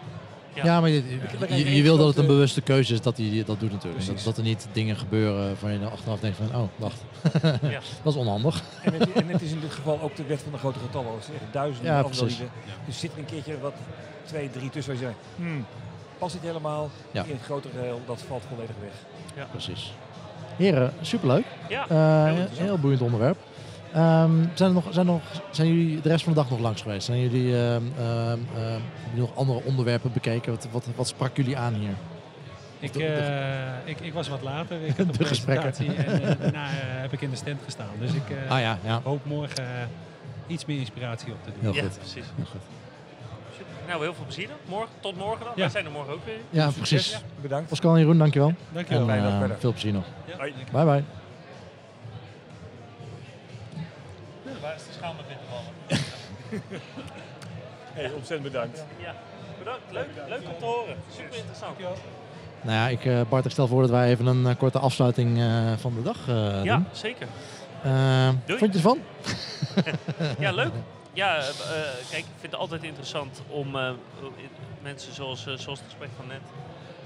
Ja. 0.55 0.65
Ja, 0.65 0.81
maar 0.81 0.91
je, 0.91 1.75
je, 1.75 1.83
wil 1.83 1.97
dat 1.97 2.07
het 2.07 2.17
een 2.17 2.27
bewuste 2.27 2.61
keuze 2.61 2.93
is 2.95 3.01
dat 3.01 3.17
hij 3.17 3.43
dat 3.47 3.61
doet 3.61 3.73
natuurlijk. 3.73 4.07
Dat, 4.07 4.21
dat 4.25 4.37
er 4.37 4.43
niet 4.43 4.67
dingen 4.73 4.97
gebeuren 4.97 5.47
waarvan 5.47 5.73
je 5.73 5.79
dan 5.79 5.91
achteraf 5.91 6.21
denkt 6.21 6.37
van, 6.37 6.61
oh, 6.61 6.69
wacht, 6.77 7.01
Ja. 7.43 7.81
dat 8.03 8.13
is 8.13 8.19
onhandig. 8.19 8.63
En 8.83 8.93
het, 8.95 9.13
en 9.13 9.29
het 9.29 9.43
is 9.43 9.51
in 9.53 9.61
dit 9.61 9.73
geval 9.73 10.01
ook 10.03 10.17
de 10.17 10.25
wet 10.25 10.43
van 10.43 10.53
de 10.53 10.59
grote 10.59 10.79
getallen. 10.79 11.13
Duizenden 11.51 11.93
Ja, 11.93 12.03
precies. 12.03 12.39
Ja. 12.39 12.45
Dus 12.87 12.99
zit 12.99 13.13
er 13.13 13.19
een 13.19 13.25
keertje 13.25 13.61
wat, 13.61 13.75
twee, 14.25 14.51
drie 14.51 14.71
tussen 14.71 14.93
waar 14.93 15.03
je 15.03 15.09
zegt, 15.09 15.19
hmm, 15.37 15.67
past 16.19 16.33
dit 16.33 16.43
helemaal? 16.43 16.91
Ja. 17.11 17.23
In 17.25 17.33
het 17.35 17.43
grotere 17.45 17.75
geheel, 17.79 18.01
dat 18.07 18.23
valt 18.29 18.43
volledig 18.49 18.75
weg. 18.81 19.47
Precies. 19.51 19.93
Heren, 20.57 20.93
superleuk. 21.01 21.45
Ja, 21.69 21.87
Eh, 21.89 22.33
heel 22.57 22.79
boeiend 22.79 23.01
onderwerp. 23.03 23.37
Ehm, 23.95 24.33
zijn, 24.55 24.69
er 24.69 24.75
nog, 24.75 24.85
zijn, 24.91 25.07
er 25.07 25.13
nog, 25.13 25.23
zijn 25.51 25.69
jullie 25.69 26.01
de 26.01 26.09
rest 26.09 26.25
van 26.25 26.33
de 26.33 26.39
dag 26.39 26.51
nog 26.51 26.59
langs 26.59 26.83
geweest? 26.83 27.07
Zijn 27.07 27.21
jullie 27.21 27.57
ehm, 27.57 27.83
ehm, 27.99 28.39
ehm, 28.57 28.81
jullie 29.09 29.21
nog 29.21 29.37
andere 29.37 29.61
onderwerpen 29.65 30.13
bekeken? 30.13 30.53
Wat, 30.53 30.69
wat, 30.71 30.87
wat 30.97 31.09
sprak 31.09 31.37
jullie 31.37 31.57
aan 31.57 31.75
hier? 31.75 31.91
Ik, 32.79 32.93
de- 32.93 32.99
de- 32.99 33.07
eh, 33.07 33.91
ik, 33.91 34.01
ik 34.01 34.13
was 34.13 34.29
wat 34.29 34.43
later. 34.43 34.81
Ik 34.83 34.89
had 34.97 34.99
een 35.07 35.13
De 35.13 35.25
gesprekken. 35.25 35.71
presentatie 35.73 36.05
En 36.05 36.23
eh, 36.29 36.41
daarna 36.41 36.65
eh, 36.69 36.73
heb 36.79 37.13
ik 37.13 37.21
in 37.21 37.31
de 37.31 37.37
stand 37.37 37.59
gestaan. 37.65 37.91
Dus 37.99 38.13
ik 38.13 38.31
eh, 38.31 38.51
ah 38.51 38.61
ja, 38.61 38.79
ja. 38.85 39.01
hoop 39.05 39.25
morgen 39.25 39.65
iets 40.47 40.65
meer 40.65 40.79
inspiratie 40.79 41.33
op 41.33 41.39
te 41.45 41.51
doen. 41.51 41.61
Heel 41.61 41.75
ja 41.75 41.83
goed. 41.89 41.99
precies. 41.99 42.25
Heel 42.37 42.45
goed. 42.51 42.61
Nou, 43.89 44.03
heel 44.03 44.15
veel 44.15 44.25
plezier 44.25 44.47
dan. 44.49 44.57
Morgen, 44.69 44.89
tot 45.01 45.17
morgen 45.17 45.45
dan. 45.45 45.53
Ja. 45.57 45.61
Wij 45.61 45.71
zijn 45.71 45.85
er 45.85 45.91
morgen 45.91 46.13
ook 46.13 46.25
weer. 46.25 46.39
Ja, 46.51 46.71
precies. 46.77 47.19
Bedankt. 47.43 47.69
Pascal 47.69 47.93
en 47.93 47.99
Jeroen, 47.99 48.19
dankjewel. 48.19 48.53
Dankjewel. 48.73 49.09
En 49.11 49.51
veel 49.59 49.71
plezier 49.71 49.93
nog. 49.93 50.05
Bye 50.73 50.85
bye. 50.85 51.05
Hey, 57.93 58.11
ontzettend 58.17 58.53
bedankt. 58.53 58.85
Ja, 58.99 59.15
bedankt. 59.59 59.81
Leuk, 59.91 60.07
leuk 60.29 60.41
om 60.53 60.59
te 60.59 60.65
horen. 60.65 60.97
Super 61.17 61.37
interessant. 61.37 61.79
Nou 62.63 62.77
ja, 62.79 62.89
ik, 62.89 63.05
eh, 63.05 63.21
Bart, 63.29 63.45
ik 63.45 63.51
stel 63.51 63.67
voor 63.67 63.81
dat 63.81 63.91
wij 63.91 64.09
even 64.11 64.27
een 64.27 64.47
eh, 64.47 64.57
korte 64.59 64.79
afsluiting 64.79 65.39
eh, 65.41 65.73
van 65.77 65.95
de 65.95 66.03
dag 66.03 66.17
eh, 66.29 66.65
Ja, 66.65 66.77
doen. 66.77 66.87
zeker. 66.93 67.27
Doei. 68.47 68.59
vond 68.59 68.73
je 68.73 68.79
ervan? 68.79 68.99
Ja, 70.39 70.53
leuk. 70.53 70.73
Ja, 71.13 71.35
kijk, 72.11 72.23
ik 72.25 72.39
vind 72.41 72.53
het 72.53 72.61
altijd 72.61 72.83
interessant 72.83 73.43
om 73.49 73.77
eh, 73.77 73.91
mensen 74.83 75.15
zoals, 75.15 75.47
eh, 75.47 75.55
zoals 75.57 75.79
het 75.79 75.89
gesprek 75.89 76.09
van 76.17 76.27
net, 76.27 76.41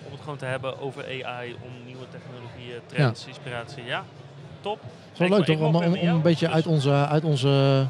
om 0.06 0.12
het 0.12 0.20
gewoon 0.20 0.36
te 0.38 0.44
hebben 0.44 0.80
over 0.80 1.04
AI, 1.24 1.56
om 1.64 1.70
nieuwe 1.86 2.04
technologieën, 2.10 2.80
trends, 2.86 3.26
inspiratie. 3.26 3.84
Ja, 3.84 4.04
top. 4.60 4.78
Het 4.82 5.12
is 5.12 5.18
wel 5.18 5.38
Ik- 5.38 5.46
leuk 5.46 5.56
toch? 5.58 5.66
Om, 5.66 5.76
om, 5.76 5.82
een 6.08 6.22
beetje 6.22 6.46
dus- 6.46 6.54
uit 6.54 6.66
onze, 6.66 6.90
uit 6.92 7.24
onze 7.24 7.86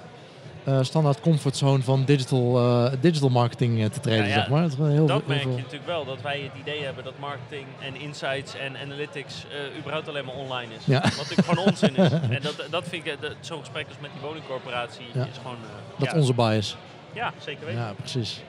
eh, 0.64 0.78
standaard 0.82 1.20
comfortzone 1.20 1.82
van 1.82 2.04
digital, 2.04 2.58
eh, 2.58 2.92
digital 3.00 3.28
marketing 3.28 3.82
eh, 3.82 3.90
te 3.90 4.00
treden, 4.00 4.22
Ja, 4.22 4.28
ja, 4.28 4.34
zeg 4.34 4.48
maar. 4.48 4.68
Wel 4.78 4.86
heel, 4.86 5.06
Dat 5.06 5.16
heel 5.18 5.28
merk 5.28 5.42
je 5.42 5.48
natuurlijk 5.48 5.86
wel, 5.86 6.04
dat 6.04 6.20
wij 6.22 6.40
het 6.40 6.52
idee 6.60 6.82
hebben 6.84 7.04
dat 7.04 7.18
marketing 7.18 7.66
en 7.80 8.00
insights 8.00 8.54
en 8.56 8.76
analytics 8.76 9.46
überhaupt 9.78 10.08
alleen 10.08 10.24
maar 10.24 10.34
online 10.34 10.74
is. 10.78 10.84
Ja. 10.84 11.00
Wat 11.00 11.16
natuurlijk 11.16 11.48
gewoon 11.48 11.64
onzin 11.66 11.96
is. 11.96 12.10
En 12.36 12.42
dat, 12.42 12.62
dat 12.70 12.84
vind 12.88 13.06
ik, 13.06 13.16
dat- 13.20 13.32
zo'n 13.40 13.58
gesprek 13.60 13.86
als 13.88 13.96
met 14.00 14.10
die 14.12 14.20
woningcorporatie 14.22 15.04
is 15.14 15.38
gewoon... 15.42 15.56
Dat 15.98 16.12
onze 16.14 16.34
bias. 16.34 16.76
Ja, 17.12 17.32
zeker 17.44 17.64
weten. 17.66 17.80
Ja, 17.80 17.92
precies. 17.98 18.42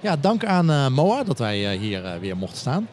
Ja, 0.00 0.16
dank 0.16 0.44
aan 0.44 0.92
MOA 0.92 1.24
dat 1.24 1.38
wij 1.38 1.76
hier 1.76 2.02
weer 2.20 2.36
mochten 2.36 2.58
staan. 2.58 2.88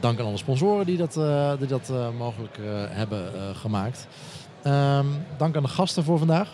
Dank 0.00 0.18
aan 0.20 0.26
alle 0.26 0.36
sponsoren 0.36 0.86
die 0.86 0.96
dat, 0.96 1.12
die 1.58 1.68
dat 1.68 1.92
mogelijk 2.18 2.58
hebben 2.90 3.30
gemaakt. 3.56 4.06
Ehm, 4.62 5.06
dank 5.36 5.56
aan 5.56 5.62
de 5.62 5.68
gasten 5.68 6.04
voor 6.04 6.18
vandaag. 6.18 6.48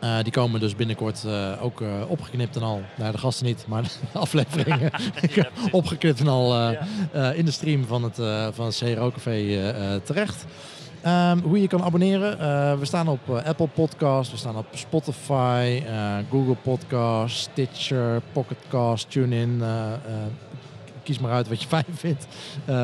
Eh, 0.00 0.16
die 0.22 0.32
komen 0.32 0.60
dus 0.60 0.76
binnenkort 0.76 1.24
eh, 1.24 1.52
ook 1.60 1.80
eh, 1.80 1.88
opgeknipt 2.08 2.56
en 2.56 2.62
al. 2.62 2.82
Nou, 2.96 3.12
de 3.12 3.18
gasten 3.18 3.46
niet, 3.46 3.64
maar 3.68 3.82
de 4.12 4.18
afleveringen 4.18 4.90
Ja, 5.34 5.48
opgeknipt 5.70 6.20
en 6.20 6.28
al 6.28 6.54
Ja. 7.12 7.32
in 7.32 7.44
de 7.44 7.50
stream 7.50 7.84
van 7.86 8.02
het, 8.02 8.16
van 8.54 8.66
het 8.66 8.76
CRO 8.76 9.10
Café 9.10 10.00
terecht. 10.04 10.44
Ehm, 11.02 11.38
hoe 11.38 11.60
je 11.60 11.68
kan 11.68 11.82
abonneren. 11.82 12.38
we 12.78 12.84
staan 12.84 13.08
op 13.08 13.28
Apple 13.44 13.68
Podcast, 13.68 14.30
we 14.30 14.36
staan 14.36 14.56
op 14.56 14.66
Spotify, 14.70 15.82
Google 16.30 16.56
Podcast, 16.62 17.36
Stitcher, 17.36 18.22
Pocketcast, 18.32 19.10
TuneIn. 19.10 19.62
kies 21.02 21.18
maar 21.18 21.32
uit 21.32 21.48
wat 21.48 21.62
je 21.62 21.68
fijn 21.76 21.84
vindt 21.94 22.26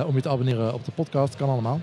om 0.06 0.14
je 0.14 0.20
te 0.20 0.28
abonneren 0.28 0.74
op 0.74 0.84
de 0.84 0.92
podcast. 0.92 1.36
Kan 1.36 1.48
allemaal. 1.48 1.80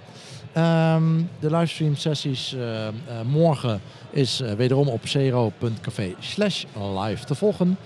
Ehm, 0.53 1.21
de 1.39 1.51
livestream 1.51 1.95
sessies 1.95 2.53
eh, 2.53 2.87
eh, 2.87 2.93
morgen 3.25 3.81
is 4.09 4.41
eh, 4.41 4.51
wederom 4.51 4.87
op 4.87 5.01
cro.café 5.01 6.13
slash 6.19 6.63
live 6.95 7.25
te 7.25 7.35
volgen. 7.35 7.77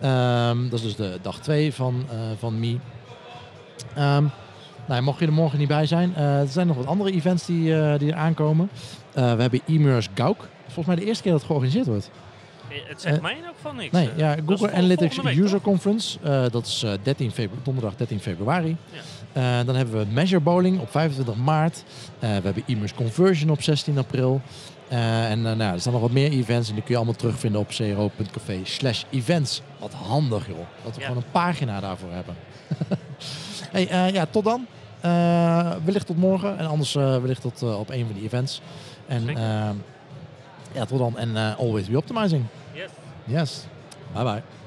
Ehm, 0.00 0.68
dat 0.68 0.78
is 0.78 0.82
dus 0.82 0.96
de 0.96 1.18
dag 1.22 1.40
2 1.40 1.74
van, 1.74 2.04
van 2.38 2.60
Mi. 2.60 2.80
Ehm, 3.94 4.24
nou, 4.86 5.02
mocht 5.02 5.18
je 5.18 5.26
er 5.26 5.32
morgen 5.32 5.58
niet 5.58 5.68
bij 5.68 5.86
zijn, 5.86 6.16
er 6.16 6.48
zijn 6.48 6.66
nog 6.66 6.76
wat 6.76 6.86
andere 6.86 7.12
events 7.12 7.46
die, 7.46 7.62
die 7.98 8.10
er 8.10 8.16
aankomen. 8.16 8.70
We 9.12 9.20
hebben 9.20 9.60
e-Mers 9.66 10.08
Gauk. 10.14 10.48
Volgens 10.64 10.86
mij 10.86 10.96
de 10.96 11.04
eerste 11.04 11.22
keer 11.22 11.32
dat 11.32 11.40
het 11.40 11.50
georganiseerd 11.50 11.86
wordt. 11.86 12.10
Eh, 12.68 12.76
Het 12.88 13.00
zegt 13.00 13.16
Eh, 13.16 13.22
mij 13.22 13.36
elk 13.44 13.54
geval 13.56 13.72
niks. 13.72 13.92
Nee, 13.92 14.08
Eh, 14.10 14.16
ja, 14.18 14.36
Google 14.46 14.72
Analytics 14.72 15.20
week, 15.20 15.36
User 15.36 15.50
toch? 15.50 15.62
Conference. 15.62 16.18
dat 16.50 16.66
is 16.66 16.82
eh, 16.82 16.92
13 17.02 17.30
febru- 17.30 17.58
donderdag 17.62 17.96
13 17.96 18.20
februari. 18.20 18.76
Ja. 19.32 19.64
Dan 19.64 19.74
hebben 19.76 19.98
we 19.98 20.06
Measure 20.12 20.40
Bowling 20.40 20.80
op 20.80 20.90
25 20.90 21.36
maart. 21.36 21.84
We 22.18 22.26
hebben 22.26 22.62
e-Mers 22.66 22.94
Conversion 22.94 23.50
op 23.50 23.62
16 23.62 23.98
april. 23.98 24.40
En 24.88 25.42
nou, 25.42 25.60
er 25.60 25.80
staan 25.80 25.92
nog 25.92 26.02
wat 26.02 26.10
meer 26.10 26.30
events 26.30 26.68
en 26.68 26.74
die 26.74 26.82
kun 26.82 26.90
je 26.92 26.96
allemaal 26.96 27.16
terugvinden 27.16 27.60
op 27.60 27.68
cro.café 27.68 28.60
slash 28.62 29.02
events. 29.10 29.62
Wat 29.78 29.92
handig 29.92 30.46
joh, 30.46 30.56
dat 30.84 30.94
we 30.94 31.00
Ja. 31.00 31.06
gewoon 31.06 31.22
een 31.22 31.30
pagina 31.30 31.80
daarvoor 31.80 32.10
hebben. 32.12 32.34
hey, 33.88 34.12
ja, 34.12 34.26
tot 34.30 34.44
dan. 34.44 34.66
Wellicht 35.84 36.06
tot 36.06 36.16
morgen 36.16 36.58
en 36.58 36.66
anders 36.66 36.92
wellicht 36.94 37.40
tot 37.40 37.62
op 37.62 37.90
een 37.90 38.04
van 38.06 38.14
die 38.14 38.24
events. 38.24 38.60
En 39.06 39.26
Tot 40.72 40.98
dan 40.98 41.18
en 41.18 41.36
eh, 41.36 41.58
always 41.58 41.88
be 41.88 41.96
optimizing. 41.96 42.44
Yes. 42.72 42.90
Yes. 43.24 43.66
Bye 44.12 44.24
bye. 44.24 44.61